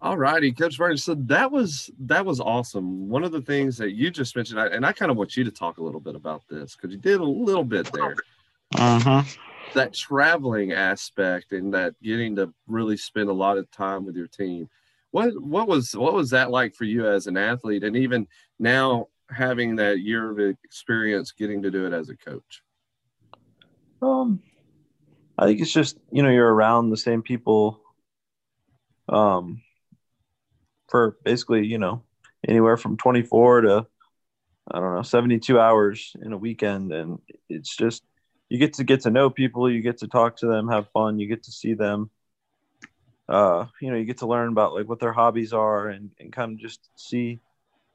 All 0.01 0.17
righty, 0.17 0.51
Coach 0.51 0.77
Vernon. 0.77 0.97
So 0.97 1.13
that 1.15 1.51
was 1.51 1.91
that 1.99 2.25
was 2.25 2.39
awesome. 2.39 3.07
One 3.07 3.23
of 3.23 3.31
the 3.31 3.41
things 3.41 3.77
that 3.77 3.91
you 3.91 4.09
just 4.09 4.35
mentioned, 4.35 4.59
and 4.59 4.85
I 4.85 4.93
kind 4.93 5.11
of 5.11 5.17
want 5.17 5.37
you 5.37 5.43
to 5.43 5.51
talk 5.51 5.77
a 5.77 5.83
little 5.83 5.99
bit 5.99 6.15
about 6.15 6.43
this 6.49 6.75
because 6.75 6.91
you 6.91 6.99
did 6.99 7.19
a 7.19 7.23
little 7.23 7.63
bit 7.63 7.91
there. 7.93 8.15
Uh-huh 8.75 9.23
that 9.73 9.93
traveling 9.93 10.73
aspect 10.73 11.53
and 11.53 11.73
that 11.73 11.93
getting 12.01 12.35
to 12.35 12.53
really 12.67 12.97
spend 12.97 13.29
a 13.29 13.33
lot 13.33 13.57
of 13.57 13.69
time 13.71 14.05
with 14.05 14.15
your 14.15 14.27
team 14.27 14.69
what 15.11 15.31
what 15.41 15.67
was 15.67 15.95
what 15.95 16.13
was 16.13 16.29
that 16.29 16.51
like 16.51 16.73
for 16.73 16.85
you 16.85 17.07
as 17.07 17.27
an 17.27 17.37
athlete 17.37 17.83
and 17.83 17.95
even 17.95 18.27
now 18.59 19.07
having 19.29 19.75
that 19.75 19.99
year 19.99 20.31
of 20.31 20.39
experience 20.63 21.31
getting 21.31 21.61
to 21.61 21.71
do 21.71 21.85
it 21.85 21.93
as 21.93 22.09
a 22.09 22.17
coach 22.17 22.63
um 24.01 24.41
i 25.37 25.45
think 25.45 25.61
it's 25.61 25.71
just 25.71 25.97
you 26.11 26.21
know 26.21 26.29
you're 26.29 26.53
around 26.53 26.89
the 26.89 26.97
same 26.97 27.21
people 27.21 27.81
um 29.09 29.61
for 30.91 31.17
basically 31.23 31.65
you 31.65 31.79
know 31.79 32.03
anywhere 32.47 32.77
from 32.77 32.97
24 32.97 33.61
to 33.61 33.87
i 34.69 34.79
don't 34.79 34.93
know 34.93 35.01
72 35.01 35.59
hours 35.59 36.15
in 36.21 36.33
a 36.33 36.37
weekend 36.37 36.91
and 36.91 37.19
it's 37.49 37.75
just 37.75 38.03
you 38.51 38.57
get 38.57 38.73
to 38.73 38.83
get 38.83 38.99
to 39.01 39.11
know 39.11 39.29
people, 39.29 39.71
you 39.71 39.81
get 39.81 39.99
to 39.99 40.09
talk 40.09 40.35
to 40.37 40.45
them, 40.45 40.67
have 40.67 40.89
fun, 40.89 41.19
you 41.19 41.27
get 41.27 41.43
to 41.43 41.51
see 41.53 41.73
them. 41.73 42.09
Uh, 43.29 43.67
you 43.79 43.89
know, 43.89 43.95
you 43.95 44.03
get 44.03 44.17
to 44.17 44.27
learn 44.27 44.49
about 44.49 44.73
like 44.73 44.89
what 44.89 44.99
their 44.99 45.13
hobbies 45.13 45.53
are 45.53 45.87
and, 45.87 46.11
and 46.19 46.33
kind 46.33 46.51
of 46.51 46.59
just 46.59 46.81
see, 46.97 47.39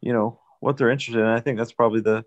you 0.01 0.15
know, 0.15 0.41
what 0.61 0.79
they're 0.79 0.89
interested 0.89 1.21
in. 1.21 1.27
I 1.27 1.41
think 1.41 1.59
that's 1.59 1.73
probably 1.73 2.01
the 2.01 2.25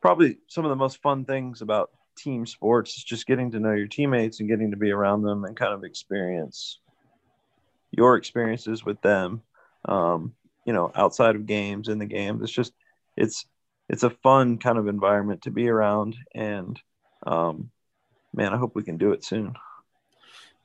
probably 0.00 0.38
some 0.46 0.64
of 0.64 0.70
the 0.70 0.76
most 0.76 1.02
fun 1.02 1.26
things 1.26 1.60
about 1.60 1.90
team 2.16 2.46
sports 2.46 2.96
is 2.96 3.04
just 3.04 3.26
getting 3.26 3.50
to 3.50 3.60
know 3.60 3.72
your 3.72 3.86
teammates 3.86 4.40
and 4.40 4.48
getting 4.48 4.70
to 4.70 4.78
be 4.78 4.90
around 4.90 5.20
them 5.20 5.44
and 5.44 5.54
kind 5.54 5.74
of 5.74 5.84
experience 5.84 6.80
your 7.90 8.16
experiences 8.16 8.82
with 8.82 8.98
them. 9.02 9.42
Um, 9.86 10.34
you 10.64 10.72
know, 10.72 10.90
outside 10.94 11.36
of 11.36 11.46
games, 11.46 11.88
in 11.88 11.98
the 11.98 12.06
games. 12.06 12.42
It's 12.42 12.52
just 12.52 12.72
it's 13.16 13.46
it's 13.88 14.02
a 14.02 14.10
fun 14.10 14.58
kind 14.58 14.78
of 14.78 14.88
environment 14.88 15.42
to 15.42 15.50
be 15.50 15.68
around 15.68 16.16
and 16.34 16.78
um, 17.26 17.70
man, 18.34 18.52
I 18.52 18.56
hope 18.56 18.74
we 18.74 18.82
can 18.82 18.98
do 18.98 19.12
it 19.12 19.24
soon. 19.24 19.54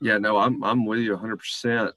Yeah, 0.02 0.18
no, 0.18 0.38
I'm 0.38 0.64
I'm 0.64 0.86
with 0.86 1.00
you 1.00 1.12
100. 1.12 1.32
Um, 1.32 1.38
percent 1.38 1.92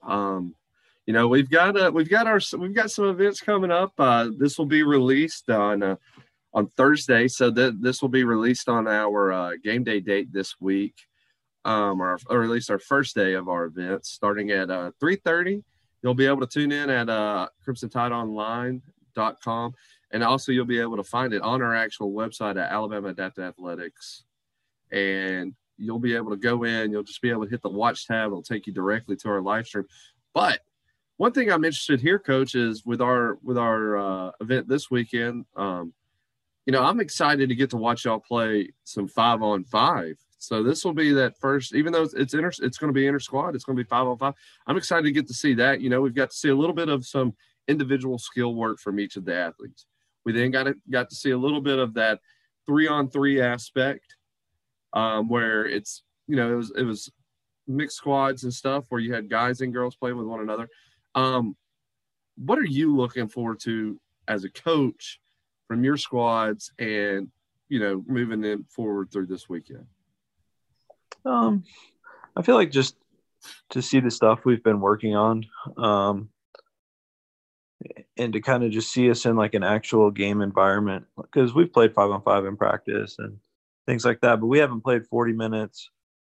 You 1.07 1.13
know, 1.13 1.27
we've 1.27 1.49
got 1.49 1.79
uh, 1.79 1.91
we've 1.93 2.09
got 2.09 2.27
our 2.27 2.39
we've 2.57 2.75
got 2.75 2.91
some 2.91 3.05
events 3.05 3.41
coming 3.41 3.71
up. 3.71 3.93
Uh, 3.97 4.29
this 4.37 4.57
will 4.57 4.65
be 4.67 4.83
released 4.83 5.49
on 5.49 5.83
uh, 5.83 5.95
on 6.53 6.67
Thursday, 6.67 7.27
so 7.27 7.49
that 7.51 7.81
this 7.81 8.01
will 8.01 8.09
be 8.09 8.23
released 8.23 8.69
on 8.69 8.87
our 8.87 9.33
uh, 9.33 9.51
game 9.63 9.83
day 9.83 9.99
date 9.99 10.31
this 10.31 10.55
week, 10.59 10.95
um, 11.65 12.01
or, 12.01 12.17
or 12.29 12.43
at 12.43 12.49
least 12.49 12.71
our 12.71 12.79
first 12.79 13.15
day 13.15 13.33
of 13.33 13.49
our 13.49 13.65
events, 13.65 14.09
starting 14.09 14.51
at 14.51 14.69
uh, 14.69 14.91
3:30. 15.01 15.63
You'll 16.05 16.13
be 16.13 16.27
able 16.27 16.39
to 16.39 16.47
tune 16.47 16.71
in 16.71 16.89
at 16.89 17.09
uh, 17.09 17.49
crimsontideonline.com, 17.67 19.73
and 20.11 20.23
also 20.23 20.53
you'll 20.53 20.65
be 20.65 20.79
able 20.79 20.95
to 20.95 21.03
find 21.03 21.33
it 21.33 21.41
on 21.41 21.61
our 21.61 21.75
actual 21.75 22.13
website 22.13 22.51
at 22.51 22.71
Alabama 22.71 23.09
Adaptive 23.09 23.43
Athletics 23.43 24.23
and 24.91 25.53
you'll 25.77 25.99
be 25.99 26.15
able 26.15 26.31
to 26.31 26.37
go 26.37 26.63
in. 26.63 26.91
You'll 26.91 27.03
just 27.03 27.21
be 27.21 27.29
able 27.29 27.43
to 27.43 27.49
hit 27.49 27.61
the 27.61 27.69
watch 27.69 28.07
tab. 28.07 28.27
It'll 28.27 28.41
take 28.41 28.67
you 28.67 28.73
directly 28.73 29.15
to 29.17 29.29
our 29.29 29.41
live 29.41 29.67
stream. 29.67 29.85
But 30.33 30.59
one 31.17 31.31
thing 31.31 31.51
I'm 31.51 31.65
interested 31.65 32.01
here, 32.01 32.19
Coach, 32.19 32.55
is 32.55 32.85
with 32.85 33.01
our 33.01 33.37
with 33.43 33.57
our 33.57 33.97
uh, 33.97 34.31
event 34.41 34.67
this 34.67 34.89
weekend. 34.89 35.45
Um, 35.55 35.93
you 36.65 36.71
know, 36.71 36.83
I'm 36.83 36.99
excited 36.99 37.49
to 37.49 37.55
get 37.55 37.69
to 37.71 37.77
watch 37.77 38.05
y'all 38.05 38.19
play 38.19 38.71
some 38.83 39.07
five 39.07 39.41
on 39.41 39.63
five 39.65 40.17
So 40.47 40.63
this 40.63 40.85
will 40.85 40.93
be 40.93 41.11
that 41.13 41.37
first, 41.39 41.73
even 41.73 41.91
though 41.91 42.03
it's 42.03 42.33
inter, 42.33 42.51
it's 42.61 42.77
going 42.77 42.89
to 42.89 42.93
be 42.93 43.07
inter 43.07 43.19
squad, 43.19 43.55
it's 43.55 43.63
going 43.63 43.77
to 43.77 43.83
be 43.83 43.87
five 43.87 44.07
on 44.07 44.17
five. 44.17 44.33
I'm 44.67 44.77
excited 44.77 45.03
to 45.03 45.11
get 45.11 45.27
to 45.27 45.33
see 45.33 45.53
that. 45.55 45.81
You 45.81 45.89
know, 45.89 46.01
we've 46.01 46.15
got 46.15 46.31
to 46.31 46.35
see 46.35 46.49
a 46.49 46.55
little 46.55 46.75
bit 46.75 46.89
of 46.89 47.05
some 47.05 47.33
individual 47.67 48.17
skill 48.17 48.53
work 48.55 48.79
from 48.79 48.99
each 48.99 49.15
of 49.15 49.25
the 49.25 49.35
athletes. 49.35 49.85
We 50.23 50.33
then 50.33 50.51
got 50.51 50.63
to, 50.63 50.75
got 50.89 51.09
to 51.09 51.15
see 51.15 51.31
a 51.31 51.37
little 51.37 51.61
bit 51.61 51.79
of 51.79 51.93
that 51.95 52.19
three 52.65 52.87
on 52.87 53.09
three 53.09 53.41
aspect, 53.41 54.15
um, 54.93 55.29
where 55.29 55.65
it's 55.65 56.03
you 56.27 56.35
know 56.35 56.51
it 56.51 56.55
was 56.55 56.71
it 56.75 56.83
was 56.83 57.11
mixed 57.67 57.97
squads 57.97 58.43
and 58.43 58.53
stuff 58.53 58.85
where 58.89 59.01
you 59.01 59.13
had 59.13 59.29
guys 59.29 59.61
and 59.61 59.73
girls 59.73 59.95
playing 59.95 60.17
with 60.17 60.27
one 60.27 60.41
another. 60.41 60.67
Um, 61.15 61.55
what 62.37 62.59
are 62.59 62.65
you 62.65 62.95
looking 62.95 63.27
forward 63.27 63.59
to 63.61 63.99
as 64.27 64.43
a 64.43 64.49
coach 64.49 65.19
from 65.67 65.83
your 65.83 65.97
squads 65.97 66.71
and 66.79 67.29
you 67.69 67.79
know 67.79 68.03
moving 68.07 68.41
them 68.41 68.65
forward 68.69 69.11
through 69.11 69.27
this 69.27 69.49
weekend? 69.49 69.85
Um, 71.25 71.63
I 72.35 72.41
feel 72.41 72.55
like 72.55 72.71
just 72.71 72.95
to 73.71 73.81
see 73.81 73.99
the 73.99 74.11
stuff 74.11 74.45
we've 74.45 74.63
been 74.63 74.79
working 74.79 75.15
on, 75.15 75.45
um, 75.77 76.29
and 78.17 78.33
to 78.33 78.41
kind 78.41 78.63
of 78.63 78.71
just 78.71 78.91
see 78.91 79.09
us 79.09 79.25
in 79.25 79.35
like 79.35 79.53
an 79.53 79.63
actual 79.63 80.11
game 80.11 80.41
environment 80.41 81.05
because 81.17 81.53
we've 81.53 81.73
played 81.73 81.93
five 81.93 82.09
on 82.09 82.21
five 82.21 82.45
in 82.45 82.57
practice 82.57 83.15
and 83.19 83.37
things 83.85 84.05
like 84.05 84.21
that, 84.21 84.39
but 84.39 84.47
we 84.47 84.59
haven't 84.59 84.81
played 84.81 85.05
40 85.07 85.33
minutes 85.33 85.89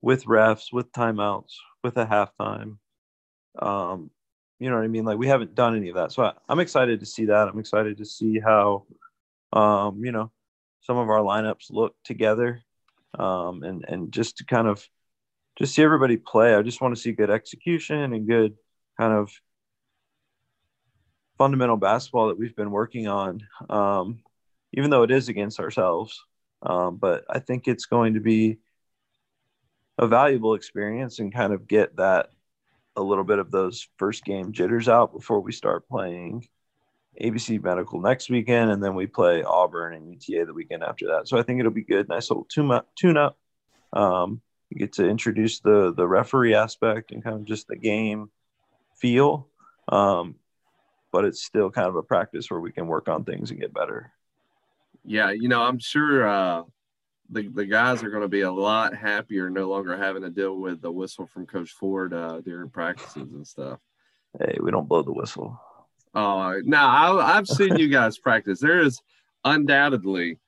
with 0.03 0.24
refs, 0.24 0.72
with 0.72 0.91
timeouts, 0.93 1.55
with 1.82 1.97
a 1.97 2.07
halftime. 2.07 2.78
Um, 3.59 4.11
you 4.59 4.70
know 4.70 4.76
what 4.76 4.84
I 4.84 4.89
mean? 4.89 5.05
Like 5.05 5.18
we 5.18 5.28
haven't 5.28 5.55
done 5.55 5.76
any 5.76 5.89
of 5.91 5.97
that. 5.97 6.12
So 6.12 6.24
I, 6.24 6.32
am 6.49 6.61
excited 6.61 7.01
to 7.01 7.07
see 7.07 7.26
that. 7.26 7.49
I'm 7.49 7.59
excited 7.59 7.99
to 7.99 8.05
see 8.05 8.41
how, 8.41 8.87
um, 9.53 10.05
you 10.05 10.12
know, 10.12 10.32
some 10.80 10.97
of 10.97 11.09
our 11.09 11.20
lineups 11.20 11.70
look 11.70 11.95
together, 12.05 12.62
um, 13.18 13.62
and 13.62 13.84
and 13.88 14.12
just 14.12 14.38
to 14.38 14.44
kind 14.44 14.68
of 14.68 14.86
just 15.58 15.74
see 15.74 15.82
everybody 15.82 16.16
play. 16.16 16.54
I 16.54 16.62
just 16.62 16.80
want 16.80 16.94
to 16.94 17.00
see 17.00 17.12
good 17.12 17.30
execution 17.30 18.12
and 18.12 18.26
good 18.26 18.54
kind 18.98 19.12
of 19.12 19.30
fundamental 21.38 21.76
basketball 21.76 22.28
that 22.28 22.38
we've 22.38 22.56
been 22.56 22.70
working 22.70 23.08
on, 23.08 23.46
um, 23.68 24.20
even 24.72 24.90
though 24.90 25.02
it 25.02 25.10
is 25.10 25.28
against 25.28 25.60
ourselves. 25.60 26.24
Um, 26.62 26.96
but 26.96 27.24
I 27.28 27.38
think 27.38 27.68
it's 27.68 27.86
going 27.86 28.14
to 28.14 28.20
be 28.20 28.58
a 29.98 30.06
valuable 30.06 30.54
experience 30.54 31.18
and 31.18 31.32
kind 31.32 31.52
of 31.52 31.68
get 31.68 31.96
that 31.96 32.30
a 32.96 33.02
little 33.02 33.24
bit 33.24 33.38
of 33.38 33.50
those 33.50 33.88
first 33.98 34.24
game 34.24 34.52
jitters 34.52 34.88
out 34.88 35.12
before 35.12 35.40
we 35.40 35.52
start 35.52 35.88
playing 35.88 36.46
ABC 37.22 37.62
Medical 37.62 38.00
next 38.00 38.30
weekend, 38.30 38.70
and 38.70 38.82
then 38.82 38.94
we 38.94 39.06
play 39.06 39.42
Auburn 39.42 39.94
and 39.94 40.08
UTA 40.08 40.46
the 40.46 40.54
weekend 40.54 40.82
after 40.82 41.06
that. 41.08 41.28
So 41.28 41.38
I 41.38 41.42
think 41.42 41.60
it'll 41.60 41.72
be 41.72 41.82
good. 41.82 42.08
Nice 42.08 42.30
little 42.30 42.46
tune 42.48 42.70
up. 42.70 42.88
Tune 42.96 43.16
up. 43.16 43.38
Um, 43.92 44.40
you 44.70 44.78
get 44.78 44.94
to 44.94 45.08
introduce 45.08 45.60
the 45.60 45.92
the 45.94 46.06
referee 46.06 46.54
aspect 46.54 47.12
and 47.12 47.22
kind 47.22 47.36
of 47.36 47.44
just 47.44 47.68
the 47.68 47.76
game 47.76 48.30
feel. 48.98 49.48
Um, 49.88 50.36
but 51.12 51.24
it's 51.24 51.44
still 51.44 51.70
kind 51.70 51.88
of 51.88 51.96
a 51.96 52.02
practice 52.02 52.50
where 52.50 52.60
we 52.60 52.72
can 52.72 52.86
work 52.86 53.08
on 53.08 53.24
things 53.24 53.50
and 53.50 53.60
get 53.60 53.72
better. 53.72 54.12
Yeah, 55.04 55.30
you 55.30 55.48
know, 55.48 55.62
I'm 55.62 55.78
sure 55.78 56.28
uh, 56.28 56.62
the, 57.30 57.48
the 57.48 57.64
guys 57.64 58.02
are 58.02 58.10
going 58.10 58.22
to 58.22 58.28
be 58.28 58.42
a 58.42 58.52
lot 58.52 58.94
happier 58.94 59.48
no 59.48 59.68
longer 59.68 59.96
having 59.96 60.22
to 60.22 60.30
deal 60.30 60.56
with 60.56 60.80
the 60.80 60.90
whistle 60.90 61.26
from 61.26 61.46
Coach 61.46 61.70
Ford 61.70 62.12
uh, 62.12 62.40
during 62.40 62.70
practices 62.70 63.32
and 63.32 63.46
stuff. 63.46 63.78
Hey, 64.38 64.58
we 64.60 64.70
don't 64.70 64.88
blow 64.88 65.02
the 65.02 65.12
whistle. 65.12 65.58
Oh, 66.16 66.60
now 66.64 67.18
I've 67.20 67.46
seen 67.46 67.76
you 67.76 67.88
guys 67.88 68.18
practice. 68.28 68.58
There 68.58 68.80
is 68.80 69.00
undoubtedly 69.44 70.38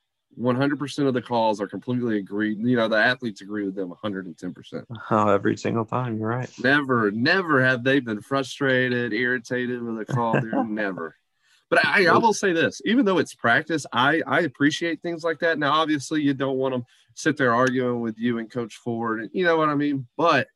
100% 0.41 1.07
of 1.07 1.15
the 1.15 1.21
calls 1.21 1.61
are 1.61 1.67
completely 1.67 2.19
agreed. 2.19 2.59
You 2.59 2.77
know, 2.77 2.89
the 2.89 2.97
athletes 2.97 3.43
agree 3.43 3.65
with 3.65 3.75
them 3.75 3.93
110%. 4.03 4.85
Oh, 5.11 5.29
every 5.29 5.59
single 5.59 5.85
time. 5.85 6.17
You're 6.17 6.29
right. 6.29 6.51
Never, 6.63 7.11
never 7.11 7.63
have 7.63 7.85
they 7.85 8.01
been 8.01 8.23
frustrated, 8.23 9.13
irritated 9.13 9.83
with 9.83 10.01
a 10.01 10.05
call. 10.07 10.41
They're 10.41 10.65
never. 10.69 11.15
But 11.71 11.85
I, 11.85 12.07
I 12.07 12.17
will 12.17 12.33
say 12.33 12.55
this: 12.55 12.81
even 12.87 13.05
though 13.05 13.19
it's 13.19 13.35
practice, 13.35 13.85
I 13.93 14.23
I 14.27 14.41
appreciate 14.41 15.03
things 15.03 15.23
like 15.23 15.41
that. 15.41 15.59
Now, 15.59 15.75
obviously, 15.75 16.23
you 16.23 16.33
don't 16.33 16.57
want 16.57 16.73
them 16.73 16.87
sit 17.13 17.37
there 17.37 17.55
arguing 17.55 18.01
with 18.01 18.19
you 18.19 18.39
and 18.39 18.51
Coach 18.51 18.77
Ford, 18.77 19.21
and 19.21 19.29
you 19.35 19.45
know 19.45 19.59
what 19.59 19.69
I 19.69 19.75
mean. 19.75 20.07
But 20.17 20.49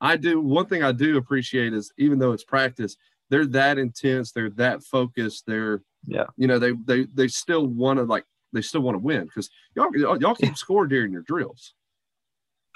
I 0.00 0.16
do 0.16 0.40
one 0.40 0.66
thing 0.66 0.84
I 0.84 0.92
do 0.92 1.16
appreciate 1.16 1.72
is 1.72 1.92
even 1.98 2.20
though 2.20 2.30
it's 2.30 2.44
practice, 2.44 2.96
they're 3.30 3.46
that 3.46 3.78
intense, 3.78 4.32
they're 4.32 4.50
that 4.50 4.82
focused, 4.82 5.44
they're 5.46 5.82
yeah, 6.06 6.26
you 6.36 6.46
know, 6.46 6.58
they 6.58 6.72
they 6.72 7.06
they 7.12 7.28
still 7.28 7.66
want 7.66 7.98
to 7.98 8.04
like 8.04 8.24
they 8.52 8.62
still 8.62 8.82
want 8.82 8.94
to 8.94 9.00
win 9.00 9.24
because 9.24 9.50
y'all 9.74 9.90
y'all 10.20 10.34
keep 10.34 10.56
score 10.56 10.86
during 10.86 11.12
your 11.12 11.22
drills. 11.22 11.74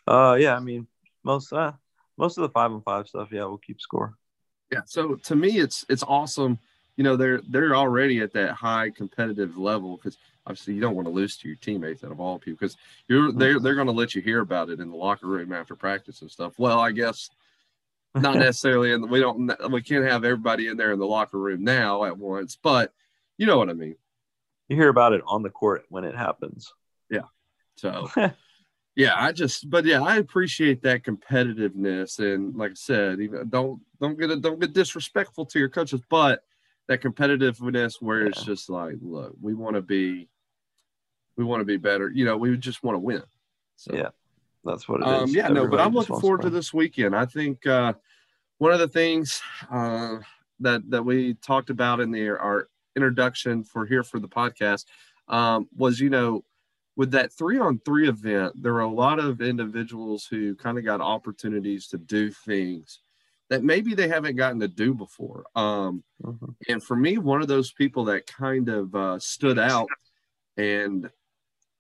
Uh, 0.07 0.37
yeah, 0.39 0.57
I 0.57 0.61
mean 0.61 0.87
most 1.23 1.53
uh 1.53 1.73
most 2.17 2.39
of 2.39 2.43
the 2.43 2.49
five 2.49 2.73
and 2.73 2.85
five 2.85 3.09
stuff, 3.09 3.29
yeah, 3.31 3.45
we'll 3.45 3.59
keep 3.59 3.81
score. 3.81 4.15
Yeah, 4.73 4.83
so 4.87 5.15
to 5.15 5.37
me, 5.37 5.59
it's 5.59 5.85
it's 5.89 6.03
awesome 6.03 6.59
you 7.01 7.05
know 7.05 7.17
they're 7.17 7.41
they're 7.49 7.75
already 7.75 8.21
at 8.21 8.35
that 8.35 8.53
high 8.53 8.91
competitive 8.91 9.57
level 9.57 9.97
because 9.97 10.19
obviously 10.47 10.75
you 10.75 10.83
don't 10.83 10.95
want 10.95 11.07
to 11.07 11.13
lose 11.13 11.35
to 11.39 11.49
your 11.49 11.57
teammates 11.57 12.05
out 12.05 12.13
of 12.13 12.21
all 12.21 12.39
people 12.39 12.59
because 12.61 12.77
you're 13.09 13.33
they're 13.33 13.59
they're 13.59 13.75
going 13.75 13.87
to 13.87 13.93
let 13.93 14.15
you 14.15 14.21
hear 14.21 14.41
about 14.41 14.69
it 14.69 14.81
in 14.81 14.91
the 14.91 14.97
locker 14.97 15.27
room 15.27 15.51
after 15.51 15.75
practice 15.75 16.21
and 16.21 16.31
stuff. 16.31 16.53
Well, 16.59 16.79
I 16.79 16.93
guess 16.93 17.31
not 18.15 18.37
necessarily, 18.37 18.93
and 18.93 19.09
we 19.11 19.21
don't 19.21 19.51
we 19.71 19.83
can't 19.83 20.05
have 20.05 20.25
everybody 20.25 20.69
in 20.69 20.77
there 20.77 20.93
in 20.93 20.99
the 20.99 21.07
locker 21.07 21.39
room 21.39 21.65
now 21.65 22.05
at 22.05 22.19
once, 22.19 22.57
but 22.61 22.93
you 23.39 23.47
know 23.47 23.59
what 23.59 23.71
I 23.71 23.75
mean. 23.75 23.97
You 24.69 24.77
hear 24.77 24.89
about 24.89 25.13
it 25.13 25.23
on 25.27 25.43
the 25.43 25.51
court 25.51 25.85
when 25.89 26.05
it 26.05 26.15
happens. 26.15 26.73
Yeah. 27.11 27.25
So. 27.77 28.09
yeah, 28.97 29.15
I 29.17 29.33
just, 29.33 29.69
but 29.69 29.85
yeah, 29.85 30.03
I 30.03 30.17
appreciate 30.17 30.83
that 30.83 31.05
competitiveness, 31.05 32.19
and 32.19 32.55
like 32.57 32.73
I 32.73 32.75
said, 32.75 33.21
even 33.21 33.49
don't 33.49 33.81
don't 34.01 34.19
get 34.19 34.41
don't 34.41 34.61
get 34.61 34.73
disrespectful 34.73 35.47
to 35.47 35.59
your 35.59 35.69
coaches, 35.69 36.01
but 36.09 36.45
that 36.89 37.03
competitiveness 37.03 38.03
where 38.03 38.27
it's 38.27 38.45
just 38.45 38.69
like, 38.69 38.97
look, 39.01 39.33
we 39.41 39.55
want 39.55 39.77
to 39.77 39.83
be, 39.83 40.29
we 41.37 41.45
want 41.45 41.61
to 41.61 41.65
be 41.65 41.77
better. 41.77 42.11
You 42.11 42.25
know, 42.25 42.37
we 42.37 42.57
just 42.57 42.83
want 42.83 42.97
to 42.97 42.99
win. 42.99 43.23
So, 43.77 43.95
yeah, 43.95 44.09
that's 44.65 44.89
what 44.89 45.01
it 45.01 45.07
is. 45.07 45.23
um. 45.23 45.31
Yeah, 45.31 45.45
Everybody 45.45 45.65
no, 45.65 45.71
but 45.71 45.81
I'm 45.81 45.93
looking 45.93 46.21
forward 46.21 46.43
to, 46.43 46.51
to 46.51 46.55
this 46.55 46.73
weekend. 46.75 47.17
I 47.17 47.27
think 47.27 47.67
uh, 47.67 47.95
one 48.59 48.73
of 48.73 48.79
the 48.79 48.89
things 48.89 49.41
uh, 49.71 50.19
that 50.61 50.89
that 50.91 51.05
we 51.05 51.35
talked 51.35 51.71
about 51.71 52.01
in 52.01 52.11
the 52.11 52.29
our 52.29 52.69
introduction 52.97 53.65
for 53.65 53.87
here 53.87 54.03
for 54.03 54.19
the 54.19 54.29
podcast 54.29 54.85
um, 55.29 55.69
was, 55.77 56.01
you 56.01 56.11
know, 56.11 56.45
with 56.97 57.13
that 57.13 57.33
three 57.33 57.59
on 57.59 57.81
three 57.85 58.09
event, 58.09 58.61
there 58.61 58.75
were 58.75 58.81
a 58.81 58.89
lot 58.89 59.19
of 59.19 59.41
individuals 59.41 60.27
who 60.29 60.55
kind 60.57 60.77
of 60.77 60.85
got 60.85 61.01
opportunities 61.01 61.87
to 61.89 61.99
do 61.99 62.31
things 62.31 63.01
that 63.49 63.65
maybe 63.65 63.95
they 63.95 64.09
haven't 64.09 64.37
gotten 64.37 64.61
to 64.61 64.69
do 64.69 64.95
before. 64.95 65.45
Um, 65.57 66.05
mm-hmm. 66.23 66.51
And 66.69 66.83
for 66.83 66.97
me, 66.97 67.19
one 67.19 67.43
of 67.43 67.49
those 67.49 67.73
people 67.73 68.05
that 68.05 68.27
kind 68.27 68.69
of 68.69 68.95
uh, 68.95 69.19
stood 69.19 69.59
out, 69.59 69.89
and 70.57 71.11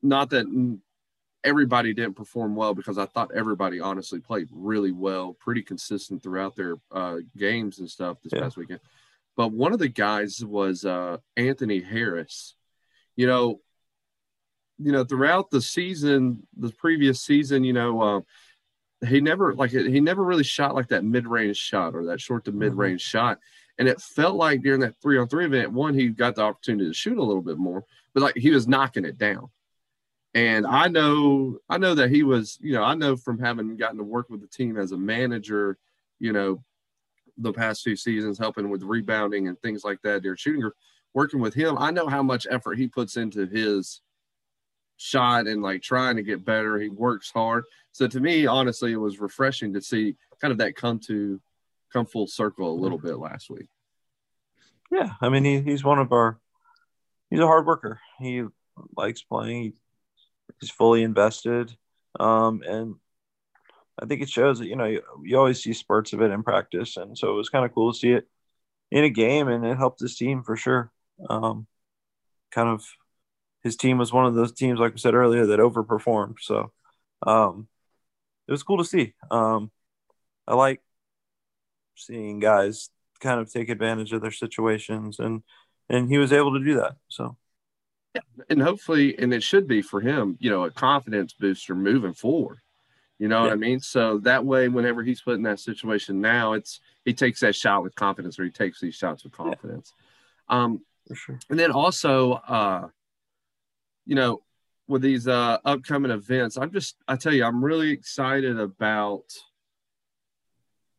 not 0.03 0.31
that 0.31 0.47
everybody 1.45 1.95
didn't 1.95 2.16
perform 2.16 2.55
well, 2.55 2.74
because 2.74 2.99
I 2.99 3.07
thought 3.07 3.30
everybody 3.34 3.80
honestly 3.80 4.20
played 4.20 4.49
really 4.53 4.93
well, 4.93 5.34
pretty 5.34 5.62
consistent 5.62 6.22
throughout 6.22 6.57
their 6.57 6.76
uh, 6.93 7.18
games 7.36 7.78
and 7.78 7.91
stuff 7.91 8.18
this 8.22 8.32
yeah. 8.34 8.43
past 8.43 8.57
weekend. 8.57 8.80
But 9.36 9.53
one 9.53 9.72
of 9.72 9.78
the 9.78 9.88
guys 9.88 10.45
was 10.45 10.84
uh, 10.84 11.18
Anthony 11.36 11.80
Harris. 11.80 12.55
You 13.16 13.26
know, 13.26 13.61
you 14.78 14.93
know, 14.93 15.05
throughout 15.05 15.51
the 15.51 15.61
season, 15.61 16.47
the 16.57 16.70
previous 16.70 17.20
season, 17.20 17.64
you 17.64 17.72
know, 17.72 18.01
uh, 18.01 18.20
he 19.07 19.20
never 19.20 19.55
like 19.55 19.70
he 19.70 20.01
never 20.01 20.22
really 20.22 20.45
shot 20.45 20.74
like 20.74 20.88
that 20.88 21.05
mid-range 21.05 21.57
shot 21.57 21.95
or 21.95 22.07
that 22.07 22.20
short 22.20 22.45
to 22.45 22.51
mm-hmm. 22.51 22.61
mid-range 22.61 23.03
mm-hmm. 23.03 23.18
shot 23.18 23.38
and 23.78 23.88
it 23.88 24.01
felt 24.01 24.36
like 24.36 24.62
during 24.62 24.80
that 24.80 24.95
three 25.01 25.18
on 25.18 25.26
three 25.26 25.47
event 25.47 25.72
one 25.72 25.95
he 25.95 26.09
got 26.09 26.34
the 26.34 26.43
opportunity 26.43 26.86
to 26.86 26.95
shoot 26.95 27.18
a 27.18 27.22
little 27.22 27.43
bit 27.43 27.59
more 27.59 27.84
but 28.12 28.22
like 28.22 28.36
he 28.36 28.51
was 28.51 28.68
knocking 28.68 29.05
it 29.05 29.18
down 29.18 29.49
and 30.35 30.66
i 30.66 30.87
know 30.87 31.59
i 31.68 31.76
know 31.76 31.95
that 31.95 32.11
he 32.11 32.22
was 32.22 32.59
you 32.61 32.72
know 32.72 32.83
i 32.83 32.95
know 32.95 33.16
from 33.16 33.39
having 33.39 33.76
gotten 33.76 33.99
to 33.99 34.05
work 34.05 34.31
with 34.31 34.41
the 34.41 34.47
team 34.47 34.76
as 34.76 34.93
a 34.93 34.97
manager 34.97 35.78
you 36.18 36.33
know 36.33 36.62
the 37.39 37.53
past 37.53 37.83
two 37.83 37.97
seasons 37.97 38.39
helping 38.39 38.68
with 38.68 38.83
rebounding 38.83 39.49
and 39.49 39.61
things 39.61 39.85
like 39.85 40.01
that 40.03 40.22
during 40.22 40.37
shooting 40.37 40.62
or 40.62 40.74
working 41.14 41.41
with 41.41 41.55
him 41.55 41.76
i 41.78 41.91
know 41.91 42.07
how 42.07 42.22
much 42.22 42.47
effort 42.51 42.78
he 42.78 42.87
puts 42.87 43.16
into 43.16 43.47
his 43.47 44.03
shot 45.01 45.47
and 45.47 45.62
like 45.62 45.81
trying 45.81 46.16
to 46.16 46.22
get 46.22 46.45
better. 46.45 46.78
He 46.78 46.91
works 46.91 47.31
hard. 47.31 47.64
So 47.93 48.07
to 48.07 48.20
me, 48.20 48.47
honestly, 48.47 48.93
it 48.93 48.97
was 48.97 49.18
refreshing 49.18 49.72
to 49.72 49.81
see 49.81 50.16
kind 50.41 50.53
of 50.53 50.59
that 50.59 50.76
come 50.76 50.99
to 51.07 51.41
come 51.91 52.05
full 52.05 52.26
circle 52.26 52.70
a 52.70 52.81
little 52.81 52.99
bit 52.99 53.16
last 53.16 53.49
week. 53.49 53.68
Yeah, 54.93 55.12
I 55.20 55.31
mean 55.31 55.45
he, 55.45 55.61
he's 55.61 55.83
one 55.83 55.99
of 55.99 56.12
our 56.12 56.39
he's 57.31 57.41
a 57.41 57.47
hard 57.47 57.66
worker. 57.66 57.99
He 58.18 58.45
likes 58.95 59.22
playing. 59.22 59.72
He's 60.61 60.71
fully 60.71 61.03
invested, 61.03 61.75
um, 62.19 62.63
and 62.67 62.97
I 64.01 64.07
think 64.07 64.23
it 64.23 64.29
shows 64.29 64.59
that 64.59 64.67
you 64.67 64.77
know 64.77 64.87
you, 64.87 65.03
you 65.25 65.39
always 65.39 65.63
see 65.63 65.73
spurts 65.73 66.13
of 66.13 66.23
it 66.23 66.31
in 66.31 66.43
practice, 66.43 66.97
and 66.97 67.17
so 67.17 67.31
it 67.31 67.37
was 67.37 67.49
kind 67.49 67.65
of 67.65 67.75
cool 67.75 67.93
to 67.93 67.99
see 67.99 68.13
it 68.13 68.29
in 68.91 69.05
a 69.05 69.11
game, 69.11 69.49
and 69.49 69.65
it 69.65 69.77
helped 69.77 70.01
his 70.01 70.17
team 70.17 70.43
for 70.43 70.57
sure. 70.57 70.93
Um, 71.29 71.67
kind 72.51 72.69
of 72.69 72.85
his 73.63 73.77
team 73.77 73.99
was 73.99 74.13
one 74.13 74.27
of 74.27 74.35
those 74.35 74.53
teams, 74.53 74.79
like 74.79 74.95
I 74.95 74.97
said 74.97 75.15
earlier, 75.15 75.47
that 75.47 75.61
overperformed. 75.61 76.37
So 76.41 76.73
um, 77.27 77.69
it 78.49 78.53
was 78.53 78.63
cool 78.63 78.79
to 78.79 78.85
see. 78.85 79.15
Um, 79.31 79.71
I 80.47 80.55
like 80.55 80.83
seeing 81.95 82.41
guys 82.41 82.91
kind 83.21 83.41
of 83.41 83.53
take 83.53 83.69
advantage 83.69 84.13
of 84.13 84.23
their 84.23 84.31
situations, 84.31 85.19
and 85.19 85.43
and 85.89 86.09
he 86.09 86.19
was 86.19 86.33
able 86.33 86.59
to 86.59 86.65
do 86.65 86.77
that. 86.77 86.97
So, 87.09 87.37
and 88.49 88.61
hopefully, 88.63 89.19
and 89.19 89.33
it 89.33 89.43
should 89.43 89.69
be 89.69 89.83
for 89.83 90.01
him, 90.01 90.37
you 90.41 90.51
know, 90.51 90.65
a 90.65 90.71
confidence 90.71 91.33
booster 91.33 91.75
moving 91.75 92.13
forward. 92.15 92.59
You 93.19 93.29
know 93.29 93.39
yeah. 93.39 93.49
what 93.49 93.53
I 93.53 93.57
mean? 93.57 93.81
So 93.81 94.19
that 94.21 94.45
way, 94.45 94.69
whenever 94.69 95.03
he's 95.03 95.21
put 95.21 95.35
in 95.35 95.43
that 95.43 95.61
situation 95.61 96.21
now, 96.21 96.55
it's 96.55 96.81
he 97.05 97.13
takes 97.13 97.41
that 97.41 97.55
shot 97.55 97.83
with 97.83 97.95
confidence, 97.95 98.39
or 98.39 98.45
he 98.45 98.51
takes 98.51 98.81
these 98.81 98.95
shots 98.95 99.25
with 99.25 99.33
confidence. 99.33 99.93
Yeah. 100.49 100.63
Um, 100.63 100.81
for 101.07 101.15
sure. 101.15 101.39
And 101.51 101.59
then 101.59 101.71
also, 101.71 102.33
uh, 102.33 102.89
you 104.07 104.15
know, 104.15 104.43
with 104.89 105.03
these 105.03 105.29
uh, 105.29 105.59
upcoming 105.65 106.11
events, 106.11 106.57
I'm 106.57 106.73
just, 106.73 106.97
I 107.07 107.17
tell 107.17 107.33
you, 107.33 107.45
I'm 107.45 107.65
really 107.65 107.91
excited 107.91 108.59
about 108.59 109.25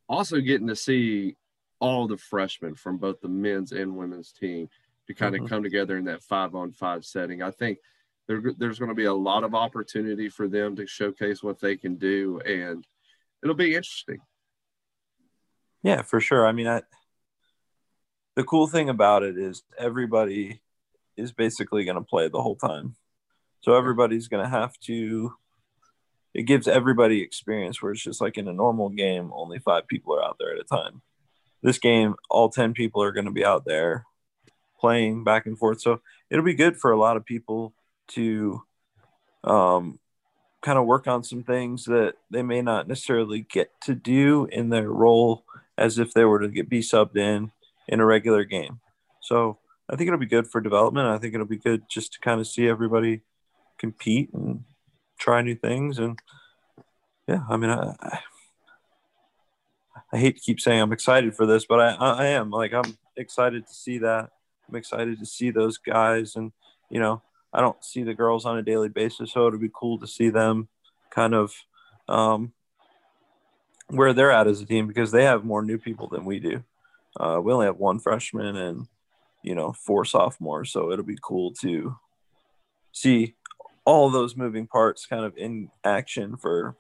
also 0.07 0.39
getting 0.39 0.67
to 0.67 0.75
see 0.75 1.35
all 1.79 2.07
the 2.07 2.17
freshmen 2.17 2.75
from 2.75 2.97
both 2.97 3.19
the 3.21 3.27
men's 3.27 3.71
and 3.71 3.97
women's 3.97 4.31
team 4.31 4.69
to 5.13 5.19
kind 5.19 5.35
mm-hmm. 5.35 5.45
of 5.45 5.49
come 5.49 5.63
together 5.63 5.97
in 5.97 6.05
that 6.05 6.23
five 6.23 6.55
on 6.55 6.71
five 6.71 7.05
setting. 7.05 7.41
I 7.41 7.51
think 7.51 7.79
there, 8.27 8.41
there's 8.57 8.79
going 8.79 8.89
to 8.89 8.95
be 8.95 9.05
a 9.05 9.13
lot 9.13 9.43
of 9.43 9.53
opportunity 9.53 10.29
for 10.29 10.47
them 10.47 10.75
to 10.77 10.87
showcase 10.87 11.43
what 11.43 11.59
they 11.59 11.75
can 11.75 11.95
do, 11.95 12.39
and 12.45 12.85
it'll 13.43 13.55
be 13.55 13.75
interesting. 13.75 14.19
Yeah, 15.83 16.03
for 16.03 16.19
sure. 16.19 16.45
I 16.45 16.51
mean, 16.51 16.67
I, 16.67 16.83
the 18.35 18.43
cool 18.43 18.67
thing 18.67 18.89
about 18.89 19.23
it 19.23 19.37
is 19.37 19.63
everybody 19.77 20.61
is 21.17 21.31
basically 21.31 21.83
going 21.83 21.97
to 21.97 22.03
play 22.03 22.29
the 22.29 22.41
whole 22.41 22.55
time. 22.55 22.95
So 23.61 23.75
everybody's 23.75 24.27
going 24.27 24.43
to 24.43 24.49
have 24.49 24.77
to, 24.85 25.33
it 26.33 26.43
gives 26.43 26.67
everybody 26.67 27.21
experience 27.21 27.81
where 27.81 27.91
it's 27.91 28.03
just 28.03 28.21
like 28.21 28.37
in 28.37 28.47
a 28.47 28.53
normal 28.53 28.89
game, 28.89 29.31
only 29.33 29.59
five 29.59 29.87
people 29.87 30.15
are 30.15 30.23
out 30.23 30.37
there 30.39 30.53
at 30.53 30.61
a 30.61 30.63
time. 30.63 31.01
This 31.61 31.77
game, 31.77 32.15
all 32.29 32.49
10 32.49 32.73
people 32.73 33.03
are 33.03 33.11
going 33.11 33.25
to 33.25 33.31
be 33.31 33.45
out 33.45 33.65
there 33.65 34.05
playing 34.81 35.23
back 35.23 35.45
and 35.45 35.57
forth. 35.57 35.79
So 35.79 36.01
it'll 36.29 36.43
be 36.43 36.55
good 36.55 36.75
for 36.75 36.91
a 36.91 36.99
lot 36.99 37.15
of 37.15 37.25
people 37.25 37.73
to 38.09 38.63
um, 39.43 39.99
kind 40.61 40.77
of 40.77 40.85
work 40.85 41.07
on 41.07 41.23
some 41.23 41.43
things 41.43 41.85
that 41.85 42.15
they 42.29 42.41
may 42.41 42.61
not 42.61 42.87
necessarily 42.87 43.45
get 43.49 43.69
to 43.83 43.95
do 43.95 44.47
in 44.51 44.69
their 44.69 44.89
role 44.89 45.45
as 45.77 45.99
if 45.99 46.13
they 46.13 46.25
were 46.25 46.39
to 46.39 46.49
get 46.49 46.67
be 46.67 46.81
subbed 46.81 47.15
in 47.15 47.51
in 47.87 47.99
a 47.99 48.05
regular 48.05 48.43
game. 48.43 48.79
So 49.21 49.59
I 49.89 49.95
think 49.95 50.07
it'll 50.07 50.19
be 50.19 50.25
good 50.25 50.47
for 50.47 50.61
development. 50.61 51.07
I 51.07 51.17
think 51.17 51.33
it'll 51.33 51.45
be 51.45 51.57
good 51.57 51.83
just 51.89 52.13
to 52.13 52.19
kind 52.19 52.39
of 52.39 52.47
see 52.47 52.67
everybody 52.67 53.21
compete 53.77 54.33
and 54.33 54.63
try 55.19 55.41
new 55.41 55.55
things. 55.55 55.99
And 55.99 56.19
yeah, 57.27 57.43
I 57.49 57.57
mean, 57.57 57.69
I, 57.69 57.95
I, 57.99 58.19
I 60.13 60.17
hate 60.17 60.35
to 60.35 60.41
keep 60.41 60.59
saying 60.59 60.81
I'm 60.81 60.93
excited 60.93 61.35
for 61.35 61.45
this, 61.45 61.65
but 61.65 61.79
I, 61.79 61.95
I 61.95 62.25
am 62.27 62.49
like, 62.51 62.73
I'm 62.73 62.97
excited 63.17 63.67
to 63.67 63.73
see 63.73 63.99
that. 63.99 64.29
I'm 64.71 64.77
excited 64.77 65.19
to 65.19 65.25
see 65.25 65.51
those 65.51 65.77
guys. 65.77 66.35
And, 66.35 66.51
you 66.89 66.99
know, 66.99 67.21
I 67.53 67.61
don't 67.61 67.83
see 67.83 68.03
the 68.03 68.13
girls 68.13 68.45
on 68.45 68.57
a 68.57 68.63
daily 68.63 68.89
basis. 68.89 69.33
So 69.33 69.47
it'll 69.47 69.59
be 69.59 69.71
cool 69.73 69.99
to 69.99 70.07
see 70.07 70.29
them 70.29 70.69
kind 71.09 71.33
of 71.35 71.53
um, 72.07 72.53
where 73.87 74.13
they're 74.13 74.31
at 74.31 74.47
as 74.47 74.61
a 74.61 74.65
team 74.65 74.87
because 74.87 75.11
they 75.11 75.25
have 75.25 75.43
more 75.43 75.61
new 75.61 75.77
people 75.77 76.07
than 76.07 76.25
we 76.25 76.39
do. 76.39 76.63
Uh, 77.19 77.39
we 77.43 77.51
only 77.51 77.65
have 77.65 77.77
one 77.77 77.99
freshman 77.99 78.55
and 78.55 78.87
you 79.43 79.53
know 79.53 79.73
four 79.73 80.05
sophomores, 80.05 80.71
so 80.71 80.91
it'll 80.91 81.03
be 81.03 81.17
cool 81.21 81.51
to 81.55 81.97
see 82.93 83.35
all 83.83 84.09
those 84.09 84.37
moving 84.37 84.67
parts 84.67 85.05
kind 85.05 85.25
of 85.25 85.35
in 85.37 85.69
action 85.83 86.37
for 86.37 86.77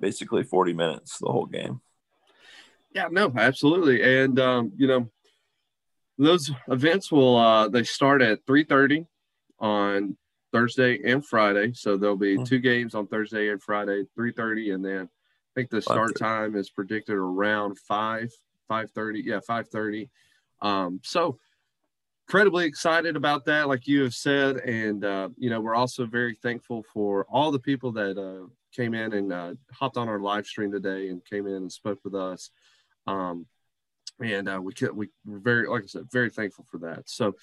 basically 0.00 0.44
40 0.44 0.72
minutes 0.72 1.18
the 1.18 1.30
whole 1.30 1.46
game. 1.46 1.80
Yeah, 2.94 3.08
no, 3.10 3.32
absolutely. 3.36 4.22
And 4.22 4.40
um, 4.40 4.72
you 4.76 4.86
know, 4.86 5.10
those 6.18 6.50
events 6.68 7.12
will 7.12 7.36
uh 7.36 7.68
they 7.68 7.84
start 7.84 8.22
at 8.22 8.44
3:30 8.46 9.06
on 9.58 10.16
Thursday 10.52 11.00
and 11.04 11.24
Friday. 11.24 11.72
So 11.74 11.96
there'll 11.96 12.16
be 12.16 12.34
mm-hmm. 12.34 12.44
two 12.44 12.58
games 12.58 12.94
on 12.94 13.06
Thursday 13.06 13.50
and 13.50 13.62
Friday, 13.62 14.04
3:30 14.18 14.74
and 14.74 14.84
then 14.84 15.02
I 15.02 15.52
think 15.54 15.70
the 15.70 15.82
start 15.82 16.16
time 16.16 16.54
is 16.56 16.70
predicted 16.70 17.16
around 17.16 17.78
5 17.78 18.30
5:30. 18.70 19.22
Yeah, 19.24 19.40
5:30. 19.48 20.08
Um, 20.62 21.00
so 21.02 21.38
incredibly 22.26 22.66
excited 22.66 23.16
about 23.16 23.44
that, 23.44 23.68
like 23.68 23.86
you 23.86 24.02
have 24.02 24.14
said, 24.14 24.56
and 24.58 25.04
uh, 25.04 25.28
you 25.36 25.50
know 25.50 25.60
we're 25.60 25.74
also 25.74 26.06
very 26.06 26.34
thankful 26.34 26.84
for 26.92 27.26
all 27.30 27.52
the 27.52 27.58
people 27.58 27.92
that 27.92 28.18
uh, 28.18 28.46
came 28.72 28.94
in 28.94 29.12
and 29.12 29.32
uh, 29.32 29.54
hopped 29.72 29.96
on 29.96 30.08
our 30.08 30.20
live 30.20 30.46
stream 30.46 30.72
today 30.72 31.08
and 31.08 31.24
came 31.24 31.46
in 31.46 31.54
and 31.54 31.72
spoke 31.72 32.00
with 32.04 32.14
us. 32.14 32.50
Um, 33.06 33.46
and 34.20 34.48
uh, 34.48 34.60
we 34.62 34.72
could, 34.72 34.96
we 34.96 35.08
were 35.24 35.38
very, 35.38 35.68
like 35.68 35.84
I 35.84 35.86
said, 35.86 36.10
very 36.10 36.30
thankful 36.30 36.64
for 36.70 36.78
that. 36.78 37.08
So, 37.08 37.34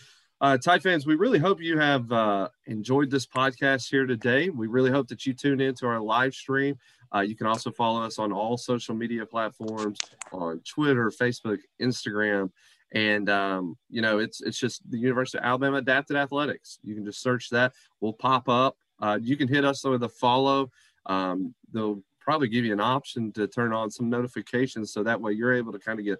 uh, 0.41 0.57
Tide 0.57 0.83
fans, 0.83 1.05
we 1.05 1.15
really 1.15 1.39
hope 1.39 1.61
you 1.61 1.77
have 1.77 2.11
uh, 2.11 2.49
enjoyed 2.65 3.09
this 3.09 3.25
podcast 3.25 3.89
here 3.89 4.05
today. 4.05 4.49
We 4.49 4.67
really 4.67 4.91
hope 4.91 5.07
that 5.07 5.25
you 5.25 5.33
tune 5.33 5.61
into 5.61 5.85
our 5.85 6.01
live 6.01 6.33
stream. 6.33 6.77
Uh, 7.15 7.21
you 7.21 7.35
can 7.35 7.47
also 7.47 7.71
follow 7.71 8.01
us 8.01 8.19
on 8.19 8.33
all 8.33 8.57
social 8.57 8.93
media 8.93 9.25
platforms 9.25 9.99
on 10.33 10.59
Twitter, 10.67 11.09
Facebook, 11.11 11.59
Instagram. 11.81 12.51
And 12.91 13.29
um, 13.29 13.77
you 13.89 14.01
know, 14.01 14.19
it's 14.19 14.41
it's 14.41 14.57
just 14.57 14.89
the 14.89 14.97
University 14.97 15.37
of 15.37 15.45
Alabama 15.45 15.77
Adapted 15.77 16.17
Athletics. 16.17 16.77
You 16.83 16.93
can 16.93 17.05
just 17.05 17.21
search 17.21 17.49
that. 17.51 17.73
We'll 18.01 18.13
pop 18.13 18.49
up. 18.49 18.77
Uh, 18.99 19.19
you 19.21 19.37
can 19.37 19.47
hit 19.47 19.65
us 19.65 19.83
with 19.83 20.03
a 20.03 20.09
follow. 20.09 20.71
Um, 21.05 21.55
they'll 21.71 22.03
probably 22.19 22.47
give 22.47 22.65
you 22.65 22.73
an 22.73 22.79
option 22.79 23.31
to 23.33 23.47
turn 23.47 23.73
on 23.73 23.91
some 23.91 24.09
notifications 24.09 24.93
so 24.93 25.03
that 25.03 25.19
way 25.19 25.33
you're 25.33 25.53
able 25.53 25.71
to 25.71 25.79
kind 25.79 25.99
of 25.99 26.05
get 26.05 26.19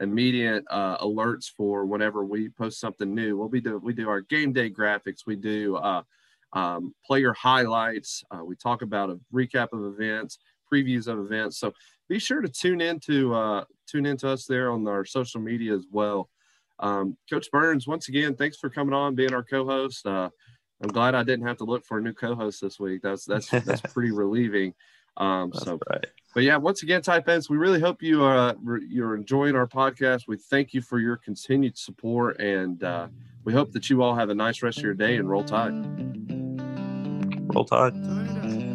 immediate 0.00 0.64
uh, 0.70 0.98
alerts 0.98 1.46
for 1.46 1.86
whenever 1.86 2.24
we 2.24 2.48
post 2.48 2.80
something 2.80 3.14
new. 3.14 3.36
We'll 3.36 3.48
be 3.48 3.60
do 3.60 3.78
we 3.78 3.92
do 3.92 4.08
our 4.08 4.20
game 4.20 4.52
day 4.52 4.70
graphics. 4.70 5.26
We 5.26 5.36
do 5.36 5.76
uh, 5.76 6.02
um, 6.52 6.94
player 7.06 7.32
highlights. 7.32 8.24
Uh, 8.30 8.44
we 8.44 8.56
talk 8.56 8.82
about 8.82 9.10
a 9.10 9.18
recap 9.32 9.72
of 9.72 9.84
events, 9.84 10.38
previews 10.72 11.06
of 11.06 11.18
events. 11.18 11.58
So 11.58 11.72
be 12.08 12.18
sure 12.18 12.40
to 12.40 12.48
tune 12.48 12.80
into 12.80 13.34
uh, 13.34 13.64
tune 13.86 14.06
into 14.06 14.28
us 14.28 14.46
there 14.46 14.70
on 14.70 14.86
our 14.88 15.04
social 15.04 15.40
media 15.40 15.74
as 15.74 15.86
well. 15.90 16.28
Um, 16.80 17.16
Coach 17.30 17.48
Burns, 17.52 17.86
once 17.86 18.08
again, 18.08 18.34
thanks 18.34 18.56
for 18.56 18.68
coming 18.68 18.94
on, 18.94 19.14
being 19.14 19.32
our 19.32 19.44
co-host. 19.44 20.06
Uh, 20.06 20.28
I'm 20.82 20.90
glad 20.90 21.14
I 21.14 21.22
didn't 21.22 21.46
have 21.46 21.58
to 21.58 21.64
look 21.64 21.84
for 21.86 21.98
a 21.98 22.02
new 22.02 22.12
co-host 22.12 22.60
this 22.60 22.80
week. 22.80 23.00
That's 23.02 23.24
that's 23.24 23.48
that's 23.48 23.80
pretty 23.92 24.10
relieving. 24.10 24.74
Um, 25.16 25.50
that's 25.52 25.64
so, 25.64 25.78
right. 25.90 26.06
but 26.34 26.42
yeah, 26.42 26.56
once 26.56 26.82
again, 26.82 27.02
Tide 27.02 27.24
fans, 27.24 27.48
we 27.48 27.56
really 27.56 27.80
hope 27.80 28.02
you 28.02 28.22
are 28.22 28.36
uh, 28.36 28.54
you're 28.88 29.14
enjoying 29.14 29.54
our 29.54 29.66
podcast. 29.66 30.22
We 30.26 30.36
thank 30.36 30.74
you 30.74 30.80
for 30.80 30.98
your 30.98 31.16
continued 31.16 31.78
support, 31.78 32.40
and 32.40 32.82
uh, 32.82 33.08
we 33.44 33.52
hope 33.52 33.72
that 33.72 33.88
you 33.90 34.02
all 34.02 34.14
have 34.14 34.30
a 34.30 34.34
nice 34.34 34.62
rest 34.62 34.78
of 34.78 34.84
your 34.84 34.94
day 34.94 35.16
and 35.16 35.28
roll 35.28 35.44
tide. 35.44 35.72
Roll 37.54 37.64
Tide. 37.64 38.73